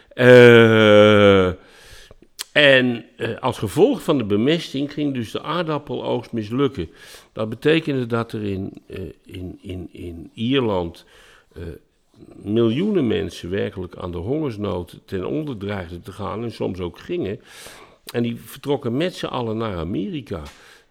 Eh, 0.08 1.52
en 2.54 3.04
eh, 3.16 3.38
als 3.38 3.58
gevolg 3.58 4.02
van 4.02 4.18
de 4.18 4.24
bemesting 4.24 4.92
ging 4.92 5.14
dus 5.14 5.30
de 5.30 5.42
aardappeloogst 5.42 6.32
mislukken. 6.32 6.90
Dat 7.32 7.48
betekende 7.48 8.06
dat 8.06 8.32
er 8.32 8.44
in, 8.44 8.72
eh, 8.86 9.00
in, 9.24 9.58
in, 9.62 9.88
in 9.92 10.30
Ierland 10.34 11.04
eh, 11.52 11.62
miljoenen 12.42 13.06
mensen 13.06 13.50
werkelijk 13.50 13.96
aan 13.96 14.12
de 14.12 14.18
hongersnood 14.18 15.00
ten 15.04 15.26
onder 15.26 15.56
dreigden 15.56 16.02
te 16.02 16.12
gaan 16.12 16.42
en 16.42 16.52
soms 16.52 16.80
ook 16.80 16.98
gingen. 16.98 17.40
En 18.12 18.22
die 18.22 18.36
vertrokken 18.36 18.96
met 18.96 19.14
z'n 19.14 19.26
allen 19.26 19.56
naar 19.56 19.76
Amerika. 19.76 20.42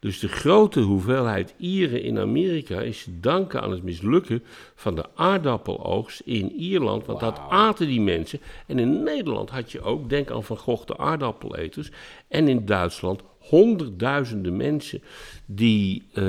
Dus 0.03 0.19
de 0.19 0.27
grote 0.27 0.79
hoeveelheid 0.79 1.53
Ieren 1.57 2.03
in 2.03 2.19
Amerika 2.19 2.81
is 2.81 3.03
te 3.03 3.19
danken 3.19 3.61
aan 3.61 3.71
het 3.71 3.83
mislukken 3.83 4.43
van 4.75 4.95
de 4.95 5.05
aardappeloogst 5.15 6.21
in 6.25 6.51
Ierland. 6.51 7.05
Want 7.05 7.19
dat 7.19 7.39
aten 7.49 7.87
die 7.87 8.01
mensen. 8.01 8.39
En 8.67 8.79
in 8.79 9.03
Nederland 9.03 9.49
had 9.49 9.71
je 9.71 9.81
ook, 9.81 10.09
denk 10.09 10.31
aan 10.31 10.43
Van 10.43 10.57
Gogh 10.57 10.85
de 10.85 10.97
aardappeleters. 10.97 11.91
En 12.27 12.47
in 12.47 12.65
Duitsland 12.65 13.21
honderdduizenden 13.37 14.57
mensen 14.57 15.01
die 15.45 16.03
eh, 16.13 16.23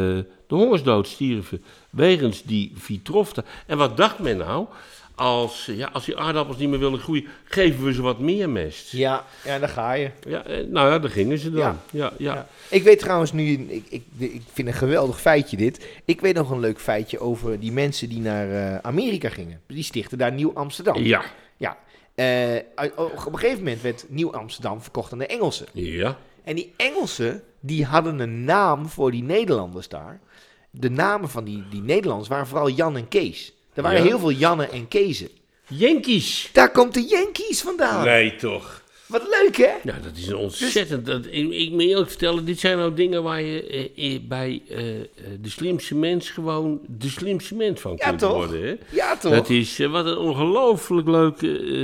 de 0.46 0.54
hongersdood 0.54 1.06
stierven 1.06 1.62
wegens 1.90 2.42
die 2.42 2.72
vitrofta. 2.74 3.44
En 3.66 3.78
wat 3.78 3.96
dacht 3.96 4.18
men 4.18 4.36
nou? 4.36 4.66
Als, 5.14 5.64
ja, 5.66 5.90
als 5.92 6.04
die 6.04 6.16
aardappels 6.16 6.56
niet 6.56 6.68
meer 6.68 6.78
willen 6.78 6.98
groeien, 6.98 7.26
geven 7.44 7.84
we 7.84 7.92
ze 7.92 8.02
wat 8.02 8.18
meer 8.18 8.50
mest. 8.50 8.92
Ja, 8.92 9.24
ja, 9.44 9.58
daar 9.58 9.68
ga 9.68 9.92
je. 9.92 10.10
Ja, 10.28 10.44
eh, 10.44 10.66
nou 10.66 10.90
ja, 10.90 10.98
daar 10.98 11.10
gingen 11.10 11.38
ze 11.38 11.50
dan. 11.50 11.60
Ja. 11.60 11.76
Ja, 11.90 12.12
ja. 12.18 12.34
Ja. 12.34 12.46
Ik 12.68 12.82
weet 12.82 12.98
trouwens 12.98 13.32
nu, 13.32 13.44
ik, 13.52 13.84
ik, 13.88 14.02
ik 14.18 14.42
vind 14.52 14.68
een 14.68 14.74
geweldig 14.74 15.20
feitje 15.20 15.56
dit. 15.56 15.86
Ik 16.04 16.20
weet 16.20 16.34
nog 16.34 16.50
een 16.50 16.60
leuk 16.60 16.80
feitje 16.80 17.18
over 17.18 17.60
die 17.60 17.72
mensen 17.72 18.08
die 18.08 18.20
naar 18.20 18.50
eh, 18.50 18.78
Amerika 18.78 19.28
gingen. 19.28 19.60
Die 19.66 19.82
stichten 19.84 20.18
daar 20.18 20.32
Nieuw 20.32 20.52
Amsterdam. 20.54 20.96
Ja. 21.02 21.22
Ja. 21.56 21.76
Eh, 22.14 22.52
uit- 22.74 22.94
op 22.96 23.32
een 23.32 23.38
gegeven 23.38 23.58
moment 23.64 23.80
werd 23.82 24.04
Nieuw 24.08 24.32
Amsterdam 24.32 24.82
verkocht 24.82 25.12
aan 25.12 25.18
de 25.18 25.26
Engelsen. 25.26 25.66
Ja. 25.72 26.18
En 26.44 26.54
die 26.54 26.72
Engelsen, 26.76 27.42
die 27.60 27.84
hadden 27.84 28.18
een 28.18 28.44
naam 28.44 28.88
voor 28.88 29.10
die 29.10 29.22
Nederlanders 29.22 29.88
daar. 29.88 30.20
De 30.70 30.90
namen 30.90 31.28
van 31.28 31.44
die, 31.44 31.64
die 31.70 31.82
Nederlanders 31.82 32.28
waren 32.28 32.46
vooral 32.46 32.70
Jan 32.70 32.96
en 32.96 33.08
Kees. 33.08 33.52
Er 33.74 33.82
waren 33.82 33.98
Ja. 34.02 34.04
heel 34.06 34.18
veel 34.18 34.30
Jannen 34.30 34.72
en 34.72 34.88
Kezen. 34.88 35.28
Yankees. 35.68 36.48
Daar 36.52 36.70
komt 36.70 36.94
de 36.94 37.02
Yankees 37.08 37.60
vandaan. 37.60 38.04
Nee, 38.04 38.36
toch. 38.36 38.82
Wat 39.06 39.22
leuk, 39.40 39.56
hè? 39.56 39.70
Ja, 39.82 39.98
dat 40.02 40.16
is 40.16 40.26
een 40.26 40.36
ontzettend. 40.36 41.06
Dat, 41.06 41.26
ik, 41.30 41.50
ik 41.50 41.70
moet 41.70 41.82
je 41.82 41.88
eerlijk 41.88 42.08
vertellen, 42.08 42.44
dit 42.44 42.60
zijn 42.60 42.76
nou 42.78 42.94
dingen 42.94 43.22
waar 43.22 43.42
je 43.42 43.66
eh, 43.96 44.14
eh, 44.14 44.20
bij 44.22 44.62
eh, 44.68 45.00
eh, 45.00 45.04
de 45.40 45.50
slimste 45.50 45.94
mens 45.94 46.30
gewoon 46.30 46.80
de 46.86 47.08
slimste 47.08 47.54
mens 47.54 47.80
van 47.80 47.92
Ja, 47.96 48.08
kunt 48.08 48.18
toch? 48.18 48.32
worden. 48.32 48.62
Hè? 48.66 48.74
Ja, 48.90 49.16
toch? 49.16 49.32
Dat 49.32 49.50
is 49.50 49.78
eh, 49.78 49.90
wat 49.90 50.06
een 50.06 50.16
ongelooflijk 50.18 51.42
eh, 51.42 51.82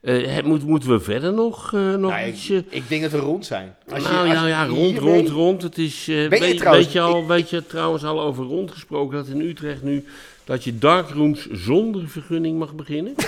eh, 0.00 0.34
het 0.34 0.44
moet, 0.44 0.66
moeten 0.66 0.90
we 0.90 1.00
verder 1.00 1.32
nog, 1.32 1.72
eh, 1.74 1.80
nog 1.94 2.10
Nou, 2.10 2.26
iets. 2.28 2.50
ik, 2.50 2.64
ik 2.68 2.88
denk 2.88 3.02
dat 3.02 3.10
we 3.10 3.18
rond 3.18 3.46
zijn. 3.46 3.74
Als 3.92 4.02
je- 4.02 4.08
nou 4.08 4.28
als 4.28 4.36
ja, 4.38 4.42
je 4.42 4.48
ja, 4.48 4.66
rond, 4.66 4.98
rond, 4.98 5.28
rond. 5.28 5.62
Het 5.62 5.78
is, 5.78 6.08
eh, 6.08 6.22
je 6.22 6.28
weet, 6.28 6.56
trouwens- 6.58 6.84
weet, 6.84 6.92
je 6.94 7.00
al, 7.00 7.20
ik- 7.20 7.26
weet 7.26 7.50
je 7.50 7.66
trouwens 7.66 8.04
al 8.04 8.20
over 8.20 8.44
rond 8.44 8.70
gesproken 8.70 9.16
dat 9.16 9.26
in 9.26 9.40
Utrecht 9.40 9.82
nu 9.82 10.04
dat 10.44 10.64
je 10.64 10.78
darkrooms 10.78 11.50
zonder 11.50 12.08
vergunning 12.08 12.58
mag 12.58 12.74
beginnen? 12.74 13.14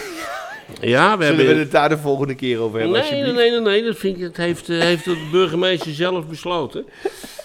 ja, 0.80 1.18
we 1.18 1.24
Zullen 1.24 1.38
hebben. 1.38 1.54
we 1.54 1.60
het 1.60 1.70
daar 1.70 1.88
de 1.88 1.98
volgende 1.98 2.34
keer 2.34 2.58
over 2.58 2.80
hebben, 2.80 3.00
Nee, 3.00 3.22
nee, 3.22 3.32
nee, 3.32 3.60
nee, 3.60 3.84
dat 3.84 3.96
vind 3.96 4.16
ik, 4.16 4.22
dat 4.22 4.36
heeft, 4.36 4.68
eh, 4.68 4.78
heeft 4.78 5.04
de 5.04 5.28
burgemeester 5.30 5.92
zelf 5.92 6.28
besloten. 6.28 6.84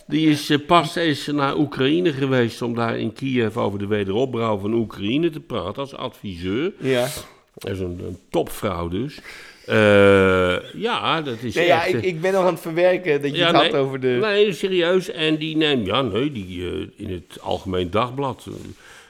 Die 0.09 0.29
is 0.29 0.49
eh, 0.49 0.57
pas 0.67 0.95
eens 0.95 1.27
naar 1.27 1.57
Oekraïne 1.57 2.13
geweest 2.13 2.61
om 2.61 2.75
daar 2.75 2.97
in 2.97 3.13
Kiev 3.13 3.57
over 3.57 3.79
de 3.79 3.87
wederopbouw 3.87 4.57
van 4.57 4.73
Oekraïne 4.73 5.29
te 5.29 5.39
praten 5.39 5.75
als 5.75 5.95
adviseur. 5.95 6.71
Ja. 6.77 7.07
Dat 7.53 7.71
is 7.71 7.79
een, 7.79 7.99
een 8.07 8.17
topvrouw 8.29 8.87
dus. 8.87 9.19
Eh, 9.65 10.73
ja, 10.73 11.21
dat 11.21 11.37
is 11.41 11.55
Nee, 11.55 11.65
ja, 11.65 11.85
echt... 11.85 11.93
ik, 11.93 12.01
eh, 12.01 12.07
ik 12.07 12.21
ben 12.21 12.33
nog 12.33 12.45
aan 12.45 12.53
het 12.53 12.61
verwerken 12.61 13.21
dat 13.21 13.31
je 13.31 13.37
ja, 13.37 13.45
het 13.45 13.55
had 13.55 13.71
nee, 13.71 13.81
over 13.81 13.99
de... 13.99 14.17
Nee, 14.21 14.53
serieus. 14.53 15.11
En 15.11 15.35
die 15.35 15.57
neemt, 15.57 15.85
ja, 15.85 16.01
nee, 16.01 16.31
die 16.31 16.63
in 16.95 17.11
het 17.11 17.41
Algemeen 17.41 17.91
Dagblad 17.91 18.47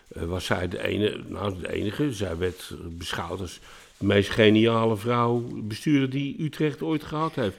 was 0.10 0.46
zij 0.46 0.68
de, 0.68 0.84
ene, 0.84 1.22
nou, 1.28 1.60
de 1.62 1.74
enige. 1.74 2.14
Zij 2.14 2.38
werd 2.38 2.74
beschouwd 2.98 3.40
als 3.40 3.60
de 3.98 4.06
meest 4.06 4.30
geniale 4.30 4.98
vrouw, 4.98 5.44
bestuurder 5.54 6.10
die 6.10 6.44
Utrecht 6.44 6.82
ooit 6.82 7.04
gehad 7.04 7.36
heeft. 7.36 7.58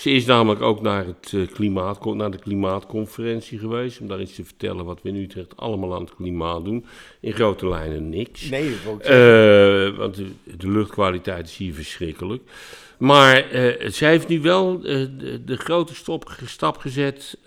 Ze 0.00 0.10
is 0.10 0.24
namelijk 0.24 0.62
ook 0.62 0.80
naar, 0.80 1.06
het, 1.06 1.32
eh, 1.34 1.54
klimaat, 1.54 2.04
naar 2.14 2.30
de 2.30 2.38
klimaatconferentie 2.38 3.58
geweest. 3.58 4.00
Om 4.00 4.08
daar 4.08 4.20
iets 4.20 4.34
te 4.34 4.44
vertellen 4.44 4.84
wat 4.84 5.02
we 5.02 5.08
in 5.08 5.16
Utrecht 5.16 5.56
allemaal 5.56 5.94
aan 5.94 6.00
het 6.00 6.14
klimaat 6.14 6.64
doen. 6.64 6.84
In 7.20 7.32
grote 7.32 7.68
lijnen 7.68 8.08
niks. 8.08 8.48
Nee, 8.48 8.70
dat 8.84 8.98
zeggen. 9.02 9.92
Eh, 9.92 9.98
want 9.98 10.14
de, 10.14 10.26
de 10.56 10.70
luchtkwaliteit 10.70 11.46
is 11.46 11.56
hier 11.56 11.74
verschrikkelijk. 11.74 12.42
Maar 12.98 13.50
eh, 13.50 13.90
zij 13.90 14.10
heeft 14.10 14.28
nu 14.28 14.40
wel 14.40 14.74
eh, 14.74 14.82
de, 15.18 15.44
de 15.44 15.56
grote 15.56 15.94
stop, 15.94 16.36
stap 16.44 16.76
gezet. 16.76 17.38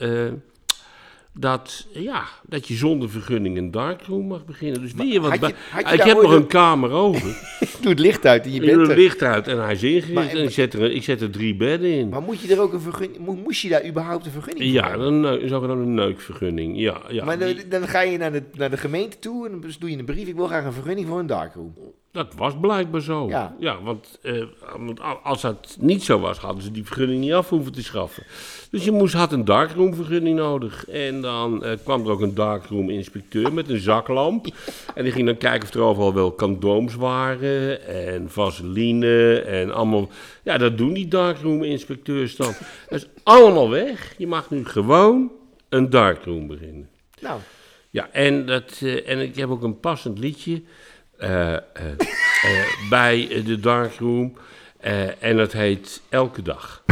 Dat, 1.39 1.88
ja, 1.91 2.23
dat 2.47 2.67
je 2.67 2.73
zonder 2.73 3.09
vergunning 3.09 3.57
een 3.57 3.71
darkroom 3.71 4.27
mag 4.27 4.45
beginnen. 4.45 4.81
Dus 4.81 4.91
je 4.97 5.19
wat 5.21 5.39
je- 5.39 5.47
ik 5.93 6.01
heb 6.01 6.21
nog 6.21 6.31
een- 6.31 6.38
een 6.38 6.47
kamer 6.47 6.91
over. 6.91 7.21
Doe 7.81 7.91
het 7.91 7.99
licht 7.99 8.25
uit 8.25 8.43
en 8.45 8.49
je 8.49 8.55
Ik 8.59 8.65
bent 8.65 8.73
doe 8.77 8.88
het 8.88 8.97
licht 8.97 9.21
uit 9.21 9.47
en 9.47 9.63
hij 9.63 9.73
is 9.73 9.84
ingericht. 9.84 10.13
Maar- 10.13 10.27
en 10.27 10.43
ik 10.43 10.49
zet, 10.49 10.73
er, 10.73 10.91
ik 10.91 11.03
zet 11.03 11.21
er 11.21 11.29
drie 11.29 11.55
bedden 11.55 11.89
in. 11.91 12.09
Maar 12.09 12.21
moet 12.21 12.39
je 12.39 12.53
er 12.53 12.61
ook 12.61 12.73
een 12.73 12.79
vergunning... 12.81 13.25
mo- 13.25 13.36
Moest 13.36 13.61
je 13.61 13.69
daar 13.69 13.86
überhaupt 13.88 14.25
een 14.25 14.31
vergunning 14.31 14.65
voor 14.65 14.73
ja, 14.81 14.89
hebben? 14.89 15.07
een, 15.07 15.19
neu- 15.21 15.47
zogenaamde 15.47 15.86
neukvergunning. 15.86 16.79
Ja, 16.79 17.01
ja, 17.09 17.25
Maar 17.25 17.39
dan, 17.39 17.47
die- 17.53 17.67
dan 17.67 17.88
ga 17.88 18.01
je 18.01 18.17
naar 18.17 18.31
de, 18.31 18.43
naar 18.53 18.69
de 18.69 18.77
gemeente 18.77 19.19
toe 19.19 19.45
en 19.45 19.51
dan 19.61 19.71
doe 19.79 19.89
je 19.91 19.97
een 19.97 20.05
brief. 20.05 20.27
Ik 20.27 20.36
wil 20.36 20.47
graag 20.47 20.65
een 20.65 20.73
vergunning 20.73 21.07
voor 21.07 21.19
een 21.19 21.27
darkroom. 21.27 21.73
Dat 22.14 22.34
was 22.36 22.53
blijkbaar 22.61 23.01
zo. 23.01 23.28
Ja. 23.28 23.82
want, 23.84 24.20
eh, 24.22 24.43
want 24.78 24.99
als 25.24 25.41
dat 25.41 25.78
niet 25.80 26.03
zo 26.03 26.20
was, 26.20 26.38
hadden 26.38 26.64
ze 26.64 26.72
die 26.72 26.86
vergunning 26.86 27.22
niet 27.22 27.34
af 27.34 27.49
hoeven 27.49 27.72
te 27.72 27.84
schaffen. 27.84 28.24
Dus 28.72 28.84
je 28.86 28.91
moest, 28.91 29.14
had 29.14 29.32
een 29.32 29.45
darkroom 29.45 29.95
vergunning 29.95 30.38
nodig. 30.38 30.88
En 30.88 31.22
dan 31.22 31.64
eh, 31.64 31.78
kwam 31.84 32.05
er 32.05 32.11
ook 32.11 32.22
een 32.22 32.34
darkroom 32.34 32.89
inspecteur 32.89 33.53
met 33.53 33.70
een 33.70 33.80
zaklamp. 33.80 34.47
En 34.95 35.03
die 35.03 35.11
ging 35.11 35.26
dan 35.26 35.38
kijken 35.38 35.68
of 35.68 35.74
er 35.74 35.82
overal 35.82 36.14
wel 36.14 36.36
condooms 36.36 36.95
waren 36.95 37.88
en 37.88 38.30
vaseline 38.30 39.39
en 39.39 39.74
allemaal. 39.74 40.09
Ja, 40.43 40.57
dat 40.57 40.78
doen 40.78 40.93
die 40.93 41.07
darkroom 41.07 41.64
inspecteurs 41.64 42.36
dan. 42.36 42.53
Dat 42.89 42.99
is 42.99 43.07
allemaal 43.24 43.70
weg. 43.70 44.14
Je 44.18 44.28
mag 44.28 44.49
nu 44.49 44.66
gewoon 44.66 45.32
een 45.70 45.89
darkroom 45.89 46.47
beginnen. 46.47 46.89
Nou, 47.22 47.39
Ja, 47.89 48.09
en, 48.11 48.45
dat, 48.45 48.80
eh, 48.82 49.09
en 49.09 49.20
ik 49.20 49.36
heb 49.36 49.49
ook 49.49 49.64
een 49.64 49.80
passend 49.80 50.20
liedje 50.20 50.61
bij 52.89 53.28
eh, 53.30 53.45
de 53.45 53.59
Darkroom. 53.59 54.38
eh 54.80 55.24
en 55.24 55.38
dat 55.38 55.51
heet 55.53 56.01
Elke 56.09 56.41
Dag. 56.41 56.82